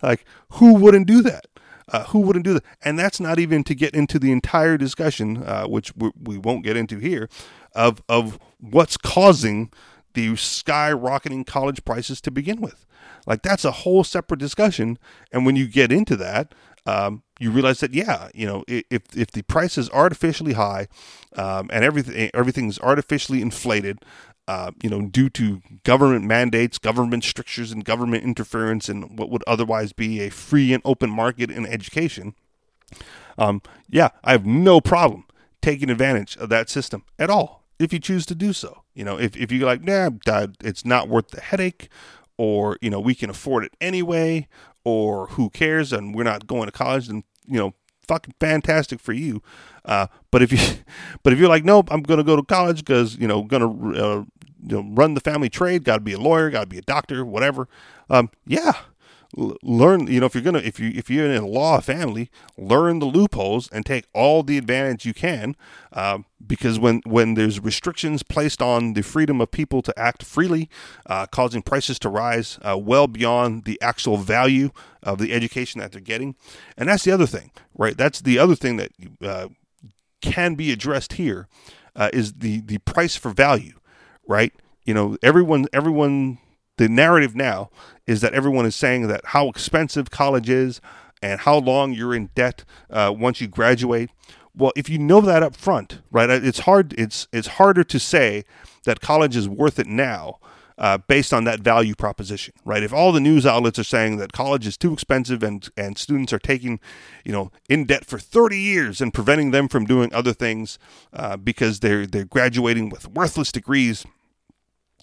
like 0.02 0.24
who 0.52 0.74
wouldn't 0.74 1.06
do 1.06 1.22
that? 1.22 1.46
Uh, 1.88 2.04
who 2.04 2.20
wouldn't 2.20 2.44
do 2.44 2.54
that? 2.54 2.64
And 2.82 2.98
that's 2.98 3.20
not 3.20 3.38
even 3.38 3.62
to 3.64 3.74
get 3.74 3.94
into 3.94 4.18
the 4.18 4.32
entire 4.32 4.76
discussion, 4.78 5.42
uh, 5.42 5.66
which 5.66 5.94
we, 5.96 6.10
we 6.20 6.38
won't 6.38 6.64
get 6.64 6.76
into 6.76 6.98
here, 6.98 7.28
of 7.74 8.02
of 8.08 8.38
what's 8.58 8.98
causing 8.98 9.70
the 10.14 10.30
skyrocketing 10.30 11.46
college 11.46 11.84
prices 11.84 12.20
to 12.22 12.30
begin 12.30 12.60
with. 12.60 12.86
Like 13.26 13.42
that's 13.42 13.64
a 13.64 13.70
whole 13.70 14.04
separate 14.04 14.40
discussion. 14.40 14.98
And 15.32 15.46
when 15.46 15.56
you 15.56 15.66
get 15.66 15.92
into 15.92 16.16
that, 16.16 16.54
um, 16.86 17.22
you 17.38 17.50
realize 17.50 17.80
that 17.80 17.94
yeah, 17.94 18.28
you 18.34 18.46
know, 18.46 18.64
if 18.68 19.02
if 19.16 19.30
the 19.30 19.42
price 19.42 19.78
is 19.78 19.90
artificially 19.90 20.52
high, 20.52 20.88
um, 21.36 21.68
and 21.72 21.84
everything 21.84 22.30
everything's 22.34 22.78
artificially 22.78 23.40
inflated, 23.40 24.00
uh, 24.46 24.70
you 24.82 24.90
know, 24.90 25.02
due 25.02 25.30
to 25.30 25.62
government 25.82 26.26
mandates, 26.26 26.78
government 26.78 27.24
strictures, 27.24 27.72
and 27.72 27.84
government 27.84 28.22
interference 28.24 28.88
in 28.88 29.16
what 29.16 29.30
would 29.30 29.44
otherwise 29.46 29.92
be 29.92 30.20
a 30.20 30.30
free 30.30 30.74
and 30.74 30.82
open 30.84 31.10
market 31.10 31.50
in 31.50 31.66
education. 31.66 32.34
Um, 33.38 33.62
yeah, 33.88 34.10
I 34.22 34.32
have 34.32 34.46
no 34.46 34.80
problem 34.80 35.24
taking 35.62 35.88
advantage 35.88 36.36
of 36.36 36.50
that 36.50 36.68
system 36.68 37.04
at 37.18 37.30
all 37.30 37.63
if 37.78 37.92
you 37.92 37.98
choose 37.98 38.26
to 38.26 38.34
do 38.34 38.52
so. 38.52 38.82
You 38.94 39.04
know, 39.04 39.18
if 39.18 39.36
if 39.36 39.50
you're 39.52 39.66
like, 39.66 39.82
nah, 39.82 40.10
it's 40.62 40.84
not 40.84 41.08
worth 41.08 41.28
the 41.28 41.40
headache, 41.40 41.88
or 42.36 42.78
you 42.80 42.90
know, 42.90 43.00
we 43.00 43.14
can 43.14 43.30
afford 43.30 43.64
it 43.64 43.72
anyway, 43.80 44.48
or 44.84 45.28
who 45.28 45.50
cares 45.50 45.92
and 45.92 46.14
we're 46.14 46.22
not 46.22 46.46
going 46.46 46.66
to 46.66 46.72
college 46.72 47.08
and 47.08 47.24
you 47.46 47.58
know 47.58 47.74
fucking 48.06 48.34
fantastic 48.38 49.00
for 49.00 49.12
you 49.14 49.42
uh, 49.86 50.06
but 50.30 50.42
if 50.42 50.52
you 50.52 50.58
but 51.22 51.32
if 51.32 51.38
you're 51.38 51.48
like 51.48 51.64
nope 51.64 51.88
i'm 51.90 52.02
going 52.02 52.18
to 52.18 52.24
go 52.24 52.36
to 52.36 52.42
college 52.42 52.78
because 52.78 53.16
you 53.16 53.26
know 53.26 53.42
going 53.42 53.62
to 53.62 54.00
uh, 54.00 54.24
you 54.66 54.82
know, 54.82 54.94
run 54.94 55.14
the 55.14 55.20
family 55.20 55.48
trade 55.48 55.84
got 55.84 55.96
to 55.96 56.00
be 56.00 56.12
a 56.12 56.18
lawyer 56.18 56.50
got 56.50 56.60
to 56.60 56.66
be 56.66 56.78
a 56.78 56.82
doctor 56.82 57.24
whatever 57.24 57.68
um, 58.10 58.30
yeah 58.46 58.72
learn 59.36 60.06
you 60.06 60.20
know 60.20 60.26
if 60.26 60.34
you're 60.34 60.44
gonna 60.44 60.58
if 60.58 60.78
you 60.78 60.90
if 60.94 61.10
you're 61.10 61.26
in 61.26 61.42
a 61.42 61.46
law 61.46 61.80
family 61.80 62.30
learn 62.56 62.98
the 62.98 63.06
loopholes 63.06 63.68
and 63.72 63.84
take 63.84 64.06
all 64.12 64.42
the 64.42 64.56
advantage 64.58 65.04
you 65.04 65.14
can 65.14 65.56
uh, 65.92 66.18
because 66.46 66.78
when 66.78 67.00
when 67.04 67.34
there's 67.34 67.60
restrictions 67.60 68.22
placed 68.22 68.62
on 68.62 68.92
the 68.94 69.02
freedom 69.02 69.40
of 69.40 69.50
people 69.50 69.82
to 69.82 69.98
act 69.98 70.22
freely 70.22 70.68
uh, 71.06 71.26
causing 71.26 71.62
prices 71.62 71.98
to 71.98 72.08
rise 72.08 72.58
uh, 72.62 72.76
well 72.78 73.06
beyond 73.06 73.64
the 73.64 73.80
actual 73.80 74.16
value 74.16 74.70
of 75.02 75.18
the 75.18 75.32
education 75.32 75.80
that 75.80 75.92
they're 75.92 76.00
getting. 76.00 76.34
And 76.76 76.88
that's 76.88 77.04
the 77.04 77.12
other 77.12 77.26
thing 77.26 77.50
right? 77.76 77.96
That's 77.96 78.20
the 78.20 78.38
other 78.38 78.54
thing 78.54 78.76
that 78.76 78.92
uh, 79.22 79.48
can 80.20 80.54
be 80.54 80.72
addressed 80.72 81.14
here 81.14 81.48
uh, 81.96 82.10
is 82.12 82.34
the 82.34 82.60
the 82.60 82.78
price 82.78 83.16
for 83.16 83.30
value 83.30 83.74
right? 84.26 84.52
You 84.84 84.94
know 84.94 85.16
everyone 85.22 85.66
everyone 85.72 86.38
the 86.76 86.88
narrative 86.88 87.34
now 87.34 87.70
is 88.06 88.20
that 88.20 88.34
everyone 88.34 88.66
is 88.66 88.74
saying 88.74 89.06
that 89.08 89.20
how 89.26 89.48
expensive 89.48 90.10
college 90.10 90.48
is 90.48 90.80
and 91.22 91.40
how 91.40 91.56
long 91.56 91.92
you're 91.92 92.14
in 92.14 92.30
debt 92.34 92.64
uh, 92.90 93.12
once 93.16 93.40
you 93.40 93.48
graduate. 93.48 94.10
Well, 94.54 94.72
if 94.76 94.88
you 94.88 94.98
know 94.98 95.20
that 95.22 95.42
up 95.42 95.56
front, 95.56 96.00
right, 96.10 96.28
uh, 96.28 96.40
it's 96.42 96.60
hard. 96.60 96.94
It's 96.98 97.26
it's 97.32 97.48
harder 97.48 97.82
to 97.84 97.98
say 97.98 98.44
that 98.84 99.00
college 99.00 99.36
is 99.36 99.48
worth 99.48 99.78
it 99.78 99.86
now. 99.86 100.38
Uh, 100.76 100.98
based 100.98 101.32
on 101.32 101.44
that 101.44 101.60
value 101.60 101.94
proposition, 101.94 102.52
right? 102.64 102.82
If 102.82 102.92
all 102.92 103.12
the 103.12 103.20
news 103.20 103.46
outlets 103.46 103.78
are 103.78 103.84
saying 103.84 104.16
that 104.16 104.32
college 104.32 104.66
is 104.66 104.76
too 104.76 104.92
expensive 104.92 105.44
and 105.44 105.68
and 105.76 105.96
students 105.96 106.32
are 106.32 106.40
taking, 106.40 106.80
you 107.24 107.30
know, 107.30 107.52
in 107.68 107.84
debt 107.84 108.04
for 108.04 108.18
30 108.18 108.58
years 108.58 109.00
and 109.00 109.14
preventing 109.14 109.52
them 109.52 109.68
from 109.68 109.84
doing 109.84 110.12
other 110.12 110.32
things 110.32 110.80
uh, 111.12 111.36
because 111.36 111.78
they're 111.78 112.08
they're 112.08 112.24
graduating 112.24 112.88
with 112.88 113.06
worthless 113.06 113.52
degrees, 113.52 114.04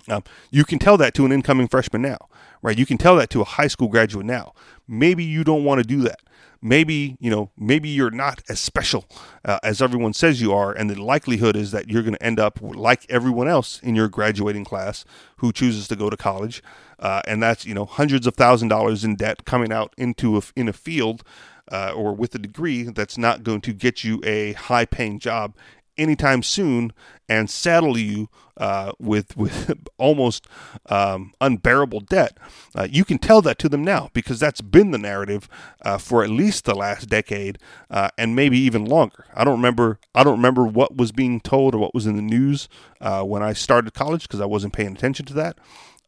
um, 0.09 0.23
you 0.49 0.63
can 0.63 0.79
tell 0.79 0.97
that 0.97 1.13
to 1.15 1.25
an 1.25 1.31
incoming 1.31 1.67
freshman 1.67 2.01
now, 2.01 2.17
right? 2.61 2.77
You 2.77 2.85
can 2.85 2.97
tell 2.97 3.15
that 3.17 3.29
to 3.31 3.41
a 3.41 3.45
high 3.45 3.67
school 3.67 3.87
graduate 3.87 4.25
now. 4.25 4.53
Maybe 4.87 5.23
you 5.23 5.43
don't 5.43 5.63
want 5.63 5.79
to 5.79 5.87
do 5.87 6.01
that. 6.01 6.19
Maybe 6.63 7.17
you 7.19 7.31
know, 7.31 7.49
maybe 7.57 7.89
you're 7.89 8.11
not 8.11 8.43
as 8.47 8.59
special 8.59 9.05
uh, 9.43 9.57
as 9.63 9.81
everyone 9.81 10.13
says 10.13 10.41
you 10.41 10.53
are, 10.53 10.71
and 10.71 10.89
the 10.89 11.01
likelihood 11.01 11.55
is 11.55 11.71
that 11.71 11.89
you're 11.89 12.03
going 12.03 12.13
to 12.13 12.23
end 12.23 12.39
up 12.39 12.59
like 12.61 13.05
everyone 13.09 13.47
else 13.47 13.79
in 13.81 13.95
your 13.95 14.07
graduating 14.07 14.63
class 14.63 15.03
who 15.37 15.51
chooses 15.51 15.87
to 15.87 15.95
go 15.95 16.09
to 16.11 16.17
college, 16.17 16.61
uh, 16.99 17.21
and 17.25 17.41
that's 17.41 17.65
you 17.65 17.73
know 17.73 17.85
hundreds 17.85 18.27
of 18.27 18.35
thousand 18.35 18.67
dollars 18.67 19.03
in 19.03 19.15
debt 19.15 19.43
coming 19.43 19.71
out 19.71 19.93
into 19.97 20.37
a, 20.37 20.41
in 20.55 20.69
a 20.69 20.73
field 20.73 21.23
uh, 21.71 21.93
or 21.95 22.13
with 22.13 22.35
a 22.35 22.39
degree 22.39 22.83
that's 22.83 23.17
not 23.17 23.43
going 23.43 23.61
to 23.61 23.73
get 23.73 24.03
you 24.03 24.21
a 24.23 24.53
high 24.53 24.85
paying 24.85 25.17
job 25.19 25.55
anytime 25.97 26.43
soon 26.43 26.93
and 27.27 27.49
saddle 27.49 27.97
you 27.97 28.29
uh, 28.57 28.91
with 28.99 29.35
with 29.35 29.73
almost 29.97 30.45
um, 30.87 31.33
unbearable 31.41 32.01
debt. 32.01 32.37
Uh, 32.75 32.87
you 32.89 33.03
can 33.03 33.17
tell 33.17 33.41
that 33.41 33.57
to 33.57 33.69
them 33.69 33.83
now 33.83 34.09
because 34.13 34.39
that's 34.39 34.61
been 34.61 34.91
the 34.91 34.97
narrative 34.97 35.49
uh, 35.83 35.97
for 35.97 36.23
at 36.23 36.29
least 36.29 36.65
the 36.65 36.75
last 36.75 37.09
decade 37.09 37.57
uh, 37.89 38.09
and 38.17 38.35
maybe 38.35 38.57
even 38.57 38.85
longer. 38.85 39.25
I 39.33 39.43
don't 39.43 39.55
remember. 39.55 39.99
I 40.13 40.23
don't 40.23 40.35
remember 40.35 40.65
what 40.65 40.95
was 40.95 41.11
being 41.11 41.39
told 41.41 41.73
or 41.73 41.79
what 41.79 41.95
was 41.95 42.05
in 42.05 42.15
the 42.15 42.21
news 42.21 42.67
uh, 42.99 43.23
when 43.23 43.41
I 43.41 43.53
started 43.53 43.93
college 43.93 44.23
because 44.23 44.41
I 44.41 44.45
wasn't 44.45 44.73
paying 44.73 44.93
attention 44.93 45.25
to 45.27 45.33
that. 45.33 45.57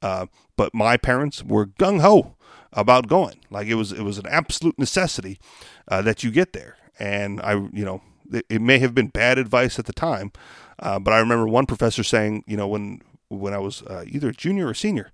Uh, 0.01 0.27
but 0.55 0.73
my 0.73 0.97
parents 0.97 1.43
were 1.43 1.65
gung 1.65 2.01
ho 2.01 2.35
about 2.73 3.07
going. 3.07 3.39
Like 3.49 3.67
it 3.67 3.75
was 3.75 3.91
it 3.91 4.03
was 4.03 4.17
an 4.17 4.27
absolute 4.27 4.77
necessity 4.77 5.39
that 5.87 6.23
you 6.23 6.31
get 6.31 6.53
there. 6.53 6.77
And 6.99 7.41
I 7.41 7.53
you 7.53 7.85
know 7.85 8.01
it, 8.31 8.61
may 8.61 8.79
have 8.79 8.93
been 8.93 9.07
bad 9.07 9.37
advice 9.37 9.79
at 9.79 9.85
the 9.85 9.93
time, 9.93 10.31
uh, 10.79 10.99
but 10.99 11.13
I 11.13 11.19
remember 11.19 11.47
one 11.47 11.65
professor 11.65 12.03
saying, 12.03 12.43
you 12.47 12.57
know, 12.57 12.67
when 12.67 13.01
when 13.29 13.53
I 13.53 13.57
was 13.57 13.81
uh, 13.83 14.03
either 14.07 14.31
junior 14.31 14.67
or 14.67 14.73
senior, 14.73 15.11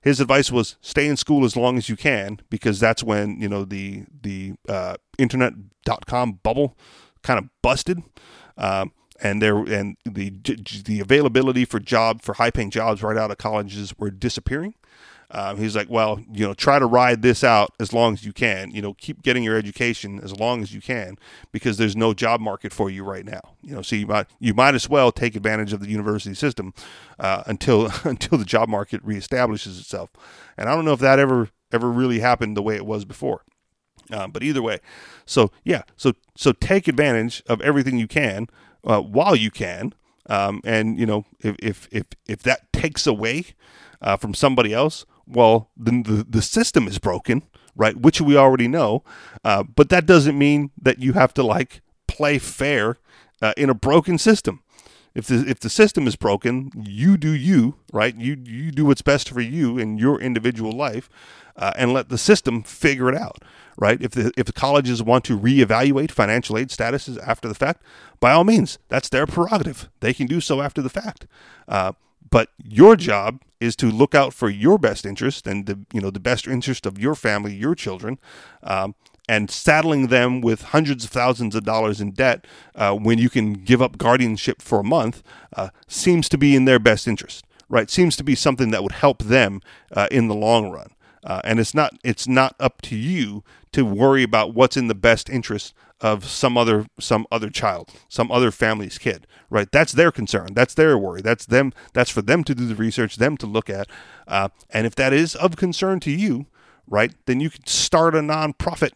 his 0.00 0.20
advice 0.20 0.50
was 0.50 0.76
stay 0.80 1.06
in 1.06 1.16
school 1.16 1.44
as 1.44 1.56
long 1.56 1.76
as 1.78 1.88
you 1.88 1.96
can 1.96 2.40
because 2.50 2.80
that's 2.80 3.02
when 3.02 3.40
you 3.40 3.48
know 3.48 3.64
the 3.64 4.04
the 4.22 4.54
uh, 4.68 4.96
internet 5.18 5.52
dot 5.84 6.06
com 6.06 6.40
bubble 6.42 6.76
kind 7.22 7.38
of 7.38 7.48
busted. 7.62 8.02
Um, 8.56 8.92
and 9.22 9.42
there 9.42 9.56
and 9.56 9.96
the 10.04 10.30
the 10.84 11.00
availability 11.00 11.64
for 11.64 11.78
job 11.78 12.22
for 12.22 12.34
high 12.34 12.50
paying 12.50 12.70
jobs 12.70 13.02
right 13.02 13.16
out 13.16 13.30
of 13.30 13.38
colleges 13.38 13.94
were 13.98 14.10
disappearing. 14.10 14.74
Um, 15.32 15.58
he's 15.58 15.76
like, 15.76 15.88
well, 15.88 16.20
you 16.32 16.44
know, 16.44 16.54
try 16.54 16.78
to 16.78 16.86
ride 16.86 17.22
this 17.22 17.44
out 17.44 17.72
as 17.78 17.92
long 17.92 18.14
as 18.14 18.24
you 18.24 18.32
can. 18.32 18.72
You 18.72 18.82
know, 18.82 18.94
keep 18.94 19.22
getting 19.22 19.44
your 19.44 19.56
education 19.56 20.20
as 20.22 20.38
long 20.38 20.60
as 20.62 20.74
you 20.74 20.80
can 20.80 21.16
because 21.52 21.76
there's 21.76 21.94
no 21.94 22.12
job 22.12 22.40
market 22.40 22.72
for 22.72 22.90
you 22.90 23.04
right 23.04 23.24
now. 23.24 23.40
You 23.62 23.76
know, 23.76 23.82
so 23.82 23.94
you 23.94 24.06
might 24.06 24.26
you 24.40 24.54
might 24.54 24.74
as 24.74 24.88
well 24.88 25.12
take 25.12 25.36
advantage 25.36 25.72
of 25.72 25.80
the 25.80 25.88
university 25.88 26.34
system 26.34 26.74
uh, 27.18 27.44
until 27.46 27.90
until 28.04 28.38
the 28.38 28.44
job 28.44 28.68
market 28.68 29.04
reestablishes 29.06 29.78
itself. 29.78 30.10
And 30.56 30.68
I 30.68 30.74
don't 30.74 30.84
know 30.84 30.92
if 30.92 31.00
that 31.00 31.18
ever 31.18 31.50
ever 31.70 31.90
really 31.90 32.18
happened 32.18 32.56
the 32.56 32.62
way 32.62 32.74
it 32.74 32.86
was 32.86 33.04
before. 33.04 33.44
Uh, 34.10 34.26
but 34.26 34.42
either 34.42 34.62
way, 34.62 34.80
so 35.24 35.52
yeah, 35.64 35.82
so 35.96 36.12
so 36.36 36.50
take 36.50 36.88
advantage 36.88 37.42
of 37.46 37.60
everything 37.60 37.98
you 37.98 38.08
can 38.08 38.48
uh, 38.84 39.00
while 39.00 39.36
you 39.36 39.52
can, 39.52 39.92
um, 40.26 40.60
and 40.64 40.98
you 40.98 41.06
know 41.06 41.24
if 41.38 41.54
if 41.60 41.88
if 41.92 42.06
if 42.26 42.42
that 42.42 42.72
takes 42.72 43.06
away 43.06 43.44
uh, 44.02 44.16
from 44.16 44.34
somebody 44.34 44.72
else, 44.72 45.06
well, 45.30 45.70
then 45.76 46.02
the 46.02 46.24
the 46.28 46.42
system 46.42 46.86
is 46.88 46.98
broken, 46.98 47.42
right? 47.76 47.96
Which 47.96 48.20
we 48.20 48.36
already 48.36 48.68
know, 48.68 49.02
uh, 49.44 49.62
but 49.62 49.88
that 49.88 50.06
doesn't 50.06 50.38
mean 50.38 50.70
that 50.80 50.98
you 51.00 51.12
have 51.14 51.34
to 51.34 51.42
like 51.42 51.82
play 52.06 52.38
fair 52.38 52.98
uh, 53.42 53.52
in 53.56 53.70
a 53.70 53.74
broken 53.74 54.18
system. 54.18 54.62
If 55.14 55.26
the 55.26 55.44
if 55.48 55.58
the 55.58 55.70
system 55.70 56.06
is 56.06 56.16
broken, 56.16 56.70
you 56.74 57.16
do 57.16 57.30
you, 57.30 57.76
right? 57.92 58.14
You 58.14 58.36
you 58.44 58.70
do 58.70 58.84
what's 58.84 59.02
best 59.02 59.28
for 59.30 59.40
you 59.40 59.78
in 59.78 59.98
your 59.98 60.20
individual 60.20 60.72
life, 60.72 61.08
uh, 61.56 61.72
and 61.76 61.92
let 61.92 62.08
the 62.08 62.18
system 62.18 62.62
figure 62.62 63.08
it 63.08 63.16
out, 63.16 63.42
right? 63.76 64.00
If 64.00 64.12
the 64.12 64.32
if 64.36 64.46
the 64.46 64.52
colleges 64.52 65.02
want 65.02 65.24
to 65.24 65.38
reevaluate 65.38 66.12
financial 66.12 66.56
aid 66.56 66.68
statuses 66.68 67.18
after 67.26 67.48
the 67.48 67.56
fact, 67.56 67.82
by 68.20 68.30
all 68.30 68.44
means, 68.44 68.78
that's 68.88 69.08
their 69.08 69.26
prerogative. 69.26 69.88
They 69.98 70.14
can 70.14 70.28
do 70.28 70.40
so 70.40 70.62
after 70.62 70.80
the 70.80 70.88
fact. 70.90 71.26
But 72.28 72.50
your 72.62 72.96
job 72.96 73.40
is 73.60 73.76
to 73.76 73.90
look 73.90 74.14
out 74.14 74.32
for 74.32 74.48
your 74.48 74.78
best 74.78 75.04
interest 75.04 75.46
and 75.46 75.66
the 75.66 75.78
you 75.92 76.00
know 76.00 76.10
the 76.10 76.20
best 76.20 76.46
interest 76.46 76.86
of 76.86 76.98
your 76.98 77.14
family, 77.14 77.54
your 77.54 77.74
children, 77.74 78.18
um, 78.62 78.94
and 79.28 79.50
saddling 79.50 80.08
them 80.08 80.40
with 80.40 80.62
hundreds 80.62 81.04
of 81.04 81.10
thousands 81.10 81.54
of 81.54 81.64
dollars 81.64 82.00
in 82.00 82.10
debt 82.10 82.46
uh, 82.74 82.94
when 82.94 83.18
you 83.18 83.30
can 83.30 83.52
give 83.52 83.82
up 83.82 83.98
guardianship 83.98 84.62
for 84.62 84.80
a 84.80 84.84
month 84.84 85.22
uh, 85.56 85.68
seems 85.86 86.28
to 86.28 86.38
be 86.38 86.56
in 86.56 86.64
their 86.64 86.78
best 86.78 87.06
interest, 87.06 87.44
right? 87.68 87.90
Seems 87.90 88.16
to 88.16 88.24
be 88.24 88.34
something 88.34 88.70
that 88.70 88.82
would 88.82 88.92
help 88.92 89.22
them 89.22 89.60
uh, 89.92 90.08
in 90.10 90.28
the 90.28 90.34
long 90.34 90.70
run. 90.70 90.88
Uh, 91.22 91.40
and 91.44 91.60
it's 91.60 91.74
not 91.74 91.92
it's 92.02 92.26
not 92.26 92.56
up 92.58 92.80
to 92.82 92.96
you 92.96 93.44
to 93.72 93.84
worry 93.84 94.22
about 94.22 94.54
what's 94.54 94.76
in 94.76 94.88
the 94.88 94.94
best 94.94 95.28
interest 95.28 95.74
of 96.00 96.24
some 96.24 96.56
other 96.56 96.86
some 96.98 97.26
other 97.30 97.50
child, 97.50 97.90
some 98.08 98.30
other 98.32 98.50
family's 98.50 98.98
kid, 98.98 99.26
right? 99.48 99.70
That's 99.70 99.92
their 99.92 100.10
concern. 100.10 100.48
That's 100.54 100.74
their 100.74 100.96
worry. 100.96 101.22
That's 101.22 101.46
them. 101.46 101.72
That's 101.92 102.10
for 102.10 102.22
them 102.22 102.44
to 102.44 102.54
do 102.54 102.66
the 102.66 102.74
research, 102.74 103.16
them 103.16 103.36
to 103.38 103.46
look 103.46 103.68
at. 103.68 103.88
Uh, 104.26 104.48
and 104.70 104.86
if 104.86 104.94
that 104.96 105.12
is 105.12 105.34
of 105.36 105.56
concern 105.56 106.00
to 106.00 106.10
you, 106.10 106.46
right, 106.86 107.12
then 107.26 107.40
you 107.40 107.50
could 107.50 107.68
start 107.68 108.14
a 108.14 108.20
nonprofit, 108.20 108.92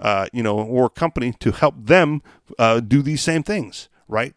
uh, 0.00 0.26
you 0.32 0.42
know, 0.42 0.58
or 0.58 0.88
company 0.90 1.32
to 1.40 1.52
help 1.52 1.74
them 1.78 2.22
uh, 2.58 2.80
do 2.80 3.02
these 3.02 3.22
same 3.22 3.42
things, 3.42 3.88
right? 4.08 4.34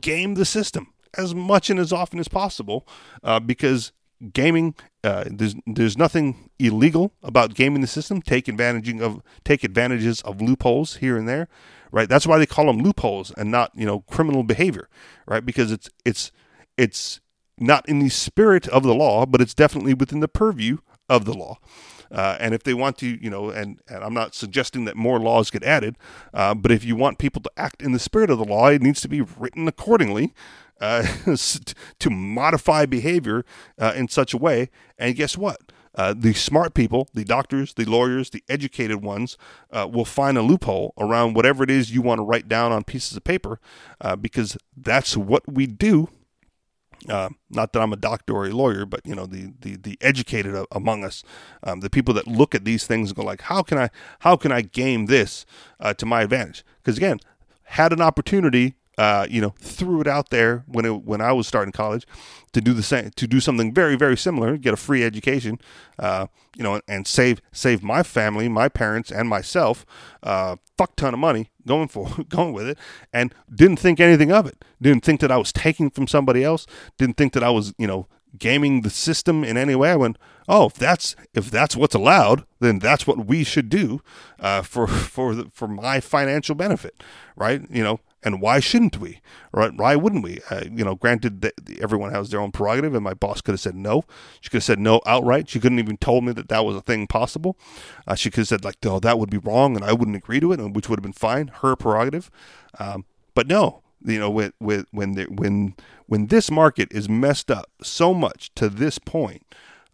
Game 0.00 0.34
the 0.34 0.44
system 0.44 0.92
as 1.16 1.34
much 1.34 1.70
and 1.70 1.80
as 1.80 1.92
often 1.92 2.18
as 2.18 2.28
possible, 2.28 2.86
uh, 3.22 3.40
because 3.40 3.92
gaming 4.32 4.74
uh, 5.04 5.24
there's 5.30 5.54
there's 5.66 5.96
nothing 5.96 6.50
illegal 6.58 7.12
about 7.22 7.54
gaming 7.54 7.80
the 7.80 7.86
system. 7.86 8.20
Take 8.20 8.48
advantage 8.48 8.88
of 9.00 9.22
take 9.44 9.62
advantages 9.62 10.20
of 10.22 10.40
loopholes 10.40 10.96
here 10.96 11.16
and 11.16 11.28
there, 11.28 11.48
right? 11.92 12.08
That's 12.08 12.26
why 12.26 12.38
they 12.38 12.46
call 12.46 12.66
them 12.66 12.78
loopholes 12.78 13.32
and 13.36 13.50
not 13.50 13.70
you 13.74 13.86
know 13.86 14.00
criminal 14.00 14.42
behavior, 14.42 14.88
right? 15.26 15.44
Because 15.44 15.70
it's 15.70 15.88
it's 16.04 16.32
it's 16.76 17.20
not 17.58 17.88
in 17.88 18.00
the 18.00 18.08
spirit 18.08 18.66
of 18.68 18.82
the 18.82 18.94
law, 18.94 19.26
but 19.26 19.40
it's 19.40 19.54
definitely 19.54 19.94
within 19.94 20.20
the 20.20 20.28
purview 20.28 20.78
of 21.08 21.24
the 21.24 21.32
law. 21.32 21.58
Uh, 22.10 22.36
and 22.38 22.54
if 22.54 22.62
they 22.62 22.74
want 22.74 22.98
to, 22.98 23.18
you 23.22 23.30
know, 23.30 23.50
and, 23.50 23.80
and 23.88 24.04
I'm 24.04 24.14
not 24.14 24.34
suggesting 24.34 24.84
that 24.84 24.96
more 24.96 25.18
laws 25.18 25.50
get 25.50 25.64
added, 25.64 25.96
uh, 26.32 26.54
but 26.54 26.70
if 26.70 26.84
you 26.84 26.94
want 26.94 27.18
people 27.18 27.42
to 27.42 27.50
act 27.56 27.82
in 27.82 27.92
the 27.92 27.98
spirit 27.98 28.30
of 28.30 28.38
the 28.38 28.44
law, 28.44 28.68
it 28.68 28.82
needs 28.82 29.00
to 29.00 29.08
be 29.08 29.22
written 29.22 29.66
accordingly 29.66 30.32
uh, 30.80 31.06
to 31.98 32.10
modify 32.10 32.86
behavior 32.86 33.44
uh, 33.78 33.92
in 33.96 34.08
such 34.08 34.34
a 34.34 34.38
way. 34.38 34.70
And 34.98 35.14
guess 35.16 35.36
what? 35.36 35.58
Uh, 35.94 36.14
the 36.14 36.34
smart 36.34 36.74
people, 36.74 37.08
the 37.14 37.24
doctors, 37.24 37.72
the 37.72 37.86
lawyers, 37.86 38.28
the 38.28 38.44
educated 38.50 39.02
ones, 39.02 39.38
uh, 39.70 39.88
will 39.90 40.04
find 40.04 40.36
a 40.36 40.42
loophole 40.42 40.92
around 40.98 41.34
whatever 41.34 41.64
it 41.64 41.70
is 41.70 41.94
you 41.94 42.02
want 42.02 42.18
to 42.18 42.22
write 42.22 42.48
down 42.48 42.70
on 42.70 42.84
pieces 42.84 43.16
of 43.16 43.24
paper, 43.24 43.58
uh, 44.02 44.14
because 44.14 44.58
that's 44.76 45.16
what 45.16 45.42
we 45.50 45.66
do 45.66 46.10
uh, 47.08 47.28
not 47.50 47.72
that 47.72 47.80
I'm 47.80 47.92
a 47.92 47.96
doctor 47.96 48.34
or 48.34 48.46
a 48.46 48.50
lawyer, 48.50 48.84
but 48.84 49.00
you 49.04 49.14
know 49.14 49.26
the 49.26 49.52
the, 49.60 49.76
the 49.76 49.98
educated 50.00 50.56
among 50.72 51.04
us, 51.04 51.22
um, 51.62 51.80
the 51.80 51.90
people 51.90 52.14
that 52.14 52.26
look 52.26 52.54
at 52.54 52.64
these 52.64 52.86
things 52.86 53.10
and 53.10 53.16
go 53.16 53.22
like, 53.22 53.42
how 53.42 53.62
can 53.62 53.78
I 53.78 53.90
how 54.20 54.36
can 54.36 54.52
I 54.52 54.62
game 54.62 55.06
this 55.06 55.46
uh, 55.80 55.94
to 55.94 56.06
my 56.06 56.22
advantage? 56.22 56.64
Because 56.82 56.96
again, 56.96 57.20
had 57.64 57.92
an 57.92 58.00
opportunity 58.00 58.74
uh, 58.98 59.26
you 59.28 59.40
know, 59.40 59.54
threw 59.60 60.00
it 60.00 60.06
out 60.06 60.30
there 60.30 60.64
when 60.66 60.84
it, 60.84 61.04
when 61.04 61.20
I 61.20 61.32
was 61.32 61.46
starting 61.46 61.72
college 61.72 62.06
to 62.52 62.60
do 62.60 62.72
the 62.72 62.82
same, 62.82 63.10
to 63.10 63.26
do 63.26 63.40
something 63.40 63.72
very, 63.74 63.96
very 63.96 64.16
similar, 64.16 64.56
get 64.56 64.72
a 64.72 64.76
free 64.76 65.04
education, 65.04 65.60
uh, 65.98 66.26
you 66.56 66.62
know, 66.62 66.80
and, 66.88 67.06
save 67.06 67.42
save 67.52 67.82
my 67.82 68.02
family, 68.02 68.48
my 68.48 68.68
parents, 68.68 69.12
and 69.12 69.28
myself 69.28 69.84
uh, 70.22 70.56
fuck 70.78 70.96
ton 70.96 71.14
of 71.14 71.20
money 71.20 71.50
going 71.66 71.88
for 71.88 72.08
going 72.28 72.52
with 72.52 72.66
it, 72.66 72.78
and 73.12 73.34
didn't 73.54 73.76
think 73.76 74.00
anything 74.00 74.32
of 74.32 74.46
it. 74.46 74.64
Didn't 74.80 75.04
think 75.04 75.20
that 75.20 75.30
I 75.30 75.36
was 75.36 75.52
taking 75.52 75.90
from 75.90 76.06
somebody 76.06 76.42
else. 76.42 76.66
Didn't 76.96 77.16
think 77.16 77.32
that 77.34 77.42
I 77.42 77.50
was, 77.50 77.74
you 77.78 77.86
know, 77.86 78.08
gaming 78.38 78.82
the 78.82 78.90
system 78.90 79.44
in 79.44 79.56
any 79.56 79.74
way. 79.74 79.90
I 79.90 79.96
went, 79.96 80.18
oh, 80.48 80.66
if 80.66 80.74
that's 80.74 81.16
if 81.34 81.50
that's 81.50 81.76
what's 81.76 81.94
allowed, 81.94 82.44
then 82.60 82.78
that's 82.78 83.06
what 83.06 83.26
we 83.26 83.44
should 83.44 83.68
do 83.68 84.00
uh, 84.38 84.62
for 84.62 84.86
for 84.86 85.34
the, 85.34 85.50
for 85.52 85.68
my 85.68 86.00
financial 86.00 86.54
benefit, 86.54 87.02
right? 87.36 87.62
You 87.70 87.82
know, 87.82 88.00
and 88.22 88.40
why 88.40 88.60
shouldn't 88.60 88.98
we? 88.98 89.20
Right? 89.52 89.72
Why 89.74 89.96
wouldn't 89.96 90.24
we? 90.24 90.40
Uh, 90.50 90.64
you 90.64 90.84
know, 90.84 90.94
granted 90.94 91.40
that 91.42 91.54
everyone 91.80 92.12
has 92.12 92.30
their 92.30 92.40
own 92.40 92.52
prerogative, 92.52 92.94
and 92.94 93.04
my 93.04 93.14
boss 93.14 93.40
could 93.40 93.52
have 93.52 93.60
said 93.60 93.76
no. 93.76 94.04
She 94.40 94.50
could 94.50 94.58
have 94.58 94.64
said 94.64 94.78
no 94.78 95.00
outright. 95.06 95.48
She 95.48 95.60
couldn't 95.60 95.78
even 95.78 95.96
told 95.96 96.24
me 96.24 96.32
that 96.32 96.48
that 96.48 96.64
was 96.64 96.76
a 96.76 96.80
thing 96.80 97.06
possible. 97.06 97.56
Uh, 98.06 98.14
she 98.14 98.30
could 98.30 98.40
have 98.40 98.48
said 98.48 98.64
like, 98.64 98.76
"Oh, 98.84 99.00
that 99.00 99.18
would 99.18 99.30
be 99.30 99.38
wrong," 99.38 99.76
and 99.76 99.84
I 99.84 99.92
wouldn't 99.92 100.16
agree 100.16 100.40
to 100.40 100.52
it, 100.52 100.60
which 100.72 100.88
would 100.88 100.98
have 100.98 101.04
been 101.04 101.12
fine, 101.12 101.48
her 101.48 101.76
prerogative. 101.76 102.30
Um, 102.78 103.04
but 103.34 103.46
no, 103.46 103.82
you 104.04 104.18
know, 104.18 104.30
with, 104.30 104.54
with 104.60 104.86
when 104.90 105.12
the, 105.12 105.24
when 105.24 105.74
when 106.06 106.28
this 106.28 106.50
market 106.50 106.88
is 106.92 107.08
messed 107.08 107.50
up 107.50 107.70
so 107.82 108.14
much 108.14 108.52
to 108.54 108.68
this 108.68 108.98
point. 108.98 109.42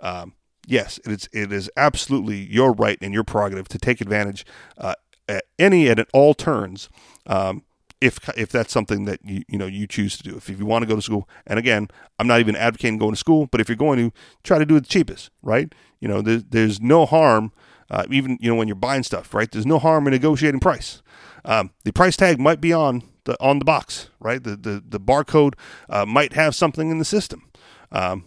Um, 0.00 0.34
yes, 0.66 0.98
it 1.04 1.10
is 1.10 1.28
it 1.32 1.52
is 1.52 1.70
absolutely 1.76 2.36
your 2.36 2.72
right 2.72 2.98
and 3.00 3.12
your 3.12 3.24
prerogative 3.24 3.68
to 3.68 3.78
take 3.78 4.00
advantage 4.00 4.44
uh, 4.78 4.94
at 5.28 5.44
any 5.58 5.88
and 5.88 6.00
at 6.00 6.08
all 6.12 6.34
turns 6.34 6.88
um, 7.26 7.62
if 8.02 8.18
if 8.36 8.50
that's 8.50 8.72
something 8.72 9.04
that 9.04 9.20
you 9.24 9.42
you 9.48 9.56
know 9.56 9.66
you 9.66 9.86
choose 9.86 10.16
to 10.18 10.22
do. 10.24 10.36
If, 10.36 10.50
if 10.50 10.58
you 10.58 10.66
want 10.66 10.82
to 10.82 10.88
go 10.88 10.96
to 10.96 11.02
school, 11.02 11.28
and 11.46 11.58
again, 11.58 11.88
I'm 12.18 12.26
not 12.26 12.40
even 12.40 12.56
advocating 12.56 12.98
going 12.98 13.12
to 13.12 13.18
school, 13.18 13.46
but 13.46 13.60
if 13.60 13.68
you're 13.68 13.76
going 13.76 14.10
to 14.10 14.16
try 14.42 14.58
to 14.58 14.66
do 14.66 14.76
it 14.76 14.80
the 14.80 14.88
cheapest, 14.88 15.30
right? 15.42 15.72
You 16.00 16.08
know, 16.08 16.20
there's 16.20 16.44
there's 16.44 16.80
no 16.80 17.06
harm, 17.06 17.52
uh, 17.90 18.04
even 18.10 18.38
you 18.40 18.50
know 18.50 18.56
when 18.56 18.66
you're 18.68 18.74
buying 18.74 19.04
stuff, 19.04 19.32
right? 19.32 19.50
There's 19.50 19.66
no 19.66 19.78
harm 19.78 20.06
in 20.06 20.12
negotiating 20.12 20.60
price. 20.60 21.00
Um, 21.44 21.70
the 21.84 21.92
price 21.92 22.16
tag 22.16 22.40
might 22.40 22.60
be 22.60 22.72
on 22.72 23.04
the 23.24 23.40
on 23.40 23.60
the 23.60 23.64
box, 23.64 24.10
right? 24.18 24.42
The 24.42 24.56
the 24.56 24.82
the 24.86 25.00
barcode 25.00 25.54
uh, 25.88 26.04
might 26.04 26.32
have 26.32 26.54
something 26.56 26.90
in 26.90 26.98
the 26.98 27.04
system, 27.04 27.48
um, 27.92 28.24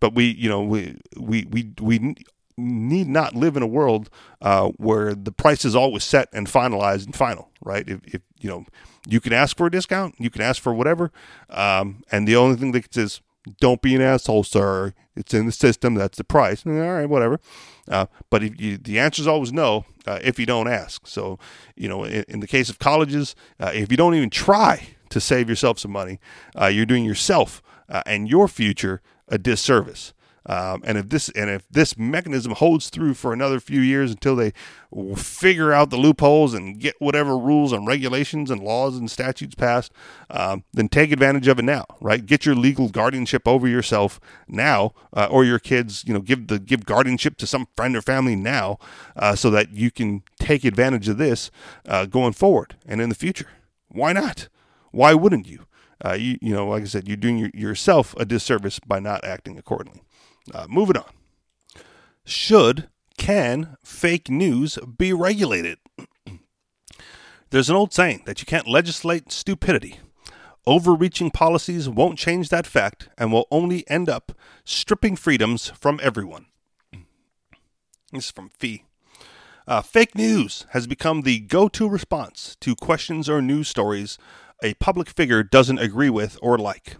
but 0.00 0.14
we 0.14 0.24
you 0.24 0.48
know 0.48 0.62
we 0.62 0.96
we 1.18 1.44
we 1.50 1.72
we 1.80 2.14
need 2.58 3.08
not 3.08 3.34
live 3.34 3.56
in 3.56 3.62
a 3.62 3.66
world 3.66 4.10
uh, 4.42 4.68
where 4.76 5.14
the 5.14 5.32
price 5.32 5.64
is 5.64 5.76
always 5.76 6.04
set 6.04 6.28
and 6.32 6.48
finalized 6.48 7.06
and 7.06 7.14
final, 7.14 7.50
right? 7.62 7.88
If, 7.88 8.00
if 8.04 8.22
you 8.40 8.48
know, 8.48 8.64
you 9.06 9.20
can 9.20 9.32
ask 9.32 9.56
for 9.56 9.66
a 9.66 9.70
discount, 9.70 10.14
you 10.18 10.30
can 10.30 10.42
ask 10.42 10.60
for 10.62 10.72
whatever, 10.74 11.10
um, 11.50 12.02
and 12.10 12.26
the 12.26 12.36
only 12.36 12.56
thing 12.56 12.72
that 12.72 12.92
says, 12.92 13.20
"Don't 13.60 13.82
be 13.82 13.94
an 13.94 14.02
asshole, 14.02 14.44
sir. 14.44 14.94
It's 15.16 15.34
in 15.34 15.46
the 15.46 15.52
system. 15.52 15.94
That's 15.94 16.18
the 16.18 16.24
price." 16.24 16.64
All 16.66 16.72
right, 16.72 17.06
whatever. 17.06 17.40
Uh, 17.88 18.06
but 18.30 18.42
if 18.42 18.60
you, 18.60 18.76
the 18.76 18.98
answer 18.98 19.22
is 19.22 19.26
always 19.26 19.52
no 19.52 19.84
uh, 20.06 20.18
if 20.22 20.38
you 20.38 20.46
don't 20.46 20.68
ask. 20.68 21.06
So, 21.06 21.38
you 21.76 21.88
know, 21.88 22.04
in, 22.04 22.24
in 22.28 22.40
the 22.40 22.46
case 22.46 22.68
of 22.70 22.78
colleges, 22.78 23.34
uh, 23.60 23.70
if 23.74 23.90
you 23.90 23.96
don't 23.96 24.14
even 24.14 24.30
try 24.30 24.88
to 25.10 25.20
save 25.20 25.48
yourself 25.48 25.78
some 25.78 25.92
money, 25.92 26.18
uh, 26.60 26.66
you're 26.66 26.86
doing 26.86 27.04
yourself 27.04 27.62
uh, 27.88 28.02
and 28.06 28.28
your 28.28 28.48
future 28.48 29.00
a 29.28 29.38
disservice. 29.38 30.12
Um, 30.46 30.82
and 30.84 30.96
if 30.96 31.08
this 31.08 31.28
and 31.30 31.50
if 31.50 31.68
this 31.68 31.98
mechanism 31.98 32.52
holds 32.52 32.88
through 32.88 33.14
for 33.14 33.32
another 33.32 33.60
few 33.60 33.80
years 33.80 34.10
until 34.10 34.34
they 34.36 34.52
figure 35.16 35.72
out 35.72 35.90
the 35.90 35.96
loopholes 35.96 36.54
and 36.54 36.78
get 36.78 36.94
whatever 37.00 37.36
rules 37.36 37.72
and 37.72 37.86
regulations 37.86 38.50
and 38.50 38.62
laws 38.62 38.96
and 38.96 39.10
statutes 39.10 39.54
passed, 39.54 39.92
um, 40.30 40.64
then 40.72 40.88
take 40.88 41.12
advantage 41.12 41.48
of 41.48 41.58
it 41.58 41.64
now. 41.64 41.84
Right, 42.00 42.24
get 42.24 42.46
your 42.46 42.54
legal 42.54 42.88
guardianship 42.88 43.46
over 43.46 43.68
yourself 43.68 44.20
now, 44.46 44.92
uh, 45.12 45.28
or 45.30 45.44
your 45.44 45.58
kids. 45.58 46.04
You 46.06 46.14
know, 46.14 46.20
give 46.20 46.46
the 46.46 46.58
give 46.58 46.86
guardianship 46.86 47.36
to 47.38 47.46
some 47.46 47.68
friend 47.76 47.94
or 47.94 48.02
family 48.02 48.36
now, 48.36 48.78
uh, 49.16 49.34
so 49.34 49.50
that 49.50 49.72
you 49.72 49.90
can 49.90 50.22
take 50.38 50.64
advantage 50.64 51.08
of 51.08 51.18
this 51.18 51.50
uh, 51.86 52.06
going 52.06 52.32
forward 52.32 52.76
and 52.86 53.00
in 53.00 53.08
the 53.08 53.14
future. 53.14 53.48
Why 53.88 54.12
not? 54.12 54.48
Why 54.92 55.14
wouldn't 55.14 55.46
you? 55.46 55.66
Uh, 56.04 56.12
you, 56.12 56.38
you 56.40 56.54
know, 56.54 56.68
like 56.68 56.82
I 56.82 56.86
said, 56.86 57.08
you're 57.08 57.16
doing 57.16 57.38
your, 57.38 57.50
yourself 57.52 58.14
a 58.18 58.24
disservice 58.24 58.78
by 58.78 59.00
not 59.00 59.24
acting 59.24 59.58
accordingly. 59.58 60.02
Uh, 60.52 60.66
moving 60.68 60.96
on. 60.96 61.10
Should, 62.24 62.88
can 63.16 63.76
fake 63.84 64.28
news 64.30 64.78
be 64.96 65.12
regulated? 65.12 65.78
There's 67.50 67.70
an 67.70 67.76
old 67.76 67.92
saying 67.92 68.22
that 68.26 68.40
you 68.40 68.46
can't 68.46 68.68
legislate 68.68 69.32
stupidity. 69.32 70.00
Overreaching 70.66 71.30
policies 71.30 71.88
won't 71.88 72.18
change 72.18 72.50
that 72.50 72.66
fact 72.66 73.08
and 73.16 73.32
will 73.32 73.46
only 73.50 73.88
end 73.88 74.08
up 74.10 74.32
stripping 74.64 75.16
freedoms 75.16 75.70
from 75.70 75.98
everyone. 76.02 76.46
This 78.12 78.26
is 78.26 78.30
from 78.30 78.50
Fee. 78.58 78.84
Uh, 79.66 79.82
fake 79.82 80.14
news 80.14 80.64
has 80.70 80.86
become 80.86 81.22
the 81.22 81.40
go 81.40 81.68
to 81.68 81.88
response 81.88 82.56
to 82.60 82.74
questions 82.74 83.28
or 83.28 83.42
news 83.42 83.68
stories 83.68 84.16
a 84.62 84.74
public 84.74 85.08
figure 85.08 85.42
doesn't 85.42 85.78
agree 85.78 86.10
with 86.10 86.38
or 86.42 86.58
like. 86.58 86.96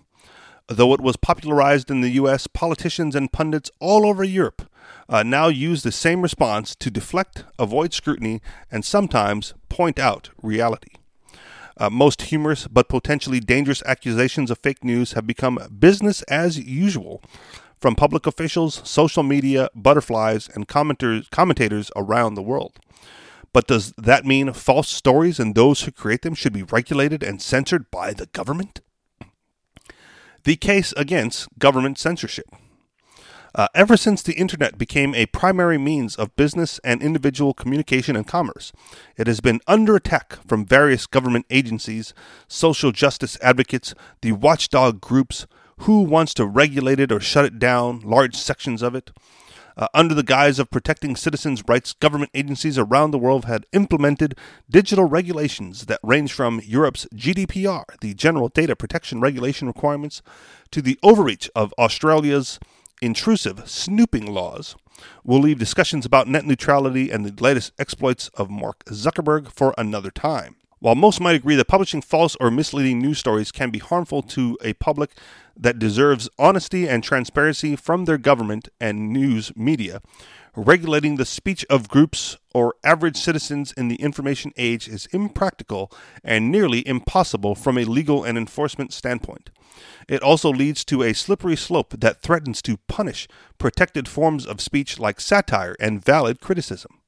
Though 0.68 0.92
it 0.92 1.00
was 1.00 1.16
popularized 1.16 1.90
in 1.90 2.02
the 2.02 2.10
US, 2.10 2.46
politicians 2.46 3.14
and 3.14 3.32
pundits 3.32 3.70
all 3.80 4.06
over 4.06 4.22
Europe 4.22 4.70
uh, 5.08 5.22
now 5.22 5.48
use 5.48 5.82
the 5.82 5.90
same 5.90 6.20
response 6.20 6.74
to 6.76 6.90
deflect, 6.90 7.44
avoid 7.58 7.94
scrutiny, 7.94 8.42
and 8.70 8.84
sometimes 8.84 9.54
point 9.70 9.98
out 9.98 10.28
reality. 10.42 10.92
Uh, 11.78 11.88
most 11.88 12.22
humorous 12.22 12.66
but 12.66 12.88
potentially 12.88 13.40
dangerous 13.40 13.82
accusations 13.86 14.50
of 14.50 14.58
fake 14.58 14.84
news 14.84 15.12
have 15.12 15.26
become 15.26 15.58
business 15.78 16.22
as 16.22 16.58
usual 16.58 17.22
from 17.80 17.94
public 17.94 18.26
officials, 18.26 18.82
social 18.84 19.22
media, 19.22 19.70
butterflies, 19.74 20.48
and 20.52 20.68
commenters, 20.68 21.30
commentators 21.30 21.90
around 21.96 22.34
the 22.34 22.42
world. 22.42 22.78
But 23.54 23.68
does 23.68 23.92
that 23.96 24.26
mean 24.26 24.52
false 24.52 24.88
stories 24.88 25.40
and 25.40 25.54
those 25.54 25.82
who 25.82 25.92
create 25.92 26.22
them 26.22 26.34
should 26.34 26.52
be 26.52 26.64
regulated 26.64 27.22
and 27.22 27.40
censored 27.40 27.90
by 27.90 28.12
the 28.12 28.26
government? 28.26 28.80
The 30.44 30.56
case 30.56 30.92
against 30.96 31.48
government 31.58 31.98
censorship. 31.98 32.46
Uh, 33.54 33.66
ever 33.74 33.96
since 33.96 34.22
the 34.22 34.34
internet 34.34 34.78
became 34.78 35.14
a 35.14 35.26
primary 35.26 35.78
means 35.78 36.14
of 36.16 36.36
business 36.36 36.78
and 36.84 37.02
individual 37.02 37.54
communication 37.54 38.14
and 38.14 38.26
commerce, 38.26 38.72
it 39.16 39.26
has 39.26 39.40
been 39.40 39.60
under 39.66 39.96
attack 39.96 40.38
from 40.46 40.66
various 40.66 41.06
government 41.06 41.46
agencies, 41.50 42.12
social 42.46 42.92
justice 42.92 43.38
advocates, 43.42 43.94
the 44.20 44.32
watchdog 44.32 45.00
groups, 45.00 45.46
who 45.78 46.02
wants 46.02 46.34
to 46.34 46.46
regulate 46.46 47.00
it 47.00 47.12
or 47.12 47.20
shut 47.20 47.44
it 47.44 47.58
down, 47.58 48.00
large 48.00 48.36
sections 48.36 48.82
of 48.82 48.94
it. 48.94 49.10
Uh, 49.78 49.86
under 49.94 50.12
the 50.12 50.24
guise 50.24 50.58
of 50.58 50.72
protecting 50.72 51.14
citizens' 51.14 51.62
rights, 51.68 51.92
government 51.92 52.32
agencies 52.34 52.76
around 52.76 53.12
the 53.12 53.18
world 53.18 53.44
had 53.44 53.64
implemented 53.72 54.36
digital 54.68 55.04
regulations 55.04 55.86
that 55.86 56.00
range 56.02 56.32
from 56.32 56.60
Europe's 56.64 57.06
GDPR, 57.14 57.84
the 58.00 58.12
General 58.14 58.48
Data 58.48 58.74
Protection 58.74 59.20
Regulation 59.20 59.68
requirements, 59.68 60.20
to 60.72 60.82
the 60.82 60.98
overreach 61.04 61.48
of 61.54 61.72
Australia's 61.78 62.58
intrusive 63.00 63.70
snooping 63.70 64.26
laws. 64.26 64.74
We'll 65.22 65.38
leave 65.38 65.60
discussions 65.60 66.04
about 66.04 66.26
net 66.26 66.44
neutrality 66.44 67.12
and 67.12 67.24
the 67.24 67.40
latest 67.40 67.72
exploits 67.78 68.28
of 68.34 68.50
Mark 68.50 68.84
Zuckerberg 68.86 69.52
for 69.52 69.74
another 69.78 70.10
time. 70.10 70.56
While 70.80 70.94
most 70.94 71.20
might 71.20 71.34
agree 71.34 71.56
that 71.56 71.66
publishing 71.66 72.02
false 72.02 72.36
or 72.40 72.52
misleading 72.52 73.00
news 73.00 73.18
stories 73.18 73.50
can 73.50 73.70
be 73.70 73.80
harmful 73.80 74.22
to 74.22 74.56
a 74.62 74.74
public 74.74 75.10
that 75.56 75.80
deserves 75.80 76.28
honesty 76.38 76.88
and 76.88 77.02
transparency 77.02 77.74
from 77.74 78.04
their 78.04 78.18
government 78.18 78.68
and 78.80 79.12
news 79.12 79.50
media, 79.56 80.00
regulating 80.54 81.16
the 81.16 81.24
speech 81.24 81.66
of 81.68 81.88
groups 81.88 82.36
or 82.54 82.76
average 82.84 83.16
citizens 83.16 83.72
in 83.72 83.88
the 83.88 83.96
information 83.96 84.52
age 84.56 84.86
is 84.86 85.06
impractical 85.06 85.90
and 86.22 86.52
nearly 86.52 86.86
impossible 86.86 87.56
from 87.56 87.76
a 87.76 87.84
legal 87.84 88.22
and 88.22 88.38
enforcement 88.38 88.92
standpoint. 88.92 89.50
It 90.08 90.22
also 90.22 90.50
leads 90.50 90.84
to 90.86 91.02
a 91.02 91.12
slippery 91.12 91.56
slope 91.56 91.94
that 91.98 92.22
threatens 92.22 92.62
to 92.62 92.78
punish 92.86 93.26
protected 93.58 94.06
forms 94.06 94.46
of 94.46 94.60
speech 94.60 95.00
like 95.00 95.20
satire 95.20 95.74
and 95.80 96.04
valid 96.04 96.40
criticism. 96.40 97.00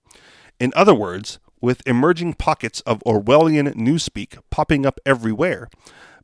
In 0.58 0.72
other 0.74 0.94
words, 0.94 1.38
with 1.60 1.86
emerging 1.86 2.34
pockets 2.34 2.80
of 2.82 3.02
Orwellian 3.06 3.74
newspeak 3.74 4.38
popping 4.50 4.86
up 4.86 5.00
everywhere, 5.04 5.68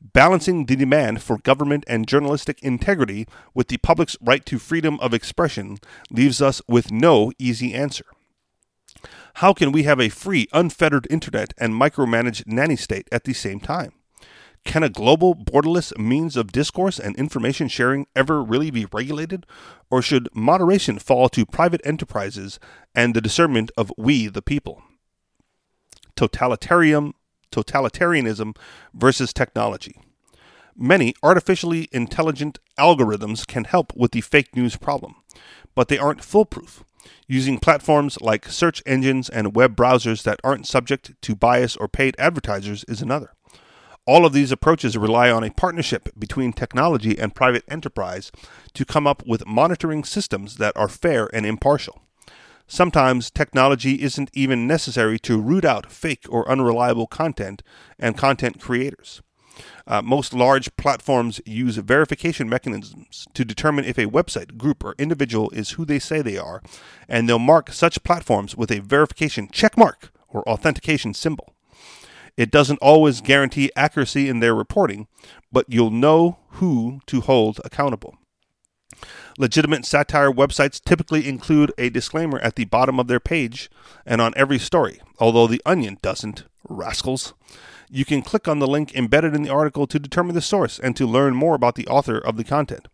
balancing 0.01 0.67
the 0.67 0.77
demand 0.77 1.23
for 1.23 1.39
government 1.39 1.85
and 1.87 2.07
journalistic 2.07 2.63
integrity 2.63 3.27
with 3.55 3.69
the 3.69 3.79
public's 3.79 4.17
right 4.21 4.45
to 4.47 4.59
freedom 4.59 4.99
of 5.01 5.15
expression 5.15 5.79
leaves 6.11 6.41
us 6.41 6.63
with 6.69 6.91
no 6.91 7.33
easy 7.39 7.75
answer. 7.75 8.07
How 9.35 9.53
can 9.53 9.73
we 9.73 9.83
have 9.83 10.01
a 10.01 10.09
free, 10.09 10.49
unfettered 10.53 11.07
internet 11.11 11.53
and 11.59 11.75
micromanaged 11.75 12.47
nanny 12.47 12.77
state 12.77 13.09
at 13.13 13.25
the 13.25 13.35
same 13.35 13.61
time? 13.61 13.93
Can 14.65 14.83
a 14.83 14.89
global, 14.89 15.35
borderless 15.35 15.97
means 15.97 16.37
of 16.37 16.51
discourse 16.51 16.99
and 16.99 17.15
information 17.17 17.69
sharing 17.69 18.07
ever 18.17 18.43
really 18.43 18.71
be 18.71 18.87
regulated? 18.93 19.47
Or 19.91 20.03
should 20.03 20.29
moderation 20.35 20.99
fall 20.99 21.29
to 21.29 21.47
private 21.47 21.81
enterprises 21.85 22.59
and 22.95 23.15
the 23.15 23.21
discernment 23.21 23.71
of 23.77 23.93
we 23.97 24.27
the 24.27 24.43
people? 24.43 24.83
Totalitarian, 26.17 27.15
totalitarianism 27.53 28.57
versus 28.95 29.33
technology. 29.33 30.01
Many 30.77 31.15
artificially 31.23 31.89
intelligent 31.93 32.59
algorithms 32.79 33.47
can 33.47 33.65
help 33.65 33.95
with 33.97 34.13
the 34.13 34.21
fake 34.21 34.55
news 34.55 34.77
problem, 34.77 35.15
but 35.75 35.89
they 35.89 35.99
aren't 35.99 36.25
foolproof. 36.25 36.85
Using 37.27 37.59
platforms 37.59 38.21
like 38.21 38.47
search 38.49 38.83
engines 38.85 39.29
and 39.29 39.55
web 39.55 39.75
browsers 39.75 40.23
that 40.25 40.41
aren't 40.45 40.67
subject 40.67 41.13
to 41.23 41.35
bias 41.35 41.77
or 41.77 41.89
paid 41.89 42.15
advertisers 42.19 42.85
is 42.85 43.01
another. 43.01 43.33
All 44.07 44.25
of 44.25 44.33
these 44.33 44.53
approaches 44.53 44.97
rely 44.97 45.31
on 45.31 45.43
a 45.43 45.51
partnership 45.51 46.11
between 46.17 46.53
technology 46.53 47.19
and 47.19 47.35
private 47.35 47.65
enterprise 47.69 48.31
to 48.75 48.85
come 48.85 49.07
up 49.07 49.27
with 49.27 49.47
monitoring 49.47 50.05
systems 50.05 50.59
that 50.59 50.77
are 50.77 50.89
fair 50.89 51.29
and 51.35 51.45
impartial. 51.45 52.03
Sometimes 52.69 53.31
technology 53.31 54.03
isn't 54.03 54.31
even 54.33 54.67
necessary 54.67 55.19
to 55.21 55.41
root 55.41 55.65
out 55.65 55.91
fake 55.91 56.27
or 56.29 56.51
unreliable 56.51 57.07
content 57.07 57.63
and 57.99 58.19
content 58.19 58.61
creators. 58.61 59.23
Uh, 59.87 60.03
most 60.03 60.35
large 60.35 60.75
platforms 60.77 61.41
use 61.47 61.77
verification 61.77 62.49
mechanisms 62.49 63.27
to 63.35 63.45
determine 63.45 63.85
if 63.85 63.97
a 63.97 64.07
website, 64.07 64.59
group, 64.59 64.85
or 64.85 64.95
individual 64.99 65.49
is 65.51 65.71
who 65.71 65.85
they 65.85 65.99
say 65.99 66.21
they 66.21 66.37
are, 66.37 66.61
and 67.09 67.29
they'll 67.29 67.39
mark 67.39 67.73
such 67.73 68.03
platforms 68.03 68.57
with 68.57 68.71
a 68.71 68.81
verification 68.81 69.49
checkmark 69.49 70.11
or 70.29 70.47
authentication 70.49 71.15
symbol. 71.15 71.55
It 72.37 72.51
doesn't 72.51 72.81
always 72.83 73.23
guarantee 73.23 73.71
accuracy 73.77 74.29
in 74.29 74.41
their 74.41 74.55
reporting, 74.55 75.07
but 75.51 75.67
you'll 75.69 75.91
know 75.91 76.39
who 76.49 77.01
to 77.07 77.23
hold 77.23 77.61
accountable. 77.65 78.19
Legitimate 79.39 79.85
satire 79.85 80.31
websites 80.31 80.83
typically 80.83 81.29
include 81.29 81.73
a 81.77 81.91
disclaimer 81.91 82.39
at 82.39 82.57
the 82.57 82.65
bottom 82.65 82.99
of 82.99 83.07
their 83.07 83.21
page 83.21 83.71
and 84.07 84.21
on 84.21 84.33
every 84.35 84.59
story, 84.59 85.01
although 85.19 85.47
The 85.47 85.61
Onion 85.67 85.99
doesn't. 86.01 86.45
Rascals. 86.69 87.35
You 87.91 88.05
can 88.05 88.23
click 88.23 88.49
on 88.49 88.59
the 88.59 88.67
link 88.67 88.95
embedded 88.95 89.35
in 89.35 89.43
the 89.43 89.53
article 89.53 89.87
to 89.87 89.99
determine 89.99 90.35
the 90.35 90.41
source 90.41 90.79
and 90.79 90.97
to 90.97 91.07
learn 91.07 91.35
more 91.35 91.55
about 91.55 91.75
the 91.75 91.87
author 91.87 92.19
of 92.19 92.37
the 92.37 92.45
content. 92.45 92.89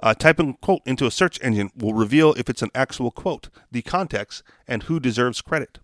Uh, 0.00 0.12
typing 0.12 0.54
quote 0.54 0.82
into 0.84 1.06
a 1.06 1.10
search 1.10 1.38
engine 1.40 1.70
will 1.74 1.94
reveal 1.94 2.34
if 2.34 2.50
it's 2.50 2.62
an 2.62 2.70
actual 2.74 3.10
quote, 3.10 3.48
the 3.70 3.80
context, 3.80 4.42
and 4.68 4.84
who 4.84 5.00
deserves 5.00 5.40
credit. 5.40 5.78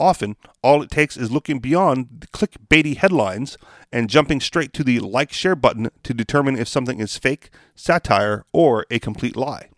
Often, 0.00 0.36
all 0.62 0.82
it 0.82 0.90
takes 0.90 1.18
is 1.18 1.30
looking 1.30 1.58
beyond 1.58 2.08
the 2.20 2.26
clickbaity 2.28 2.96
headlines 2.96 3.58
and 3.92 4.08
jumping 4.08 4.40
straight 4.40 4.72
to 4.72 4.82
the 4.82 4.98
like 4.98 5.30
share 5.30 5.54
button 5.54 5.90
to 6.04 6.14
determine 6.14 6.56
if 6.56 6.68
something 6.68 7.00
is 7.00 7.18
fake, 7.18 7.50
satire, 7.74 8.46
or 8.50 8.86
a 8.90 8.98
complete 8.98 9.36
lie. 9.36 9.68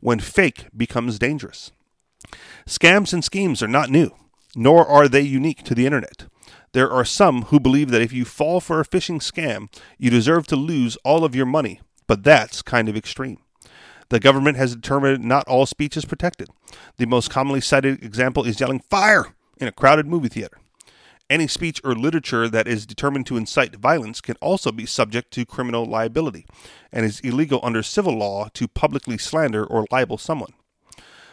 When 0.00 0.18
fake 0.18 0.66
becomes 0.76 1.20
dangerous. 1.20 1.70
Scams 2.66 3.12
and 3.12 3.22
schemes 3.22 3.62
are 3.62 3.68
not 3.68 3.88
new, 3.88 4.10
nor 4.56 4.84
are 4.84 5.06
they 5.06 5.20
unique 5.20 5.62
to 5.62 5.76
the 5.76 5.86
internet. 5.86 6.26
There 6.72 6.90
are 6.90 7.04
some 7.04 7.42
who 7.44 7.60
believe 7.60 7.90
that 7.92 8.02
if 8.02 8.12
you 8.12 8.24
fall 8.24 8.60
for 8.60 8.80
a 8.80 8.84
phishing 8.84 9.20
scam, 9.20 9.72
you 9.96 10.10
deserve 10.10 10.48
to 10.48 10.56
lose 10.56 10.96
all 11.04 11.24
of 11.24 11.36
your 11.36 11.46
money, 11.46 11.80
but 12.08 12.24
that's 12.24 12.62
kind 12.62 12.88
of 12.88 12.96
extreme. 12.96 13.38
The 14.08 14.18
government 14.18 14.56
has 14.56 14.74
determined 14.74 15.22
not 15.24 15.46
all 15.46 15.66
speech 15.66 15.96
is 15.96 16.04
protected. 16.04 16.48
The 16.96 17.06
most 17.06 17.30
commonly 17.30 17.60
cited 17.60 18.02
example 18.04 18.44
is 18.44 18.60
yelling 18.60 18.80
fire 18.80 19.34
in 19.58 19.68
a 19.68 19.72
crowded 19.72 20.06
movie 20.06 20.28
theater. 20.28 20.58
Any 21.28 21.46
speech 21.46 21.80
or 21.84 21.94
literature 21.94 22.48
that 22.48 22.66
is 22.66 22.86
determined 22.86 23.26
to 23.26 23.36
incite 23.36 23.76
violence 23.76 24.20
can 24.20 24.34
also 24.40 24.72
be 24.72 24.84
subject 24.84 25.30
to 25.32 25.46
criminal 25.46 25.84
liability 25.84 26.44
and 26.90 27.06
is 27.06 27.20
illegal 27.20 27.60
under 27.62 27.84
civil 27.84 28.18
law 28.18 28.48
to 28.54 28.66
publicly 28.66 29.16
slander 29.16 29.64
or 29.64 29.86
libel 29.92 30.18
someone. 30.18 30.54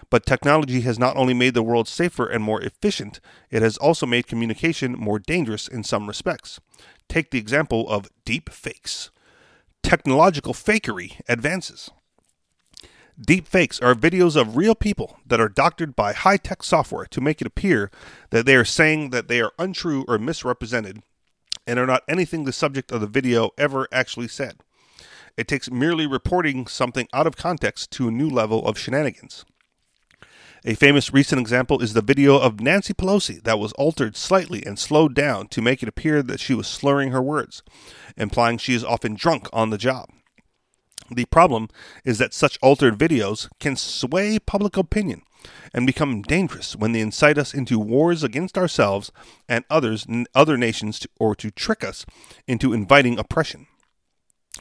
But 0.09 0.25
technology 0.25 0.81
has 0.81 0.99
not 0.99 1.17
only 1.17 1.33
made 1.33 1.55
the 1.55 1.63
world 1.63 1.87
safer 1.87 2.27
and 2.27 2.43
more 2.43 2.61
efficient, 2.61 3.19
it 3.49 3.61
has 3.61 3.75
also 3.77 4.05
made 4.05 4.27
communication 4.27 4.93
more 4.93 5.17
dangerous 5.19 5.67
in 5.67 5.83
some 5.83 6.07
respects. 6.07 6.59
Take 7.09 7.31
the 7.31 7.39
example 7.39 7.89
of 7.89 8.07
deep 8.23 8.49
fakes. 8.49 9.09
Technological 9.81 10.53
fakery 10.53 11.19
advances. 11.27 11.89
Deep 13.19 13.47
fakes 13.47 13.79
are 13.79 13.95
videos 13.95 14.39
of 14.39 14.55
real 14.55 14.75
people 14.75 15.17
that 15.25 15.41
are 15.41 15.49
doctored 15.49 15.95
by 15.95 16.13
high 16.13 16.37
tech 16.37 16.61
software 16.61 17.05
to 17.07 17.19
make 17.19 17.41
it 17.41 17.47
appear 17.47 17.89
that 18.29 18.45
they 18.45 18.55
are 18.55 18.63
saying 18.63 19.09
that 19.09 19.27
they 19.27 19.41
are 19.41 19.53
untrue 19.57 20.05
or 20.07 20.19
misrepresented 20.19 21.01
and 21.65 21.79
are 21.79 21.87
not 21.87 22.03
anything 22.07 22.43
the 22.43 22.53
subject 22.53 22.91
of 22.91 23.01
the 23.01 23.07
video 23.07 23.49
ever 23.57 23.87
actually 23.91 24.27
said. 24.27 24.57
It 25.35 25.47
takes 25.47 25.71
merely 25.71 26.05
reporting 26.05 26.67
something 26.67 27.07
out 27.11 27.25
of 27.25 27.35
context 27.35 27.89
to 27.93 28.07
a 28.07 28.11
new 28.11 28.29
level 28.29 28.63
of 28.67 28.77
shenanigans. 28.77 29.45
A 30.63 30.75
famous 30.75 31.11
recent 31.11 31.41
example 31.41 31.81
is 31.81 31.93
the 31.93 32.01
video 32.03 32.37
of 32.37 32.59
Nancy 32.59 32.93
Pelosi 32.93 33.41
that 33.43 33.57
was 33.57 33.73
altered 33.73 34.15
slightly 34.15 34.63
and 34.63 34.77
slowed 34.77 35.15
down 35.15 35.47
to 35.47 35.61
make 35.61 35.81
it 35.81 35.89
appear 35.89 36.21
that 36.21 36.39
she 36.39 36.53
was 36.53 36.67
slurring 36.67 37.11
her 37.11 37.21
words, 37.21 37.63
implying 38.15 38.59
she 38.59 38.75
is 38.75 38.83
often 38.83 39.15
drunk 39.15 39.47
on 39.51 39.71
the 39.71 39.77
job. 39.79 40.09
The 41.09 41.25
problem 41.25 41.69
is 42.03 42.17
that 42.17 42.33
such 42.33 42.57
altered 42.61 42.97
videos 42.97 43.47
can 43.59 43.75
sway 43.75 44.39
public 44.39 44.75
opinion 44.75 45.21
and 45.73 45.87
become 45.87 46.21
dangerous 46.21 46.75
when 46.75 46.91
they 46.91 46.99
incite 46.99 47.37
us 47.37 47.53
into 47.53 47.79
wars 47.79 48.23
against 48.23 48.57
ourselves 48.57 49.11
and 49.47 49.63
others, 49.69 50.05
other 50.35 50.57
nations, 50.57 50.99
to, 50.99 51.09
or 51.19 51.35
to 51.35 51.51
trick 51.51 51.83
us 51.83 52.05
into 52.47 52.73
inviting 52.73 53.17
oppression. 53.17 53.67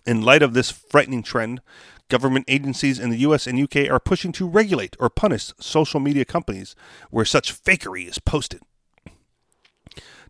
In 0.07 0.23
light 0.23 0.43
of 0.43 0.55
this 0.55 0.71
frightening 0.71 1.23
trend, 1.23 1.61
government 2.09 2.45
agencies 2.49 3.01
in 3.01 3.11
the 3.11 3.19
US 3.19 3.47
and 3.47 3.61
UK 3.61 3.91
are 3.91 3.99
pushing 3.99 4.31
to 4.33 4.49
regulate 4.49 4.97
or 5.01 5.11
punish 5.11 5.53
social 5.59 5.99
media 5.99 6.25
companies 6.25 6.77
where 7.11 7.25
such 7.25 7.65
fakery 7.65 8.07
is 8.09 8.19
posted. 8.19 8.61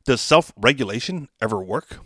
Does 0.04 0.20
self 0.20 0.52
regulation 0.56 1.28
ever 1.42 1.60
work? 1.60 1.98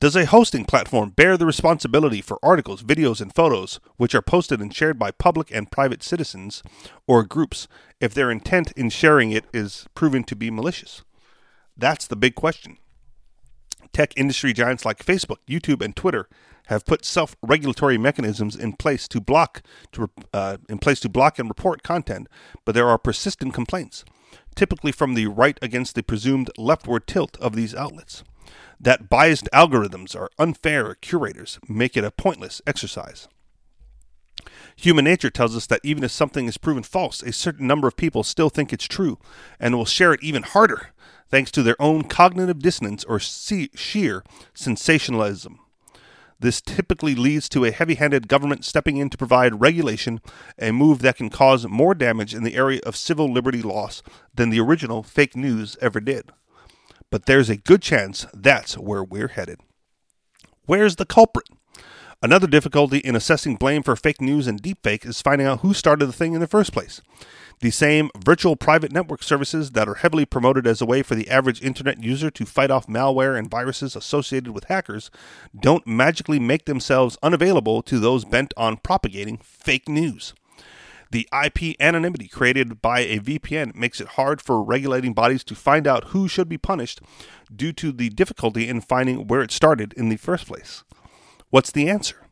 Does 0.00 0.16
a 0.16 0.24
hosting 0.24 0.64
platform 0.64 1.10
bear 1.10 1.36
the 1.36 1.44
responsibility 1.44 2.22
for 2.22 2.38
articles, 2.42 2.82
videos, 2.82 3.20
and 3.20 3.34
photos 3.34 3.80
which 3.98 4.14
are 4.14 4.22
posted 4.22 4.58
and 4.58 4.74
shared 4.74 4.98
by 4.98 5.10
public 5.10 5.50
and 5.50 5.70
private 5.70 6.02
citizens 6.02 6.62
or 7.06 7.22
groups 7.22 7.68
if 8.00 8.14
their 8.14 8.30
intent 8.30 8.72
in 8.72 8.88
sharing 8.88 9.30
it 9.30 9.44
is 9.52 9.86
proven 9.94 10.24
to 10.24 10.34
be 10.34 10.50
malicious? 10.50 11.02
That's 11.76 12.06
the 12.06 12.16
big 12.16 12.34
question. 12.34 12.78
Tech 13.92 14.14
industry 14.16 14.54
giants 14.54 14.86
like 14.86 15.04
Facebook, 15.04 15.36
YouTube, 15.46 15.84
and 15.84 15.94
Twitter 15.94 16.30
have 16.68 16.86
put 16.86 17.04
self-regulatory 17.04 17.98
mechanisms 17.98 18.56
in 18.56 18.72
place 18.72 19.06
to 19.08 19.20
block 19.20 19.60
to 19.92 20.08
uh, 20.32 20.56
in 20.70 20.78
place 20.78 21.00
to 21.00 21.10
block 21.10 21.38
and 21.38 21.50
report 21.50 21.82
content, 21.82 22.26
but 22.64 22.74
there 22.74 22.88
are 22.88 22.96
persistent 22.96 23.52
complaints, 23.52 24.06
typically 24.54 24.92
from 24.92 25.12
the 25.12 25.26
right 25.26 25.58
against 25.60 25.94
the 25.94 26.02
presumed 26.02 26.50
leftward 26.56 27.06
tilt 27.06 27.36
of 27.36 27.54
these 27.54 27.74
outlets. 27.74 28.24
That 28.80 29.08
biased 29.08 29.48
algorithms 29.52 30.16
are 30.16 30.30
unfair 30.38 30.94
curators 30.94 31.58
make 31.68 31.96
it 31.96 32.04
a 32.04 32.10
pointless 32.10 32.62
exercise. 32.66 33.28
Human 34.76 35.04
nature 35.04 35.28
tells 35.28 35.54
us 35.54 35.66
that 35.66 35.80
even 35.84 36.02
if 36.02 36.10
something 36.10 36.46
is 36.46 36.56
proven 36.56 36.82
false, 36.82 37.22
a 37.22 37.32
certain 37.32 37.66
number 37.66 37.86
of 37.86 37.96
people 37.96 38.22
still 38.22 38.48
think 38.48 38.72
it's 38.72 38.86
true 38.86 39.18
and 39.58 39.74
will 39.74 39.84
share 39.84 40.14
it 40.14 40.22
even 40.22 40.42
harder, 40.42 40.92
thanks 41.28 41.50
to 41.50 41.62
their 41.62 41.80
own 41.80 42.04
cognitive 42.04 42.60
dissonance 42.60 43.04
or 43.04 43.18
sheer 43.18 44.24
sensationalism. 44.54 45.58
This 46.38 46.62
typically 46.62 47.14
leads 47.14 47.50
to 47.50 47.66
a 47.66 47.70
heavy 47.70 47.96
handed 47.96 48.26
government 48.26 48.64
stepping 48.64 48.96
in 48.96 49.10
to 49.10 49.18
provide 49.18 49.60
regulation, 49.60 50.22
a 50.58 50.72
move 50.72 51.00
that 51.00 51.16
can 51.16 51.28
cause 51.28 51.68
more 51.68 51.94
damage 51.94 52.34
in 52.34 52.44
the 52.44 52.56
area 52.56 52.80
of 52.86 52.96
civil 52.96 53.30
liberty 53.30 53.60
loss 53.60 54.02
than 54.34 54.48
the 54.48 54.60
original 54.60 55.02
fake 55.02 55.36
news 55.36 55.76
ever 55.82 56.00
did. 56.00 56.32
But 57.10 57.26
there's 57.26 57.50
a 57.50 57.56
good 57.56 57.82
chance 57.82 58.26
that's 58.32 58.78
where 58.78 59.02
we're 59.02 59.28
headed. 59.28 59.60
Where's 60.66 60.96
the 60.96 61.06
culprit? 61.06 61.48
Another 62.22 62.46
difficulty 62.46 62.98
in 62.98 63.16
assessing 63.16 63.56
blame 63.56 63.82
for 63.82 63.96
fake 63.96 64.20
news 64.20 64.46
and 64.46 64.62
deepfake 64.62 65.06
is 65.06 65.22
finding 65.22 65.46
out 65.46 65.60
who 65.60 65.72
started 65.72 66.06
the 66.06 66.12
thing 66.12 66.34
in 66.34 66.40
the 66.40 66.46
first 66.46 66.72
place. 66.72 67.00
The 67.60 67.70
same 67.70 68.10
virtual 68.16 68.56
private 68.56 68.92
network 68.92 69.22
services 69.22 69.72
that 69.72 69.88
are 69.88 69.96
heavily 69.96 70.24
promoted 70.24 70.66
as 70.66 70.80
a 70.80 70.86
way 70.86 71.02
for 71.02 71.14
the 71.14 71.28
average 71.30 71.62
internet 71.62 72.02
user 72.02 72.30
to 72.30 72.46
fight 72.46 72.70
off 72.70 72.86
malware 72.86 73.38
and 73.38 73.50
viruses 73.50 73.96
associated 73.96 74.52
with 74.52 74.64
hackers 74.64 75.10
don't 75.58 75.86
magically 75.86 76.38
make 76.38 76.66
themselves 76.66 77.18
unavailable 77.22 77.82
to 77.82 77.98
those 77.98 78.24
bent 78.24 78.54
on 78.56 78.76
propagating 78.76 79.38
fake 79.38 79.88
news. 79.88 80.32
The 81.10 81.28
IP 81.32 81.76
anonymity 81.80 82.28
created 82.28 82.80
by 82.80 83.00
a 83.00 83.18
VPN 83.18 83.74
makes 83.74 84.00
it 84.00 84.08
hard 84.08 84.40
for 84.40 84.62
regulating 84.62 85.12
bodies 85.12 85.42
to 85.44 85.56
find 85.56 85.86
out 85.86 86.08
who 86.08 86.28
should 86.28 86.48
be 86.48 86.58
punished 86.58 87.00
due 87.54 87.72
to 87.74 87.90
the 87.90 88.10
difficulty 88.10 88.68
in 88.68 88.80
finding 88.80 89.26
where 89.26 89.42
it 89.42 89.50
started 89.50 89.92
in 89.94 90.08
the 90.08 90.16
first 90.16 90.46
place. 90.46 90.84
What's 91.50 91.72
the 91.72 91.88
answer? 91.88 92.28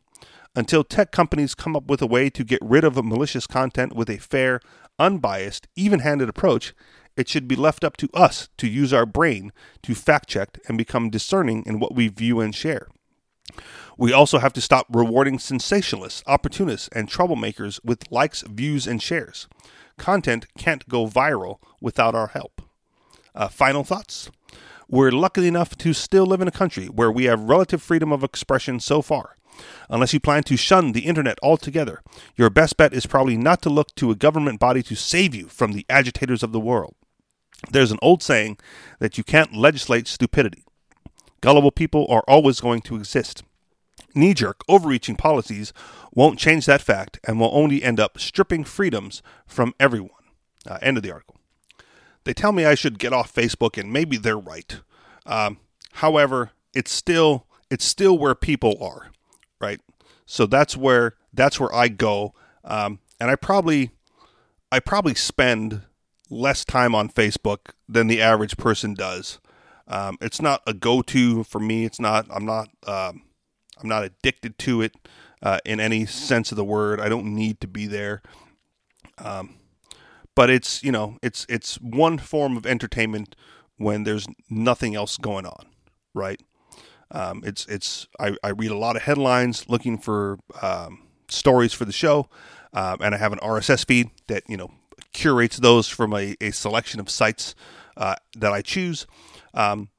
Until 0.55 0.85
tech 0.85 1.11
companies 1.11 1.55
come 1.55 1.75
up 1.75 1.87
with 1.87 2.01
a 2.01 2.07
way 2.07 2.29
to 2.29 2.43
get 2.45 2.59
rid 2.61 2.85
of 2.85 3.03
malicious 3.03 3.47
content 3.47 3.95
with 3.95 4.09
a 4.09 4.17
fair, 4.17 4.61
unbiased, 4.97 5.67
even 5.75 5.99
handed 5.99 6.29
approach, 6.29 6.73
it 7.17 7.27
should 7.27 7.49
be 7.49 7.57
left 7.57 7.83
up 7.83 7.97
to 7.97 8.09
us 8.13 8.47
to 8.57 8.67
use 8.67 8.93
our 8.93 9.05
brain 9.05 9.51
to 9.83 9.93
fact 9.93 10.29
check 10.29 10.57
and 10.69 10.77
become 10.77 11.09
discerning 11.09 11.63
in 11.65 11.79
what 11.79 11.95
we 11.95 12.07
view 12.07 12.39
and 12.39 12.55
share. 12.55 12.87
We 13.97 14.13
also 14.13 14.39
have 14.39 14.53
to 14.53 14.61
stop 14.61 14.87
rewarding 14.89 15.37
sensationalists, 15.37 16.23
opportunists, 16.25 16.87
and 16.89 17.09
troublemakers 17.09 17.79
with 17.83 18.11
likes, 18.11 18.41
views, 18.43 18.87
and 18.87 19.01
shares. 19.01 19.47
Content 19.97 20.47
can't 20.57 20.87
go 20.87 21.07
viral 21.07 21.57
without 21.81 22.15
our 22.15 22.27
help. 22.27 22.61
Uh, 23.35 23.47
final 23.47 23.83
thoughts? 23.83 24.31
We're 24.87 25.11
lucky 25.11 25.47
enough 25.47 25.77
to 25.77 25.93
still 25.93 26.25
live 26.25 26.41
in 26.41 26.47
a 26.47 26.51
country 26.51 26.87
where 26.87 27.11
we 27.11 27.25
have 27.25 27.41
relative 27.41 27.81
freedom 27.81 28.11
of 28.11 28.23
expression 28.23 28.79
so 28.79 29.01
far. 29.01 29.35
Unless 29.89 30.13
you 30.13 30.19
plan 30.19 30.43
to 30.43 30.57
shun 30.57 30.93
the 30.93 31.05
internet 31.05 31.37
altogether, 31.43 32.01
your 32.35 32.49
best 32.49 32.77
bet 32.77 32.93
is 32.93 33.05
probably 33.05 33.37
not 33.37 33.61
to 33.63 33.69
look 33.69 33.93
to 33.95 34.11
a 34.11 34.15
government 34.15 34.59
body 34.59 34.81
to 34.83 34.95
save 34.95 35.35
you 35.35 35.47
from 35.47 35.73
the 35.73 35.85
agitators 35.89 36.43
of 36.43 36.53
the 36.53 36.59
world. 36.59 36.95
There's 37.69 37.91
an 37.91 37.99
old 38.01 38.23
saying 38.23 38.57
that 38.99 39.17
you 39.17 39.23
can't 39.23 39.55
legislate 39.55 40.07
stupidity. 40.07 40.63
Gullible 41.41 41.71
people 41.71 42.05
are 42.09 42.23
always 42.27 42.61
going 42.61 42.81
to 42.83 42.95
exist 42.95 43.43
knee 44.15 44.33
jerk, 44.33 44.61
overreaching 44.67 45.15
policies 45.15 45.73
won't 46.13 46.39
change 46.39 46.65
that 46.65 46.81
fact 46.81 47.19
and 47.25 47.39
will 47.39 47.51
only 47.53 47.83
end 47.83 47.99
up 47.99 48.19
stripping 48.19 48.63
freedoms 48.63 49.21
from 49.45 49.73
everyone. 49.79 50.11
Uh, 50.67 50.77
end 50.81 50.97
of 50.97 51.03
the 51.03 51.11
article. 51.11 51.37
They 52.25 52.33
tell 52.33 52.51
me 52.51 52.65
I 52.65 52.75
should 52.75 52.99
get 52.99 53.13
off 53.13 53.33
Facebook, 53.33 53.77
and 53.77 53.93
maybe 53.93 54.17
they're 54.17 54.37
right. 54.37 54.81
Um, 55.25 55.57
however, 55.93 56.51
it's 56.73 56.91
still 56.91 57.45
it's 57.69 57.85
still 57.85 58.17
where 58.17 58.35
people 58.35 58.77
are, 58.81 59.11
right? 59.61 59.79
So 60.25 60.45
that's 60.45 60.75
where 60.75 61.15
that's 61.33 61.59
where 61.59 61.73
I 61.73 61.87
go, 61.87 62.33
um, 62.63 62.99
and 63.19 63.31
I 63.31 63.35
probably 63.35 63.91
I 64.71 64.79
probably 64.79 65.15
spend 65.15 65.83
less 66.29 66.65
time 66.65 66.93
on 66.93 67.09
Facebook 67.09 67.71
than 67.87 68.07
the 68.07 68.21
average 68.21 68.57
person 68.57 68.93
does. 68.93 69.39
Um, 69.87 70.17
it's 70.21 70.41
not 70.41 70.61
a 70.67 70.73
go-to 70.73 71.43
for 71.43 71.59
me. 71.59 71.85
It's 71.85 71.99
not. 71.99 72.27
I'm 72.29 72.45
not. 72.45 72.69
I'm 73.79 73.89
not 73.89 74.03
addicted 74.03 74.57
to 74.59 74.81
it 74.81 74.95
uh, 75.41 75.59
in 75.65 75.79
any 75.79 76.05
sense 76.05 76.51
of 76.51 76.55
the 76.55 76.63
word. 76.63 76.99
I 76.99 77.09
don't 77.09 77.35
need 77.35 77.61
to 77.61 77.67
be 77.67 77.87
there. 77.87 78.21
Um, 79.17 79.55
but 80.35 80.49
it's 80.49 80.81
you 80.83 80.91
know 80.91 81.17
it's 81.21 81.45
it's 81.49 81.75
one 81.81 82.17
form 82.17 82.55
of 82.55 82.65
entertainment 82.65 83.35
when 83.77 84.03
there's 84.03 84.25
nothing 84.49 84.95
else 84.95 85.17
going 85.17 85.45
on, 85.45 85.65
right? 86.13 86.41
Um, 87.11 87.41
it's 87.45 87.65
it's 87.65 88.07
I, 88.19 88.35
I, 88.43 88.49
read 88.49 88.71
a 88.71 88.77
lot 88.77 88.95
of 88.95 89.01
headlines 89.01 89.67
looking 89.67 89.97
for 89.97 90.37
um, 90.61 91.07
stories 91.27 91.73
for 91.73 91.85
the 91.85 91.91
show, 91.91 92.29
um, 92.71 92.99
and 93.01 93.15
I 93.15 93.17
have 93.17 93.33
an 93.33 93.39
RSS 93.39 93.85
feed 93.85 94.11
that 94.27 94.43
you 94.47 94.57
know 94.57 94.71
curates 95.11 95.57
those 95.57 95.87
from 95.87 96.13
a, 96.13 96.35
a 96.39 96.51
selection 96.51 96.99
of 96.99 97.09
sites 97.09 97.55
uh, 97.97 98.15
that 98.37 98.53
I 98.53 98.61
choose. 98.61 99.07
Um, 99.53 99.89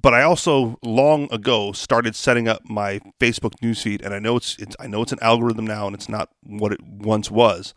but 0.00 0.14
I 0.14 0.22
also 0.22 0.78
long 0.82 1.32
ago 1.32 1.72
started 1.72 2.14
setting 2.14 2.46
up 2.46 2.68
my 2.68 3.00
Facebook 3.18 3.54
newsfeed, 3.62 4.04
and 4.04 4.14
I 4.14 4.18
know 4.18 4.36
it's, 4.36 4.56
it's 4.58 4.76
I 4.78 4.86
know 4.86 5.02
it's 5.02 5.12
an 5.12 5.18
algorithm 5.20 5.66
now, 5.66 5.86
and 5.86 5.94
it's 5.94 6.08
not 6.08 6.30
what 6.42 6.72
it 6.72 6.80
once 6.82 7.30
was. 7.30 7.74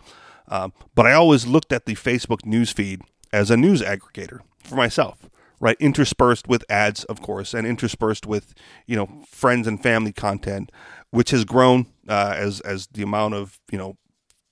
Um, 0.47 0.73
but 0.93 1.07
I 1.07 1.13
always 1.13 1.47
looked 1.47 1.73
at 1.73 1.85
the 1.85 1.95
Facebook 1.95 2.41
newsfeed 2.41 3.01
as 3.33 3.49
a 3.49 3.57
news 3.57 3.81
aggregator 3.81 4.41
for 4.59 4.75
myself, 4.75 5.29
right? 5.59 5.77
Interspersed 5.79 6.47
with 6.47 6.63
ads, 6.69 7.05
of 7.05 7.21
course, 7.21 7.53
and 7.53 7.65
interspersed 7.65 8.27
with 8.27 8.53
you 8.85 8.95
know 8.95 9.23
friends 9.27 9.65
and 9.65 9.81
family 9.81 10.13
content, 10.13 10.71
which 11.09 11.31
has 11.31 11.43
grown 11.43 11.87
uh, 12.07 12.35
as 12.37 12.59
as 12.61 12.87
the 12.87 13.01
amount 13.01 13.33
of 13.33 13.59
you 13.71 13.79
know 13.79 13.97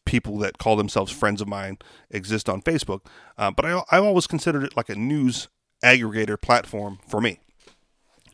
people 0.05 0.39
that 0.39 0.57
call 0.57 0.75
themselves 0.75 1.11
friends 1.11 1.39
of 1.39 1.47
mine 1.47 1.77
exist 2.09 2.49
on 2.49 2.63
Facebook. 2.63 3.05
Uh, 3.37 3.51
but 3.51 3.65
I 3.65 3.83
I've 3.91 4.03
always 4.03 4.25
considered 4.25 4.63
it 4.63 4.75
like 4.75 4.89
a 4.89 4.95
news 4.95 5.49
aggregator 5.83 6.41
platform 6.41 6.97
for 7.07 7.21
me 7.21 7.39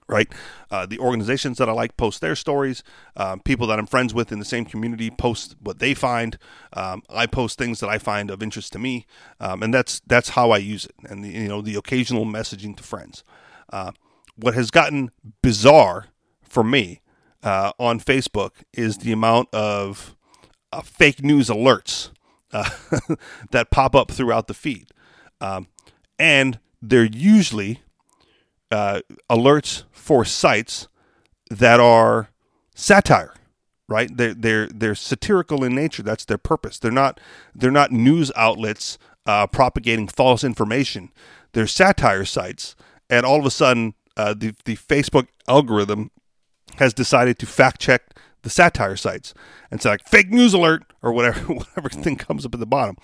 right? 0.07 0.31
Uh, 0.69 0.85
the 0.85 0.99
organizations 0.99 1.57
that 1.57 1.69
I 1.69 1.71
like 1.71 1.97
post 1.97 2.21
their 2.21 2.35
stories. 2.35 2.83
Um, 3.15 3.39
people 3.39 3.67
that 3.67 3.79
I'm 3.79 3.87
friends 3.87 4.13
with 4.13 4.31
in 4.31 4.39
the 4.39 4.45
same 4.45 4.65
community 4.65 5.09
post 5.09 5.55
what 5.59 5.79
they 5.79 5.93
find. 5.93 6.37
Um, 6.73 7.03
I 7.09 7.25
post 7.25 7.57
things 7.57 7.79
that 7.79 7.89
I 7.89 7.97
find 7.97 8.29
of 8.29 8.43
interest 8.43 8.73
to 8.73 8.79
me, 8.79 9.05
um, 9.39 9.63
and 9.63 9.73
that's 9.73 10.01
that's 10.05 10.29
how 10.29 10.51
I 10.51 10.57
use 10.57 10.85
it. 10.85 10.95
And 11.09 11.23
the, 11.23 11.29
you 11.29 11.47
know, 11.47 11.61
the 11.61 11.75
occasional 11.75 12.25
messaging 12.25 12.75
to 12.77 12.83
friends. 12.83 13.23
Uh, 13.71 13.91
what 14.35 14.53
has 14.53 14.69
gotten 14.69 15.11
bizarre 15.41 16.07
for 16.43 16.63
me 16.63 17.01
uh, 17.41 17.71
on 17.79 17.99
Facebook 17.99 18.51
is 18.73 18.97
the 18.99 19.11
amount 19.11 19.53
of 19.53 20.15
uh, 20.71 20.81
fake 20.81 21.23
news 21.23 21.47
alerts 21.47 22.11
uh, 22.51 22.69
that 23.51 23.71
pop 23.71 23.95
up 23.95 24.11
throughout 24.11 24.47
the 24.47 24.53
feed, 24.53 24.89
um, 25.41 25.67
and 26.19 26.59
they're 26.81 27.05
usually 27.05 27.81
uh, 28.71 29.01
alerts 29.29 29.83
for 29.91 30.25
sites 30.25 30.87
that 31.49 31.79
are 31.79 32.29
satire 32.73 33.33
right? 33.87 34.15
They're 34.15 34.33
they're 34.33 34.67
they're 34.67 34.95
satirical 34.95 35.63
in 35.63 35.75
nature. 35.75 36.03
That's 36.03 36.25
their 36.25 36.37
purpose. 36.37 36.79
They're 36.79 36.91
not 36.91 37.19
they're 37.53 37.71
not 37.71 37.91
news 37.91 38.31
outlets 38.35 38.97
uh, 39.25 39.47
propagating 39.47 40.07
false 40.07 40.43
information. 40.43 41.11
They're 41.53 41.67
satire 41.67 42.25
sites. 42.25 42.75
And 43.09 43.25
all 43.25 43.39
of 43.39 43.45
a 43.45 43.51
sudden 43.51 43.93
uh, 44.17 44.33
the 44.33 44.55
the 44.65 44.75
Facebook 44.75 45.27
algorithm 45.47 46.11
has 46.77 46.93
decided 46.93 47.39
to 47.39 47.45
fact 47.45 47.79
check 47.79 48.15
the 48.41 48.49
satire 48.49 48.95
sites. 48.95 49.33
And 49.71 49.81
say 49.81 49.89
like 49.89 50.07
fake 50.07 50.29
news 50.29 50.53
alert 50.53 50.83
or 51.01 51.11
whatever 51.11 51.39
whatever 51.53 51.89
thing 51.89 52.15
comes 52.15 52.45
up 52.45 52.53
at 52.53 52.59
the 52.59 52.65
bottom. 52.65 52.97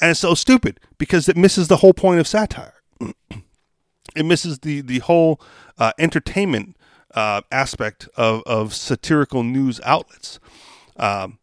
And 0.00 0.12
it's 0.12 0.20
so 0.20 0.34
stupid 0.34 0.80
because 0.98 1.28
it 1.28 1.36
misses 1.36 1.68
the 1.68 1.78
whole 1.78 1.92
point 1.92 2.20
of 2.20 2.26
satire. 2.26 2.74
it 4.14 4.24
misses 4.24 4.60
the 4.60 4.80
the 4.80 5.00
whole 5.00 5.40
uh, 5.78 5.92
entertainment 5.98 6.76
uh, 7.14 7.42
aspect 7.50 8.08
of, 8.16 8.42
of 8.46 8.74
satirical 8.74 9.42
news 9.42 9.80
outlets. 9.84 10.38
Um, 10.96 11.38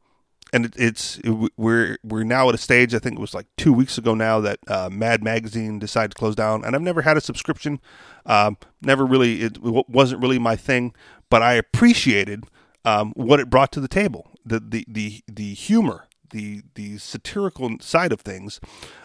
and 0.52 0.66
it, 0.66 0.74
it's 0.78 1.20
it, 1.20 1.52
we're 1.58 1.98
we're 2.04 2.24
now 2.24 2.50
at 2.50 2.56
a 2.56 2.58
stage. 2.58 2.96
I 2.96 3.00
think 3.00 3.16
it 3.16 3.22
was 3.22 3.34
like 3.34 3.46
two 3.58 3.72
weeks 3.72 3.98
ago 3.98 4.16
now 4.16 4.40
that 4.40 4.60
uh, 4.68 4.90
Mad 4.92 5.24
Magazine 5.24 5.80
decided 5.80 6.12
to 6.12 6.16
close 6.16 6.36
down, 6.36 6.66
and 6.66 6.76
I've 6.76 6.82
never 6.82 7.04
had 7.04 7.18
a 7.18 7.22
subscription. 7.22 7.80
Um, 8.26 8.58
never 8.82 9.06
really, 9.06 9.42
it 9.42 9.58
wasn't 9.62 10.22
really 10.22 10.40
my 10.40 10.56
thing, 10.56 10.94
but 11.30 11.42
I 11.42 11.54
appreciated 11.54 12.46
um, 12.84 13.14
what 13.16 13.40
it 13.40 13.50
brought 13.50 13.72
to 13.74 13.80
the 13.80 13.88
table. 13.88 14.32
The 14.44 14.60
the 14.60 14.86
the 14.88 15.22
the 15.28 15.54
humor, 15.54 16.08
the 16.32 16.64
the 16.74 16.98
satirical 16.98 17.78
side 17.80 18.12
of 18.12 18.22
things, 18.22 18.60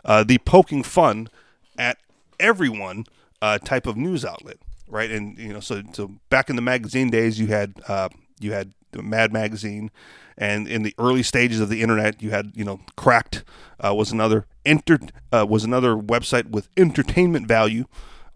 uh, 0.04 0.24
the 0.24 0.38
poking 0.38 0.82
fun 0.82 1.28
at 1.76 1.98
everyone 2.40 3.04
uh, 3.44 3.58
type 3.58 3.86
of 3.86 3.96
news 3.96 4.24
outlet, 4.24 4.58
right? 4.88 5.10
And 5.10 5.38
you 5.38 5.52
know, 5.52 5.60
so 5.60 5.82
so 5.92 6.12
back 6.30 6.50
in 6.50 6.56
the 6.56 6.62
magazine 6.62 7.10
days, 7.10 7.38
you 7.38 7.48
had 7.48 7.74
uh, 7.88 8.08
you 8.40 8.52
had 8.52 8.72
Mad 8.94 9.32
Magazine 9.32 9.90
and 10.36 10.66
in 10.66 10.82
the 10.82 10.94
early 10.98 11.22
stages 11.22 11.60
of 11.60 11.68
the 11.68 11.82
internet, 11.82 12.22
you 12.22 12.30
had 12.30 12.52
you 12.54 12.64
know 12.64 12.80
Cracked 12.96 13.44
uh, 13.84 13.94
was 13.94 14.10
another 14.10 14.46
enter 14.64 14.98
uh, 15.32 15.46
was 15.48 15.64
another 15.64 15.94
website 15.94 16.50
with 16.50 16.68
entertainment 16.76 17.46
value 17.46 17.84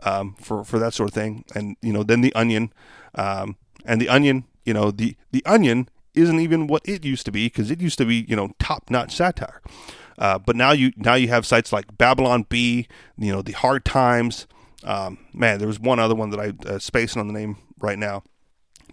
um, 0.00 0.36
for 0.40 0.64
for 0.64 0.78
that 0.78 0.94
sort 0.94 1.08
of 1.08 1.14
thing, 1.14 1.44
and 1.54 1.76
you 1.82 1.92
know 1.92 2.02
then 2.02 2.20
the 2.20 2.32
Onion, 2.34 2.72
um, 3.14 3.56
and 3.84 4.00
the 4.00 4.08
Onion, 4.08 4.44
you 4.64 4.74
know 4.74 4.90
the 4.90 5.16
the 5.32 5.44
Onion 5.44 5.88
isn't 6.14 6.40
even 6.40 6.66
what 6.66 6.88
it 6.88 7.04
used 7.04 7.24
to 7.26 7.32
be 7.32 7.46
because 7.46 7.70
it 7.70 7.80
used 7.80 7.98
to 7.98 8.04
be 8.04 8.24
you 8.28 8.36
know 8.36 8.52
top 8.60 8.90
notch 8.90 9.14
satire, 9.14 9.60
uh, 10.18 10.38
but 10.38 10.54
now 10.54 10.70
you 10.70 10.92
now 10.96 11.14
you 11.14 11.28
have 11.28 11.44
sites 11.44 11.72
like 11.72 11.98
Babylon 11.98 12.46
Bee, 12.48 12.86
you 13.16 13.32
know 13.32 13.42
the 13.42 13.52
Hard 13.52 13.84
Times. 13.84 14.46
Um, 14.84 15.18
man, 15.32 15.58
there 15.58 15.68
was 15.68 15.80
one 15.80 15.98
other 15.98 16.14
one 16.14 16.30
that 16.30 16.40
I 16.40 16.52
uh, 16.68 16.78
spacing 16.78 17.20
on 17.20 17.26
the 17.26 17.32
name 17.32 17.56
right 17.80 17.98
now, 17.98 18.22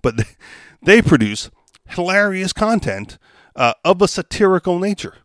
but 0.02 0.16
they, 0.82 1.02
produce 1.02 1.50
hilarious 1.88 2.54
content 2.54 3.18
uh, 3.56 3.74
of 3.84 4.02
a 4.02 4.08
satirical 4.08 4.80
nature. 4.80 5.18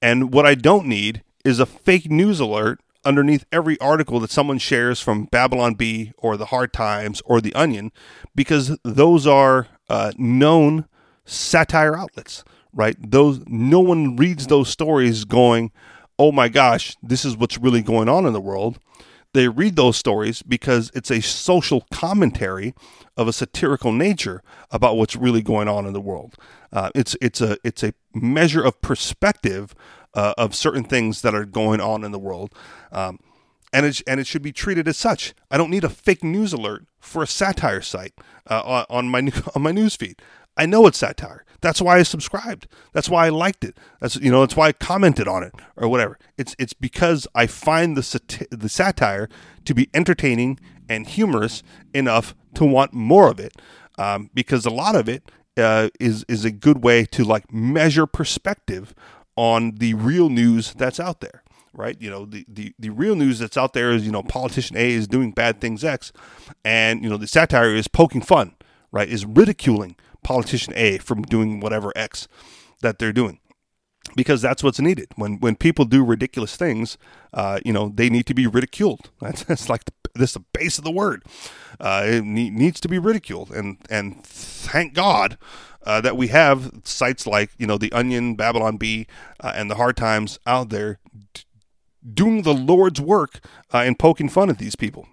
And 0.00 0.32
what 0.32 0.46
I 0.46 0.54
don't 0.54 0.86
need 0.86 1.22
is 1.44 1.60
a 1.60 1.66
fake 1.66 2.10
news 2.10 2.40
alert 2.40 2.80
underneath 3.04 3.44
every 3.52 3.78
article 3.80 4.20
that 4.20 4.30
someone 4.30 4.58
shares 4.58 5.00
from 5.00 5.24
Babylon 5.24 5.74
Bee 5.74 6.12
or 6.18 6.36
the 6.36 6.46
Hard 6.46 6.72
Times 6.72 7.22
or 7.24 7.40
the 7.40 7.54
Onion, 7.54 7.92
because 8.34 8.76
those 8.84 9.26
are 9.26 9.68
uh, 9.88 10.12
known 10.16 10.86
satire 11.24 11.96
outlets, 11.96 12.44
right? 12.72 12.96
Those 12.98 13.40
no 13.46 13.80
one 13.80 14.16
reads 14.16 14.46
those 14.46 14.68
stories 14.68 15.24
going, 15.24 15.72
"Oh 16.18 16.32
my 16.32 16.48
gosh, 16.48 16.96
this 17.02 17.24
is 17.24 17.36
what's 17.36 17.58
really 17.58 17.82
going 17.82 18.08
on 18.08 18.26
in 18.26 18.32
the 18.32 18.40
world." 18.40 18.78
They 19.32 19.48
read 19.48 19.76
those 19.76 19.96
stories 19.96 20.42
because 20.42 20.90
it's 20.94 21.10
a 21.10 21.20
social 21.20 21.86
commentary 21.92 22.74
of 23.16 23.28
a 23.28 23.32
satirical 23.32 23.92
nature 23.92 24.42
about 24.70 24.96
what's 24.96 25.14
really 25.14 25.42
going 25.42 25.68
on 25.68 25.86
in 25.86 25.92
the 25.92 26.00
world. 26.00 26.34
Uh, 26.72 26.90
it's 26.94 27.16
it's 27.20 27.40
a 27.40 27.56
it's 27.62 27.82
a 27.82 27.94
measure 28.14 28.62
of 28.62 28.80
perspective 28.80 29.74
uh, 30.14 30.34
of 30.36 30.54
certain 30.54 30.84
things 30.84 31.22
that 31.22 31.34
are 31.34 31.44
going 31.44 31.80
on 31.80 32.02
in 32.02 32.10
the 32.12 32.18
world, 32.18 32.54
um, 32.90 33.18
and 33.72 33.86
it 33.86 34.02
and 34.06 34.18
it 34.18 34.26
should 34.26 34.42
be 34.42 34.52
treated 34.52 34.88
as 34.88 34.96
such. 34.96 35.34
I 35.50 35.56
don't 35.56 35.70
need 35.70 35.84
a 35.84 35.88
fake 35.88 36.24
news 36.24 36.52
alert 36.52 36.86
for 36.98 37.22
a 37.22 37.26
satire 37.26 37.82
site 37.82 38.14
uh, 38.48 38.84
on 38.90 39.08
my 39.08 39.30
on 39.54 39.62
my 39.62 39.72
news 39.72 39.96
feed. 39.96 40.20
I 40.56 40.66
know 40.66 40.86
it's 40.86 40.98
satire. 40.98 41.44
That's 41.60 41.80
why 41.80 41.98
I 41.98 42.02
subscribed. 42.02 42.66
That's 42.92 43.08
why 43.08 43.26
I 43.26 43.28
liked 43.28 43.64
it. 43.64 43.76
That's 44.00 44.16
you 44.16 44.30
know, 44.30 44.40
that's 44.40 44.56
why 44.56 44.68
I 44.68 44.72
commented 44.72 45.28
on 45.28 45.42
it 45.42 45.52
or 45.76 45.88
whatever. 45.88 46.18
It's 46.38 46.54
it's 46.58 46.72
because 46.72 47.26
I 47.34 47.46
find 47.46 47.96
the 47.96 48.02
sati- 48.02 48.46
the 48.50 48.68
satire 48.68 49.28
to 49.64 49.74
be 49.74 49.88
entertaining 49.94 50.58
and 50.88 51.06
humorous 51.06 51.62
enough 51.94 52.34
to 52.54 52.64
want 52.64 52.92
more 52.92 53.30
of 53.30 53.38
it. 53.38 53.54
Um, 53.98 54.30
because 54.32 54.64
a 54.64 54.70
lot 54.70 54.96
of 54.96 55.08
it 55.08 55.30
uh, 55.56 55.90
is 55.98 56.24
is 56.28 56.44
a 56.44 56.50
good 56.50 56.82
way 56.82 57.04
to 57.06 57.24
like 57.24 57.52
measure 57.52 58.06
perspective 58.06 58.94
on 59.36 59.72
the 59.76 59.94
real 59.94 60.28
news 60.28 60.74
that's 60.74 61.00
out 61.00 61.20
there 61.20 61.42
right? 61.72 61.96
You 62.00 62.10
know, 62.10 62.24
the, 62.24 62.44
the, 62.48 62.74
the 62.78 62.90
real 62.90 63.14
news 63.14 63.38
that's 63.38 63.56
out 63.56 63.72
there 63.72 63.92
is, 63.92 64.04
you 64.04 64.12
know, 64.12 64.22
politician 64.22 64.76
A 64.76 64.90
is 64.90 65.06
doing 65.06 65.30
bad 65.32 65.60
things 65.60 65.84
X, 65.84 66.12
and, 66.64 67.02
you 67.02 67.08
know, 67.08 67.16
the 67.16 67.26
satire 67.26 67.74
is 67.74 67.88
poking 67.88 68.22
fun, 68.22 68.54
right? 68.90 69.08
Is 69.08 69.24
ridiculing 69.24 69.96
politician 70.22 70.72
A 70.76 70.98
from 70.98 71.22
doing 71.22 71.60
whatever 71.60 71.92
X 71.96 72.28
that 72.82 72.98
they're 72.98 73.12
doing. 73.12 73.38
Because 74.16 74.42
that's 74.42 74.62
what's 74.64 74.80
needed. 74.80 75.08
When 75.16 75.38
when 75.38 75.54
people 75.56 75.84
do 75.84 76.04
ridiculous 76.04 76.56
things, 76.56 76.98
uh, 77.32 77.60
you 77.64 77.72
know 77.72 77.92
they 77.94 78.08
need 78.10 78.26
to 78.26 78.34
be 78.34 78.46
ridiculed. 78.46 79.10
That's, 79.20 79.44
that's 79.44 79.68
like 79.68 79.84
the, 79.84 79.92
that's 80.14 80.32
the 80.32 80.44
base 80.52 80.78
of 80.78 80.84
the 80.84 80.90
word. 80.90 81.22
Uh, 81.78 82.02
it 82.06 82.24
ne- 82.24 82.50
needs 82.50 82.80
to 82.80 82.88
be 82.88 82.98
ridiculed, 82.98 83.50
and 83.52 83.76
and 83.88 84.24
thank 84.24 84.94
God 84.94 85.38
uh, 85.84 86.00
that 86.00 86.16
we 86.16 86.28
have 86.28 86.72
sites 86.84 87.26
like 87.26 87.50
you 87.58 87.66
know 87.66 87.78
the 87.78 87.92
Onion, 87.92 88.34
Babylon 88.34 88.76
Bee, 88.78 89.06
uh, 89.40 89.52
and 89.54 89.70
the 89.70 89.76
Hard 89.76 89.96
Times 89.96 90.38
out 90.46 90.70
there 90.70 90.98
d- 91.34 91.42
doing 92.14 92.42
the 92.42 92.54
Lord's 92.54 93.00
work 93.00 93.40
uh, 93.72 93.78
and 93.78 93.98
poking 93.98 94.28
fun 94.28 94.50
at 94.50 94.58
these 94.58 94.76
people. 94.76 95.06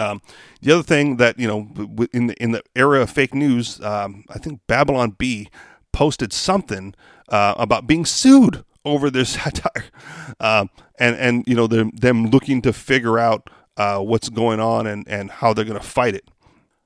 Um, 0.00 0.22
the 0.62 0.72
other 0.72 0.82
thing 0.82 1.18
that 1.18 1.38
you 1.38 1.46
know, 1.46 1.68
in 2.12 2.28
the 2.28 2.42
in 2.42 2.52
the 2.52 2.62
era 2.74 3.02
of 3.02 3.10
fake 3.10 3.34
news, 3.34 3.80
um, 3.82 4.24
I 4.30 4.38
think 4.38 4.60
Babylon 4.66 5.10
Bee 5.10 5.48
posted 5.92 6.32
something 6.32 6.94
uh, 7.28 7.54
about 7.56 7.86
being 7.86 8.04
sued 8.04 8.64
over 8.84 9.10
their 9.10 9.24
satire, 9.36 9.84
um, 10.40 10.70
and 10.98 11.16
and 11.16 11.44
you 11.46 11.54
know 11.54 11.66
them 11.66 11.90
them 11.90 12.26
looking 12.26 12.62
to 12.62 12.72
figure 12.72 13.18
out 13.18 13.50
uh, 13.76 13.98
what's 13.98 14.28
going 14.28 14.60
on 14.60 14.86
and 14.86 15.06
and 15.06 15.30
how 15.30 15.52
they're 15.52 15.64
going 15.64 15.80
to 15.80 15.86
fight 15.86 16.14
it. 16.14 16.30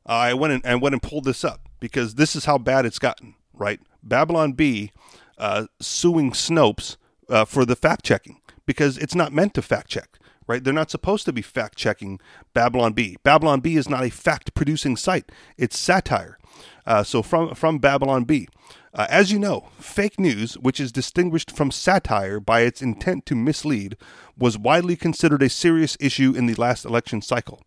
Uh, 0.06 0.12
I 0.12 0.34
went 0.34 0.52
and, 0.52 0.66
and 0.66 0.82
went 0.82 0.94
and 0.94 1.02
pulled 1.02 1.24
this 1.24 1.44
up 1.44 1.68
because 1.80 2.16
this 2.16 2.36
is 2.36 2.44
how 2.44 2.58
bad 2.58 2.84
it's 2.84 2.98
gotten. 2.98 3.34
Right, 3.52 3.80
Babylon 4.02 4.52
Bee 4.52 4.90
uh, 5.38 5.66
suing 5.80 6.32
Snopes 6.32 6.96
uh, 7.28 7.44
for 7.44 7.64
the 7.64 7.76
fact 7.76 8.04
checking 8.04 8.40
because 8.66 8.98
it's 8.98 9.14
not 9.14 9.32
meant 9.32 9.54
to 9.54 9.62
fact 9.62 9.88
check 9.88 10.18
right? 10.46 10.62
They're 10.62 10.72
not 10.72 10.90
supposed 10.90 11.24
to 11.26 11.32
be 11.32 11.42
fact 11.42 11.76
checking 11.76 12.20
Babylon 12.52 12.92
Bee. 12.92 13.16
Babylon 13.22 13.60
Bee 13.60 13.76
is 13.76 13.88
not 13.88 14.04
a 14.04 14.10
fact 14.10 14.54
producing 14.54 14.96
site, 14.96 15.30
it's 15.56 15.78
satire. 15.78 16.38
Uh, 16.86 17.02
so 17.02 17.22
from, 17.22 17.54
from 17.54 17.78
Babylon 17.78 18.24
Bee. 18.24 18.48
Uh, 18.92 19.06
as 19.10 19.32
you 19.32 19.40
know, 19.40 19.68
fake 19.80 20.20
news, 20.20 20.54
which 20.54 20.78
is 20.78 20.92
distinguished 20.92 21.50
from 21.50 21.72
satire 21.72 22.38
by 22.38 22.60
its 22.60 22.80
intent 22.80 23.26
to 23.26 23.34
mislead, 23.34 23.96
was 24.38 24.56
widely 24.56 24.94
considered 24.94 25.42
a 25.42 25.48
serious 25.48 25.96
issue 25.98 26.32
in 26.36 26.46
the 26.46 26.54
last 26.54 26.84
election 26.84 27.20
cycle. 27.20 27.60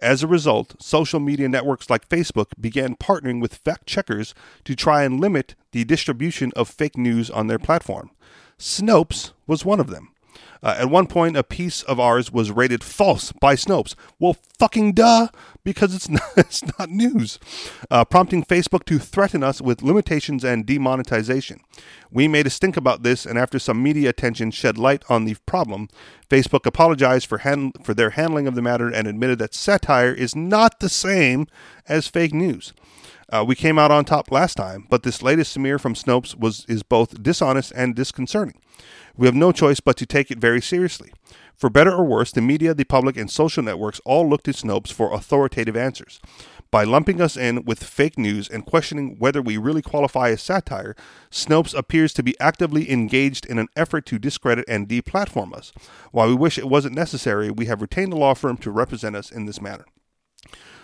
As 0.00 0.22
a 0.22 0.26
result, 0.26 0.76
social 0.82 1.20
media 1.20 1.48
networks 1.50 1.90
like 1.90 2.08
Facebook 2.08 2.46
began 2.58 2.96
partnering 2.96 3.42
with 3.42 3.56
fact 3.56 3.86
checkers 3.86 4.34
to 4.64 4.74
try 4.74 5.02
and 5.02 5.20
limit 5.20 5.54
the 5.72 5.84
distribution 5.84 6.50
of 6.56 6.70
fake 6.70 6.96
news 6.96 7.30
on 7.30 7.48
their 7.48 7.58
platform. 7.58 8.10
Snopes 8.58 9.32
was 9.46 9.64
one 9.64 9.80
of 9.80 9.88
them. 9.88 10.12
Uh, 10.62 10.76
at 10.78 10.90
one 10.90 11.06
point, 11.06 11.36
a 11.36 11.42
piece 11.42 11.82
of 11.82 11.98
ours 11.98 12.30
was 12.30 12.50
rated 12.50 12.84
false 12.84 13.32
by 13.32 13.54
Snopes. 13.54 13.94
Well, 14.18 14.36
fucking 14.58 14.92
duh, 14.92 15.28
because 15.64 15.94
it's 15.94 16.08
not, 16.08 16.22
it's 16.36 16.62
not 16.78 16.90
news, 16.90 17.38
uh, 17.90 18.04
prompting 18.04 18.44
Facebook 18.44 18.84
to 18.84 18.98
threaten 18.98 19.42
us 19.42 19.60
with 19.60 19.82
limitations 19.82 20.44
and 20.44 20.66
demonetization. 20.66 21.60
We 22.10 22.28
made 22.28 22.46
a 22.46 22.50
stink 22.50 22.76
about 22.76 23.02
this, 23.02 23.24
and 23.24 23.38
after 23.38 23.58
some 23.58 23.82
media 23.82 24.10
attention 24.10 24.50
shed 24.50 24.76
light 24.76 25.02
on 25.08 25.24
the 25.24 25.36
problem, 25.46 25.88
Facebook 26.28 26.66
apologized 26.66 27.26
for, 27.26 27.38
hand, 27.38 27.72
for 27.82 27.94
their 27.94 28.10
handling 28.10 28.46
of 28.46 28.54
the 28.54 28.62
matter 28.62 28.88
and 28.88 29.08
admitted 29.08 29.38
that 29.38 29.54
satire 29.54 30.12
is 30.12 30.36
not 30.36 30.80
the 30.80 30.88
same 30.88 31.46
as 31.88 32.06
fake 32.06 32.34
news. 32.34 32.72
Uh, 33.30 33.44
we 33.46 33.54
came 33.54 33.78
out 33.78 33.92
on 33.92 34.04
top 34.04 34.30
last 34.32 34.56
time, 34.56 34.86
but 34.90 35.04
this 35.04 35.22
latest 35.22 35.52
smear 35.52 35.78
from 35.78 35.94
Snopes 35.94 36.36
was 36.36 36.64
is 36.68 36.82
both 36.82 37.22
dishonest 37.22 37.72
and 37.76 37.94
disconcerting. 37.94 38.60
We 39.16 39.26
have 39.26 39.34
no 39.34 39.52
choice 39.52 39.80
but 39.80 39.96
to 39.98 40.06
take 40.06 40.30
it 40.30 40.38
very 40.38 40.60
seriously. 40.60 41.12
For 41.54 41.70
better 41.70 41.92
or 41.92 42.04
worse, 42.04 42.32
the 42.32 42.40
media, 42.40 42.72
the 42.72 42.84
public, 42.84 43.16
and 43.16 43.30
social 43.30 43.62
networks 43.62 44.00
all 44.04 44.28
look 44.28 44.42
to 44.44 44.52
Snopes 44.52 44.92
for 44.92 45.12
authoritative 45.12 45.76
answers. 45.76 46.18
By 46.70 46.84
lumping 46.84 47.20
us 47.20 47.36
in 47.36 47.64
with 47.64 47.84
fake 47.84 48.16
news 48.16 48.48
and 48.48 48.64
questioning 48.64 49.16
whether 49.18 49.42
we 49.42 49.56
really 49.58 49.82
qualify 49.82 50.30
as 50.30 50.40
satire, 50.40 50.96
Snopes 51.30 51.76
appears 51.76 52.14
to 52.14 52.22
be 52.22 52.38
actively 52.40 52.90
engaged 52.90 53.44
in 53.44 53.58
an 53.58 53.68
effort 53.76 54.06
to 54.06 54.18
discredit 54.18 54.64
and 54.68 54.88
deplatform 54.88 55.52
us. 55.52 55.72
While 56.12 56.28
we 56.28 56.34
wish 56.34 56.58
it 56.58 56.68
wasn't 56.68 56.94
necessary, 56.94 57.50
we 57.50 57.66
have 57.66 57.82
retained 57.82 58.12
a 58.12 58.16
law 58.16 58.34
firm 58.34 58.56
to 58.58 58.70
represent 58.70 59.14
us 59.14 59.30
in 59.30 59.46
this 59.46 59.60
manner. 59.60 59.84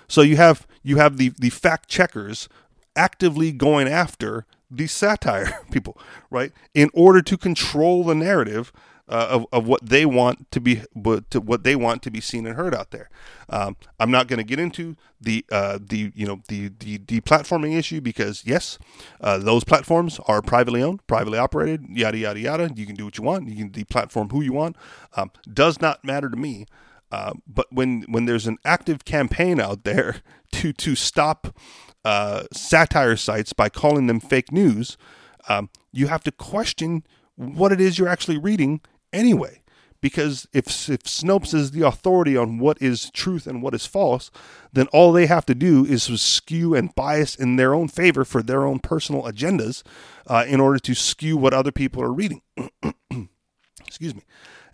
So 0.09 0.23
you 0.23 0.37
have 0.37 0.67
you 0.83 0.97
have 0.97 1.17
the, 1.17 1.33
the 1.39 1.51
fact 1.51 1.89
checkers 1.89 2.49
actively 2.95 3.53
going 3.53 3.89
after 3.89 4.47
the 4.71 4.87
satire 4.87 5.61
people, 5.71 5.99
right? 6.31 6.53
In 6.75 6.91
order 6.93 7.23
to 7.23 7.37
control 7.37 8.05
the 8.05 8.15
narrative 8.15 8.73
uh, 9.09 9.29
of, 9.31 9.47
of 9.53 9.67
what 9.67 9.85
they 9.89 10.05
want 10.05 10.51
to 10.51 10.61
be 10.61 10.83
to 11.31 11.41
what 11.41 11.63
they 11.63 11.77
want 11.77 12.03
to 12.03 12.11
be 12.11 12.21
seen 12.21 12.47
and 12.47 12.57
heard 12.57 12.75
out 12.75 12.91
there. 12.91 13.09
Um, 13.49 13.77
I'm 14.01 14.11
not 14.11 14.27
going 14.27 14.39
to 14.39 14.45
get 14.45 14.59
into 14.59 14.97
the 15.21 15.45
uh, 15.53 15.79
the 15.81 16.13
you 16.15 16.27
know 16.27 16.41
the 16.49 16.73
the 16.79 16.99
deplatforming 16.99 17.77
issue 17.77 18.01
because 18.01 18.43
yes, 18.45 18.79
uh, 19.21 19.39
those 19.39 19.63
platforms 19.63 20.19
are 20.27 20.43
privately 20.43 20.83
owned, 20.83 21.07
privately 21.07 21.39
operated, 21.39 21.87
yada 21.89 22.19
yada 22.19 22.41
yada. 22.41 22.71
You 22.75 22.87
can 22.87 22.97
do 22.97 23.05
what 23.05 23.17
you 23.17 23.23
want. 23.23 23.49
You 23.49 23.57
can 23.57 23.71
deplatform 23.71 24.33
who 24.33 24.43
you 24.43 24.53
want. 24.53 24.77
Um, 25.17 25.31
does 25.53 25.81
not 25.81 26.05
matter 26.05 26.29
to 26.29 26.37
me. 26.37 26.67
Uh, 27.11 27.35
but 27.47 27.67
when 27.71 28.05
when 28.09 28.25
there's 28.25 28.47
an 28.47 28.59
active 28.65 29.05
campaign 29.05 29.61
out 29.61 29.85
there 29.85 30.23
to 30.53 30.73
to 30.73 30.95
stop 30.95 31.57
uh, 32.05 32.45
satire 32.53 33.17
sites 33.17 33.53
by 33.53 33.69
calling 33.69 34.07
them 34.07 34.21
fake 34.21 34.53
news, 34.53 34.97
um, 35.49 35.71
you 35.93 36.09
have 36.09 36.25
to 36.25 36.33
question 36.33 37.05
what 37.37 37.73
it 37.73 37.81
is 37.81 37.99
you're 37.99 38.09
actually 38.09 38.39
reading 38.39 38.81
anyway. 39.13 39.61
Because 40.03 40.47
if, 40.53 40.89
if 40.89 41.03
Snopes 41.05 41.55
is 41.55 41.71
the 41.71 41.85
authority 41.85 42.37
on 42.37 42.59
what 42.59 42.81
is 42.81 43.11
truth 43.11 43.47
and 43.47 43.63
what 43.63 43.75
is 43.75 43.87
false, 43.87 44.31
then 44.73 44.87
all 44.89 45.11
they 45.11 45.27
have 45.27 45.47
to 45.47 45.55
do 45.55 45.85
is 45.85 46.05
skew 46.21 46.75
and 46.75 46.95
bias 46.95 47.35
in 47.35 47.57
their 47.57 47.75
own 47.75 47.89
favor 47.89 48.25
for 48.25 48.43
their 48.43 48.67
own 48.67 48.79
personal 48.79 49.23
agendas 49.23 49.83
uh, 50.27 50.45
in 50.47 50.61
order 50.61 50.79
to 50.79 50.95
skew 50.95 51.37
what 51.37 51.55
other 51.55 51.73
people 51.73 52.03
are 52.03 52.13
reading. 52.13 52.43
Excuse 53.87 54.15
me. 54.15 54.23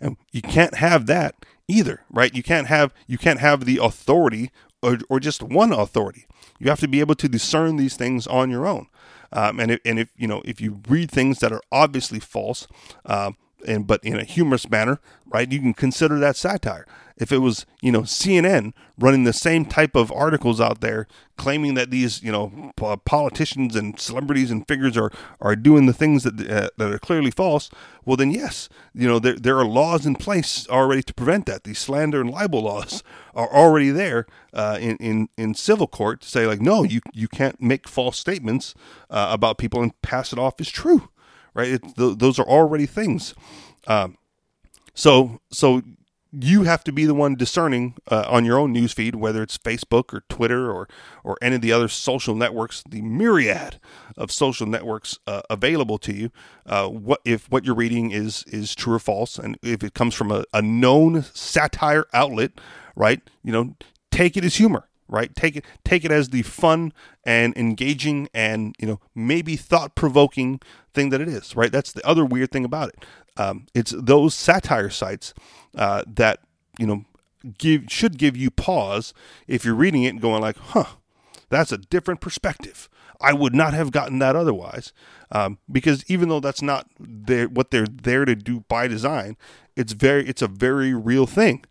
And 0.03 0.17
you 0.33 0.41
can't 0.41 0.75
have 0.75 1.05
that 1.07 1.35
either, 1.67 2.01
right? 2.09 2.35
You 2.35 2.43
can't 2.43 2.67
have 2.67 2.93
you 3.07 3.17
can't 3.17 3.39
have 3.39 3.65
the 3.65 3.79
authority 3.81 4.51
or, 4.83 4.99
or 5.09 5.19
just 5.19 5.41
one 5.41 5.71
authority. 5.71 6.27
You 6.59 6.69
have 6.69 6.81
to 6.81 6.87
be 6.89 6.99
able 6.99 7.15
to 7.15 7.29
discern 7.29 7.77
these 7.77 7.95
things 7.95 8.27
on 8.27 8.51
your 8.51 8.67
own. 8.67 8.87
Um, 9.31 9.59
and 9.59 9.71
if, 9.71 9.79
and 9.85 9.97
if 9.97 10.09
you 10.17 10.27
know 10.27 10.41
if 10.45 10.61
you 10.61 10.81
read 10.87 11.09
things 11.09 11.39
that 11.39 11.53
are 11.53 11.61
obviously 11.71 12.19
false, 12.19 12.67
uh, 13.05 13.31
and 13.65 13.87
but 13.87 14.03
in 14.03 14.19
a 14.19 14.25
humorous 14.25 14.69
manner, 14.69 14.99
right? 15.25 15.49
You 15.49 15.59
can 15.59 15.73
consider 15.73 16.19
that 16.19 16.35
satire. 16.35 16.85
If 17.17 17.31
it 17.31 17.39
was, 17.39 17.65
you 17.81 17.91
know, 17.91 18.01
CNN 18.01 18.73
running 18.97 19.23
the 19.23 19.33
same 19.33 19.65
type 19.65 19.95
of 19.95 20.11
articles 20.11 20.59
out 20.59 20.81
there, 20.81 21.07
claiming 21.37 21.73
that 21.75 21.91
these, 21.91 22.21
you 22.23 22.31
know, 22.31 22.71
politicians 23.05 23.75
and 23.75 23.99
celebrities 23.99 24.51
and 24.51 24.67
figures 24.67 24.97
are 24.97 25.11
are 25.39 25.55
doing 25.55 25.85
the 25.85 25.93
things 25.93 26.23
that 26.23 26.39
uh, 26.39 26.69
that 26.77 26.91
are 26.91 26.99
clearly 26.99 27.31
false, 27.31 27.69
well, 28.05 28.17
then 28.17 28.31
yes, 28.31 28.69
you 28.93 29.07
know, 29.07 29.19
there 29.19 29.35
there 29.35 29.57
are 29.59 29.65
laws 29.65 30.05
in 30.05 30.15
place 30.15 30.67
already 30.69 31.03
to 31.03 31.13
prevent 31.13 31.45
that. 31.45 31.63
These 31.63 31.79
slander 31.79 32.21
and 32.21 32.29
libel 32.29 32.61
laws 32.61 33.03
are 33.35 33.51
already 33.53 33.91
there 33.91 34.25
uh, 34.53 34.77
in 34.81 34.97
in 34.97 35.29
in 35.37 35.53
civil 35.53 35.87
court 35.87 36.21
to 36.21 36.27
say 36.29 36.47
like, 36.47 36.61
no, 36.61 36.83
you 36.83 37.01
you 37.13 37.27
can't 37.27 37.61
make 37.61 37.87
false 37.87 38.17
statements 38.17 38.73
uh, 39.09 39.29
about 39.31 39.57
people 39.57 39.81
and 39.81 39.99
pass 40.01 40.33
it 40.33 40.39
off 40.39 40.59
as 40.59 40.69
true 40.69 41.09
right? 41.53 41.69
It, 41.69 41.81
th- 41.95 42.17
those 42.17 42.39
are 42.39 42.47
already 42.47 42.85
things. 42.85 43.33
Um, 43.87 44.17
so 44.93 45.39
so 45.51 45.81
you 46.39 46.63
have 46.63 46.83
to 46.85 46.91
be 46.91 47.05
the 47.05 47.13
one 47.13 47.35
discerning 47.35 47.95
uh, 48.09 48.25
on 48.27 48.43
your 48.43 48.57
own 48.57 48.73
newsfeed, 48.73 49.15
whether 49.15 49.43
it's 49.43 49.57
Facebook 49.57 50.13
or 50.13 50.23
Twitter 50.29 50.71
or 50.71 50.87
or 51.23 51.37
any 51.41 51.55
of 51.55 51.61
the 51.61 51.71
other 51.71 51.87
social 51.87 52.35
networks, 52.35 52.83
the 52.89 53.01
myriad 53.01 53.79
of 54.17 54.31
social 54.31 54.65
networks 54.65 55.19
uh, 55.27 55.41
available 55.49 55.97
to 55.99 56.13
you. 56.13 56.31
Uh, 56.65 56.87
what 56.87 57.21
if 57.23 57.49
what 57.51 57.65
you're 57.65 57.75
reading 57.75 58.11
is 58.11 58.43
is 58.47 58.73
true 58.73 58.95
or 58.95 58.99
false, 58.99 59.37
and 59.37 59.57
if 59.61 59.83
it 59.83 59.93
comes 59.93 60.15
from 60.15 60.31
a, 60.31 60.43
a 60.53 60.61
known 60.61 61.23
satire 61.33 62.05
outlet, 62.13 62.51
right? 62.95 63.21
You 63.43 63.51
know, 63.51 63.75
take 64.11 64.35
it 64.35 64.43
as 64.43 64.55
humor 64.55 64.89
right? 65.07 65.35
Take 65.35 65.55
it 65.57 65.65
take 65.83 66.05
it 66.05 66.11
as 66.11 66.29
the 66.29 66.41
fun 66.43 66.93
and 67.23 67.55
engaging 67.57 68.29
and 68.33 68.75
you 68.79 68.87
know 68.87 68.99
maybe 69.15 69.55
thought 69.55 69.95
provoking 69.95 70.59
thing 70.93 71.09
that 71.09 71.21
it 71.21 71.27
is, 71.27 71.55
right? 71.55 71.71
That's 71.71 71.91
the 71.91 72.05
other 72.07 72.25
weird 72.25 72.51
thing 72.51 72.65
about 72.65 72.89
it. 72.89 73.05
Um, 73.37 73.65
it's 73.73 73.93
those 73.97 74.35
satire 74.35 74.89
sites 74.89 75.33
uh, 75.75 76.03
that 76.07 76.39
you 76.77 76.87
know 76.87 77.05
give 77.57 77.85
should 77.89 78.17
give 78.17 78.37
you 78.37 78.49
pause 78.49 79.13
if 79.47 79.65
you're 79.65 79.75
reading 79.75 80.03
it 80.03 80.09
and 80.09 80.21
going 80.21 80.41
like, 80.41 80.57
huh, 80.57 80.85
that's 81.49 81.71
a 81.71 81.77
different 81.77 82.21
perspective. 82.21 82.89
I 83.21 83.33
would 83.33 83.55
not 83.55 83.73
have 83.73 83.91
gotten 83.91 84.19
that 84.19 84.35
otherwise, 84.35 84.91
um, 85.31 85.57
because 85.71 86.03
even 86.09 86.27
though 86.27 86.41
that's 86.41 86.61
not 86.61 86.87
what 86.97 87.71
they're 87.71 87.87
there 87.87 88.25
to 88.25 88.35
do 88.35 88.61
by 88.67 88.87
design, 88.87 89.37
it's 89.75 89.93
very 89.93 90.27
it's 90.27 90.41
a 90.41 90.47
very 90.47 90.93
real 90.93 91.25
thing 91.25 91.63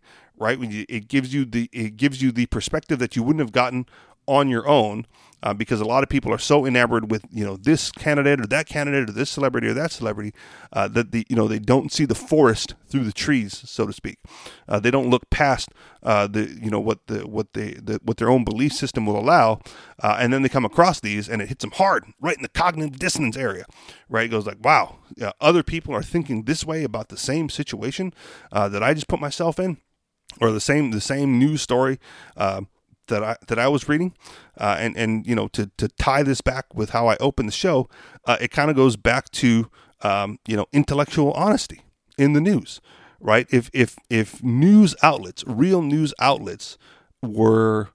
right? 0.43 0.59
When 0.59 0.71
you, 0.71 0.85
it 0.89 1.07
gives 1.07 1.33
you 1.33 1.45
the 1.45 1.69
it 1.71 1.97
gives 1.97 2.21
you 2.21 2.31
the 2.31 2.45
perspective 2.47 2.99
that 2.99 3.15
you 3.15 3.23
wouldn't 3.23 3.41
have 3.41 3.53
gotten 3.53 3.85
on 4.27 4.49
your 4.49 4.67
own 4.67 5.05
uh, 5.41 5.53
because 5.53 5.81
a 5.81 5.85
lot 5.85 6.03
of 6.03 6.09
people 6.09 6.33
are 6.33 6.37
so 6.37 6.65
enamored 6.65 7.11
with 7.11 7.25
you 7.29 7.43
know 7.43 7.57
this 7.57 7.91
candidate 7.91 8.39
or 8.39 8.47
that 8.47 8.65
candidate 8.65 9.09
or 9.09 9.11
this 9.11 9.29
celebrity 9.29 9.67
or 9.67 9.73
that 9.73 9.91
celebrity 9.91 10.33
uh, 10.71 10.87
that 10.87 11.11
the 11.11 11.25
you 11.29 11.35
know 11.35 11.47
they 11.47 11.59
don't 11.59 11.91
see 11.91 12.05
the 12.05 12.15
forest 12.15 12.75
through 12.87 13.03
the 13.03 13.11
trees 13.11 13.61
so 13.69 13.85
to 13.85 13.91
speak 13.91 14.19
uh, 14.69 14.79
they 14.79 14.89
don't 14.89 15.09
look 15.09 15.29
past 15.29 15.69
uh, 16.03 16.27
the 16.27 16.57
you 16.61 16.69
know 16.69 16.79
what 16.79 17.05
the 17.07 17.27
what 17.27 17.51
they 17.53 17.73
the, 17.73 17.99
what 18.03 18.17
their 18.17 18.29
own 18.29 18.45
belief 18.45 18.71
system 18.71 19.05
will 19.05 19.19
allow 19.19 19.59
uh, 20.01 20.17
and 20.19 20.31
then 20.31 20.41
they 20.41 20.49
come 20.49 20.65
across 20.65 21.01
these 21.01 21.27
and 21.27 21.41
it 21.41 21.49
hits 21.49 21.63
them 21.63 21.71
hard 21.71 22.05
right 22.21 22.37
in 22.37 22.43
the 22.43 22.49
cognitive 22.49 22.97
dissonance 22.97 23.35
area 23.35 23.65
right 24.07 24.25
it 24.25 24.29
goes 24.29 24.47
like 24.47 24.63
wow 24.63 24.99
other 25.41 25.63
people 25.63 25.93
are 25.93 26.01
thinking 26.01 26.43
this 26.43 26.65
way 26.65 26.83
about 26.83 27.09
the 27.09 27.17
same 27.17 27.49
situation 27.49 28.13
uh, 28.51 28.69
that 28.69 28.81
I 28.81 28.93
just 28.93 29.07
put 29.07 29.19
myself 29.19 29.59
in 29.59 29.77
or 30.41 30.51
the 30.51 30.61
same 30.61 30.91
the 30.91 31.01
same 31.01 31.39
news 31.39 31.61
story 31.61 31.99
uh, 32.37 32.61
that 33.07 33.23
I 33.23 33.37
that 33.47 33.59
I 33.59 33.67
was 33.67 33.87
reading, 33.87 34.13
uh, 34.57 34.77
and 34.79 34.97
and 34.97 35.25
you 35.27 35.35
know 35.35 35.47
to 35.49 35.69
to 35.77 35.87
tie 35.87 36.23
this 36.23 36.41
back 36.41 36.73
with 36.73 36.91
how 36.91 37.07
I 37.07 37.17
opened 37.17 37.47
the 37.47 37.53
show, 37.53 37.89
uh, 38.25 38.37
it 38.39 38.51
kind 38.51 38.69
of 38.69 38.75
goes 38.75 38.95
back 38.95 39.29
to 39.31 39.69
um, 40.01 40.39
you 40.47 40.55
know 40.55 40.65
intellectual 40.71 41.31
honesty 41.33 41.81
in 42.17 42.33
the 42.33 42.41
news, 42.41 42.81
right? 43.19 43.47
If 43.51 43.69
if 43.73 43.97
if 44.09 44.43
news 44.43 44.95
outlets, 45.01 45.43
real 45.47 45.81
news 45.81 46.13
outlets, 46.19 46.77
were 47.21 47.89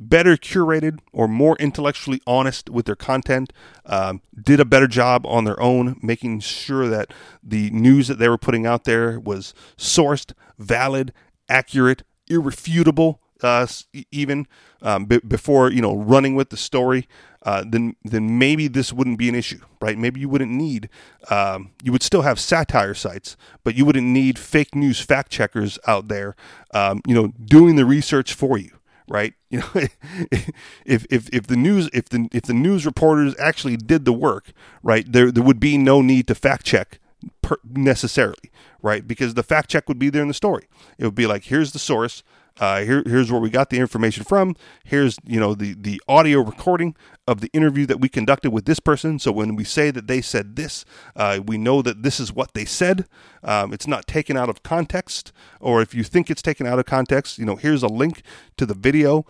better 0.00 0.36
curated 0.36 0.98
or 1.12 1.28
more 1.28 1.56
intellectually 1.58 2.22
honest 2.26 2.70
with 2.70 2.86
their 2.86 2.96
content, 2.96 3.52
um, 3.84 4.22
did 4.42 4.58
a 4.58 4.64
better 4.64 4.86
job 4.86 5.26
on 5.26 5.44
their 5.44 5.60
own, 5.60 5.98
making 6.02 6.40
sure 6.40 6.88
that 6.88 7.12
the 7.42 7.70
news 7.70 8.08
that 8.08 8.18
they 8.18 8.28
were 8.28 8.38
putting 8.38 8.66
out 8.66 8.84
there 8.84 9.20
was 9.20 9.52
sourced, 9.76 10.32
valid, 10.58 11.12
accurate, 11.50 12.02
irrefutable, 12.28 13.20
uh, 13.42 13.66
even 14.10 14.46
um, 14.82 15.06
b- 15.06 15.20
before 15.26 15.70
you 15.70 15.80
know 15.80 15.96
running 15.96 16.34
with 16.34 16.50
the 16.50 16.56
story, 16.56 17.08
uh, 17.42 17.64
then 17.66 17.96
then 18.04 18.38
maybe 18.38 18.68
this 18.68 18.92
wouldn't 18.92 19.18
be 19.18 19.28
an 19.28 19.34
issue, 19.34 19.60
right? 19.80 19.98
Maybe 19.98 20.20
you 20.20 20.28
wouldn't 20.28 20.50
need 20.50 20.88
um, 21.30 21.72
you 21.82 21.92
would 21.92 22.02
still 22.02 22.22
have 22.22 22.38
satire 22.38 22.94
sites, 22.94 23.36
but 23.64 23.74
you 23.74 23.84
wouldn't 23.84 24.06
need 24.06 24.38
fake 24.38 24.74
news 24.74 25.00
fact 25.00 25.30
checkers 25.30 25.78
out 25.86 26.08
there, 26.08 26.36
um, 26.74 27.00
you 27.06 27.14
know, 27.14 27.32
doing 27.44 27.76
the 27.76 27.84
research 27.84 28.34
for 28.34 28.58
you, 28.58 28.78
right? 29.08 29.34
You 29.50 29.58
know, 29.58 29.82
if 30.86 31.04
if 31.10 31.28
if 31.32 31.46
the 31.48 31.56
news 31.56 31.90
if 31.92 32.08
the 32.08 32.28
if 32.32 32.42
the 32.44 32.54
news 32.54 32.86
reporters 32.86 33.34
actually 33.40 33.76
did 33.76 34.04
the 34.04 34.12
work, 34.12 34.52
right, 34.80 35.10
there 35.10 35.32
there 35.32 35.42
would 35.42 35.58
be 35.58 35.76
no 35.76 36.02
need 36.02 36.28
to 36.28 36.36
fact 36.36 36.64
check 36.64 37.00
per- 37.42 37.60
necessarily, 37.64 38.50
right? 38.82 39.06
Because 39.06 39.34
the 39.34 39.42
fact 39.42 39.70
check 39.70 39.88
would 39.88 39.98
be 39.98 40.10
there 40.10 40.22
in 40.22 40.28
the 40.28 40.34
story. 40.34 40.68
It 40.98 41.04
would 41.04 41.14
be 41.14 41.26
like, 41.26 41.44
here's 41.44 41.72
the 41.72 41.78
source. 41.78 42.22
Uh, 42.58 42.82
here, 42.82 43.02
here's 43.06 43.30
where 43.32 43.40
we 43.40 43.48
got 43.48 43.70
the 43.70 43.78
information 43.78 44.22
from. 44.24 44.54
Here's 44.84 45.16
you 45.24 45.40
know 45.40 45.54
the 45.54 45.74
the 45.74 46.02
audio 46.06 46.40
recording 46.40 46.94
of 47.26 47.40
the 47.40 47.48
interview 47.54 47.86
that 47.86 48.00
we 48.00 48.08
conducted 48.08 48.50
with 48.50 48.66
this 48.66 48.80
person. 48.80 49.18
So 49.18 49.32
when 49.32 49.56
we 49.56 49.64
say 49.64 49.90
that 49.92 50.08
they 50.08 50.20
said 50.20 50.56
this, 50.56 50.84
uh, 51.16 51.40
we 51.46 51.56
know 51.56 51.80
that 51.80 52.02
this 52.02 52.20
is 52.20 52.34
what 52.34 52.52
they 52.52 52.66
said. 52.66 53.06
Um, 53.42 53.72
it's 53.72 53.86
not 53.86 54.06
taken 54.06 54.36
out 54.36 54.50
of 54.50 54.62
context, 54.62 55.32
or 55.58 55.80
if 55.80 55.94
you 55.94 56.02
think 56.02 56.30
it's 56.30 56.42
taken 56.42 56.66
out 56.66 56.78
of 56.78 56.84
context, 56.84 57.38
you 57.38 57.46
know 57.46 57.56
here's 57.56 57.82
a 57.82 57.88
link 57.88 58.22
to 58.58 58.66
the 58.66 58.74
video 58.74 59.24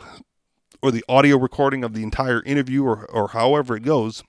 or 0.83 0.91
the 0.91 1.05
audio 1.09 1.37
recording 1.37 1.85
of 1.85 1.93
the 1.93 2.03
entire 2.03 2.43
interview, 2.43 2.85
or 2.85 3.05
or 3.11 3.29
however 3.29 3.77
it 3.77 3.85
goes, 3.85 4.25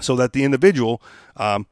so 0.00 0.14
that 0.14 0.32
the 0.32 0.44
individual 0.44 1.02
um, 1.36 1.66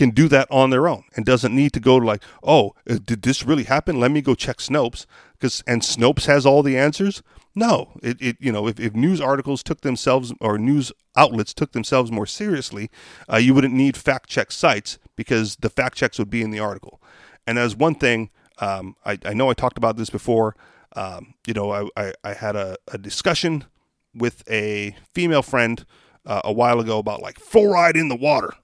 can 0.00 0.10
do 0.10 0.28
that 0.28 0.48
on 0.50 0.70
their 0.70 0.88
own 0.88 1.04
and 1.14 1.26
doesn't 1.26 1.54
need 1.54 1.74
to 1.74 1.78
go 1.78 2.00
to 2.00 2.06
like, 2.06 2.22
oh, 2.42 2.74
uh, 2.88 2.96
did 3.04 3.20
this 3.20 3.44
really 3.44 3.64
happen? 3.64 4.00
Let 4.00 4.10
me 4.10 4.22
go 4.22 4.34
check 4.34 4.56
Snopes 4.56 5.04
because 5.38 5.62
and 5.66 5.82
Snopes 5.82 6.24
has 6.24 6.46
all 6.46 6.62
the 6.62 6.78
answers. 6.78 7.22
No, 7.54 7.90
it, 8.02 8.16
it 8.18 8.36
you 8.40 8.50
know 8.50 8.66
if, 8.66 8.80
if 8.80 8.94
news 8.94 9.20
articles 9.20 9.62
took 9.62 9.82
themselves 9.82 10.32
or 10.40 10.56
news 10.56 10.90
outlets 11.16 11.52
took 11.52 11.72
themselves 11.72 12.10
more 12.10 12.24
seriously, 12.24 12.90
uh, 13.30 13.36
you 13.36 13.52
wouldn't 13.52 13.74
need 13.74 13.94
fact 13.94 14.30
check 14.30 14.50
sites 14.50 14.98
because 15.16 15.56
the 15.56 15.68
fact 15.68 15.98
checks 15.98 16.18
would 16.18 16.30
be 16.30 16.40
in 16.40 16.50
the 16.50 16.60
article. 16.60 17.02
And 17.46 17.58
as 17.58 17.76
one 17.76 17.94
thing, 17.94 18.30
um, 18.58 18.96
I, 19.04 19.18
I 19.26 19.34
know 19.34 19.50
I 19.50 19.54
talked 19.54 19.76
about 19.76 19.98
this 19.98 20.08
before. 20.08 20.56
Um, 20.96 21.34
you 21.46 21.52
know, 21.52 21.70
I, 21.72 21.88
I, 21.94 22.12
I 22.24 22.32
had 22.32 22.56
a, 22.56 22.76
a, 22.88 22.98
discussion 22.98 23.64
with 24.12 24.42
a 24.50 24.96
female 25.14 25.42
friend 25.42 25.84
uh, 26.26 26.40
a 26.42 26.52
while 26.52 26.80
ago 26.80 26.98
about 26.98 27.22
like 27.22 27.38
fluoride 27.38 27.94
in 27.94 28.08
the 28.08 28.16
water 28.16 28.54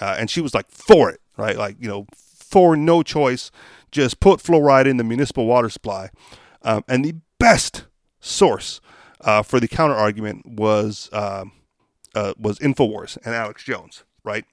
uh, 0.00 0.16
and 0.18 0.30
she 0.30 0.40
was 0.40 0.54
like 0.54 0.70
for 0.70 1.10
it, 1.10 1.20
right? 1.36 1.56
Like 1.56 1.76
you 1.80 1.88
know, 1.88 2.06
for 2.14 2.76
no 2.76 3.02
choice, 3.02 3.50
just 3.90 4.20
put 4.20 4.40
fluoride 4.40 4.86
in 4.86 4.96
the 4.96 5.04
municipal 5.04 5.46
water 5.46 5.68
supply. 5.68 6.10
Um, 6.62 6.84
and 6.88 7.04
the 7.04 7.16
best 7.38 7.84
source 8.20 8.80
uh, 9.20 9.42
for 9.42 9.60
the 9.60 9.68
counter 9.68 9.94
argument 9.94 10.46
was 10.46 11.08
um, 11.12 11.52
uh, 12.14 12.34
was 12.38 12.58
Infowars 12.58 13.16
and 13.24 13.34
Alex 13.34 13.64
Jones, 13.64 14.04
right? 14.24 14.44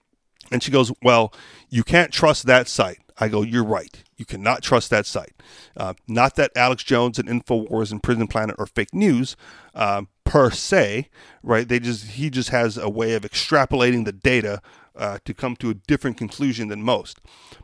And 0.51 0.61
she 0.61 0.71
goes, 0.71 0.91
"Well, 1.01 1.33
you 1.69 1.83
can't 1.83 2.11
trust 2.11 2.45
that 2.45 2.67
site. 2.67 2.99
I 3.17 3.29
go, 3.29 3.41
you're 3.43 3.63
right. 3.63 4.03
You 4.17 4.25
cannot 4.25 4.61
trust 4.61 4.89
that 4.89 5.05
site. 5.05 5.33
Uh, 5.77 5.93
not 6.07 6.35
that 6.35 6.51
Alex 6.55 6.83
Jones 6.83 7.17
and 7.17 7.29
Infowars 7.29 7.91
and 7.91 8.03
Prison 8.03 8.27
Planet 8.27 8.55
are 8.59 8.65
fake 8.65 8.93
news 8.93 9.37
um, 9.73 10.09
per 10.25 10.51
se, 10.51 11.09
right? 11.41 11.67
They 11.67 11.79
just 11.79 12.05
he 12.11 12.29
just 12.29 12.49
has 12.49 12.77
a 12.77 12.89
way 12.89 13.13
of 13.13 13.23
extrapolating 13.23 14.05
the 14.05 14.11
data 14.11 14.61
uh, 14.97 15.19
to 15.25 15.33
come 15.33 15.55
to 15.57 15.69
a 15.69 15.73
different 15.73 16.17
conclusion 16.17 16.67
than 16.67 16.81
most. 16.83 17.19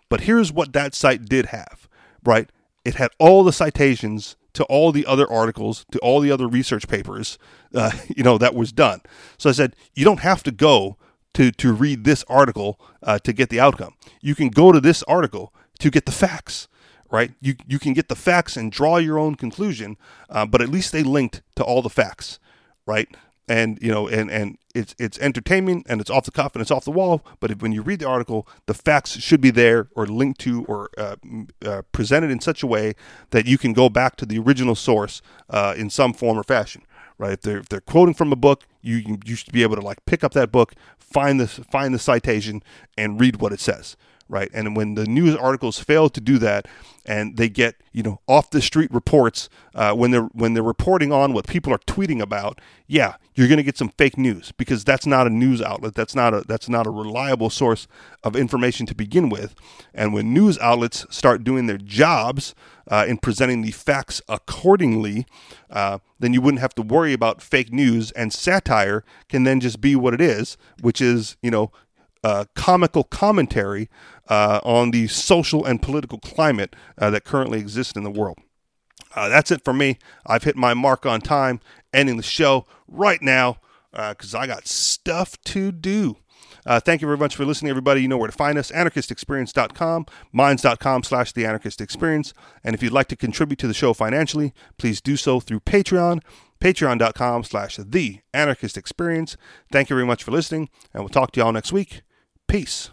But 0.10 0.22
here's 0.22 0.52
what 0.52 0.74
that 0.74 0.94
site 0.94 1.26
did 1.26 1.48
have, 1.48 1.88
right? 2.24 2.50
It 2.84 2.96
had 2.96 3.12
all 3.20 3.44
the 3.44 3.54
citations 3.54 4.36
to 4.54 4.64
all 4.66 4.92
the 4.92 5.06
other 5.06 5.30
articles, 5.32 5.86
to 5.92 6.00
all 6.00 6.20
the 6.20 6.32
other 6.32 6.48
research 6.48 6.88
papers, 6.88 7.38
uh, 7.74 7.92
you 8.16 8.24
know, 8.24 8.38
that 8.38 8.56
was 8.56 8.72
done. 8.72 9.02
So 9.38 9.50
I 9.50 9.54
said, 9.54 9.76
you 9.96 10.04
don't 10.04 10.20
have 10.20 10.44
to 10.44 10.52
go 10.52 10.98
to, 11.34 11.52
to 11.52 11.74
read 11.74 12.04
this 12.04 12.26
article 12.28 12.80
uh, 13.04 13.20
to 13.20 13.34
get 13.34 13.50
the 13.50 13.60
outcome. 13.60 13.96
You 14.22 14.36
can 14.36 14.50
go 14.50 14.72
to 14.72 14.82
this 14.82 15.04
article 15.04 15.54
to 15.80 15.90
get 15.90 16.06
the 16.06 16.12
facts, 16.12 16.68
right? 17.10 17.32
You, 17.40 17.56
you 17.66 17.80
can 17.80 17.94
get 17.94 18.10
the 18.10 18.16
facts 18.16 18.58
and 18.58 18.72
draw 18.72 18.98
your 18.98 19.18
own 19.18 19.36
conclusion, 19.36 19.98
uh, 20.30 20.46
but 20.46 20.62
at 20.62 20.70
least 20.70 20.92
they 20.92 21.04
linked 21.04 21.42
to 21.56 21.64
all 21.64 21.82
the 21.82 21.90
facts, 21.90 22.40
right? 22.86 23.08
And 23.48 23.80
you 23.82 23.92
know, 23.92 24.08
and 24.08 24.30
and 24.32 24.58
it's 24.74 24.96
it's 24.98 25.18
entertainment 25.20 25.86
and 25.90 26.00
it's 26.00 26.10
off 26.10 26.26
the 26.26 26.32
cuff 26.32 26.56
and 26.56 26.62
it's 26.62 26.72
off 26.72 26.86
the 26.86 26.92
wall. 26.92 27.26
But 27.40 27.52
if, 27.52 27.62
when 27.62 27.72
you 27.72 27.82
read 27.82 28.00
the 28.00 28.08
article, 28.08 28.48
the 28.66 28.74
facts 28.74 29.18
should 29.20 29.42
be 29.42 29.52
there 29.52 29.90
or 29.96 30.06
linked 30.06 30.40
to 30.42 30.64
or 30.66 30.90
uh, 30.98 31.16
uh, 31.66 31.82
presented 31.92 32.32
in 32.32 32.40
such 32.40 32.64
a 32.64 32.68
way 32.68 32.94
that 33.32 33.46
you 33.46 33.58
can 33.58 33.74
go 33.74 33.90
back 33.90 34.16
to 34.18 34.26
the 34.26 34.40
original 34.40 34.76
source 34.76 35.22
uh, 35.50 35.74
in 35.76 35.90
some 35.90 36.14
form 36.14 36.38
or 36.38 36.44
fashion 36.44 36.84
right? 37.22 37.34
If 37.34 37.42
they're 37.42 37.60
if 37.60 37.70
they're 37.70 37.82
quoting 37.82 38.16
from 38.16 38.34
a 38.34 38.36
book, 38.36 38.66
you 38.82 39.18
you 39.24 39.36
should 39.36 39.54
be 39.54 39.62
able 39.62 39.76
to 39.76 39.82
like 39.82 40.04
pick 40.06 40.24
up 40.24 40.34
that 40.34 40.52
book, 40.52 40.74
find 41.00 41.40
the 41.40 41.48
find 41.48 41.94
the 41.94 42.00
citation, 42.00 42.64
and 42.98 43.20
read 43.20 43.40
what 43.40 43.54
it 43.54 43.60
says, 43.60 43.96
right? 44.32 44.50
And 44.54 44.76
when 44.76 44.96
the 44.96 45.06
news 45.06 45.36
articles 45.36 45.78
fail 45.78 46.10
to 46.10 46.22
do 46.22 46.38
that, 46.40 46.68
and 47.06 47.38
they 47.38 47.50
get 47.50 47.76
you 47.92 48.04
know 48.04 48.22
off 48.28 48.52
the 48.52 48.62
street 48.62 48.92
reports 48.92 49.50
uh, 49.76 49.94
when 49.94 50.12
they're 50.12 50.30
when 50.34 50.54
they're 50.54 50.64
reporting 50.64 51.12
on 51.12 51.34
what 51.34 51.48
people 51.48 51.74
are 51.74 51.80
tweeting 51.80 52.22
about, 52.22 52.62
yeah, 52.88 53.16
you're 53.36 53.48
going 53.48 53.58
to 53.58 53.64
get 53.64 53.78
some 53.78 53.90
fake 53.90 54.18
news 54.18 54.52
because 54.54 54.84
that's 54.84 55.06
not 55.06 55.28
a 55.28 55.30
news 55.30 55.62
outlet. 55.62 55.96
That's 55.96 56.16
not 56.16 56.34
a 56.34 56.44
that's 56.48 56.70
not 56.70 56.88
a 56.88 56.92
reliable 56.92 57.50
source 57.50 57.88
of 58.24 58.36
information 58.36 58.86
to 58.88 58.96
begin 58.96 59.30
with. 59.30 59.56
And 59.94 60.14
when 60.14 60.34
news 60.34 60.58
outlets 60.60 61.06
start 61.10 61.44
doing 61.44 61.68
their 61.68 61.78
jobs 61.78 62.56
uh, 62.90 63.06
in 63.08 63.18
presenting 63.18 63.62
the 63.62 63.72
facts 63.72 64.22
accordingly, 64.30 65.26
uh, 65.70 66.00
then 66.20 66.34
you 66.34 66.42
wouldn't 66.42 66.62
have 66.62 66.76
to 66.76 66.82
worry 66.82 67.14
about 67.14 67.42
fake 67.42 67.74
news 67.74 68.12
and 68.12 68.32
satire 68.32 69.04
can 69.28 69.44
then 69.44 69.60
just 69.60 69.82
be 69.82 69.96
what 69.96 70.14
it 70.14 70.22
is, 70.22 70.56
which 70.82 71.02
is 71.02 71.36
you 71.42 71.52
know 71.52 71.72
uh, 72.24 72.46
comical 72.56 73.04
commentary 73.04 73.90
uh, 74.32 74.62
on 74.64 74.92
the 74.92 75.08
social 75.10 75.66
and 75.66 75.82
political 75.82 76.18
climate 76.18 76.74
uh, 76.98 77.10
that 77.10 77.26
currently 77.26 77.60
exists 77.60 77.98
in 77.98 78.06
the 78.06 78.10
world. 78.10 78.38
Uh, 79.14 79.28
that's 79.28 79.52
it 79.52 79.62
for 79.66 79.74
me. 79.74 80.00
I've 80.26 80.44
hit 80.44 80.56
my 80.56 80.74
mark 80.74 81.06
on 81.06 81.20
time, 81.20 81.60
ending 81.94 82.16
the 82.16 82.24
show 82.24 82.66
right 82.88 83.22
now 83.22 83.58
because 83.92 84.34
uh, 84.34 84.40
I 84.40 84.48
got 84.48 84.68
stuff 84.68 85.36
to 85.44 85.74
do. 85.74 86.16
Uh, 86.66 86.80
thank 86.80 87.02
you 87.02 87.08
very 87.08 87.18
much 87.18 87.36
for 87.36 87.44
listening, 87.44 87.72
everybody. 87.72 88.04
You 88.04 88.08
know 88.08 88.18
where 88.18 88.30
to 88.30 88.36
find 88.36 88.58
us, 88.58 88.72
anarchistexperience.com, 88.72 90.06
minds.com 90.32 91.04
slash 91.04 91.34
the 91.34 91.46
anarchist 91.46 91.82
experience. 91.82 92.34
And 92.64 92.74
if 92.74 92.82
you'd 92.82 92.94
like 92.94 93.08
to 93.10 93.18
contribute 93.18 93.60
to 93.60 93.68
the 93.68 93.74
show 93.74 93.94
financially, 93.94 94.54
please 94.78 95.02
do 95.02 95.18
so 95.18 95.42
through 95.42 95.62
Patreon, 95.62 96.22
patreon.com 96.62 97.44
slash 97.44 97.78
the 97.84 98.20
anarchist 98.34 98.78
experience. 98.78 99.36
Thank 99.74 99.90
you 99.90 99.96
very 99.98 100.08
much 100.08 100.24
for 100.24 100.32
listening, 100.32 100.70
and 100.94 101.04
we'll 101.04 101.10
talk 101.10 101.32
to 101.34 101.42
y'all 101.42 101.52
next 101.52 101.74
week. 101.74 102.04
Peace. 102.48 102.92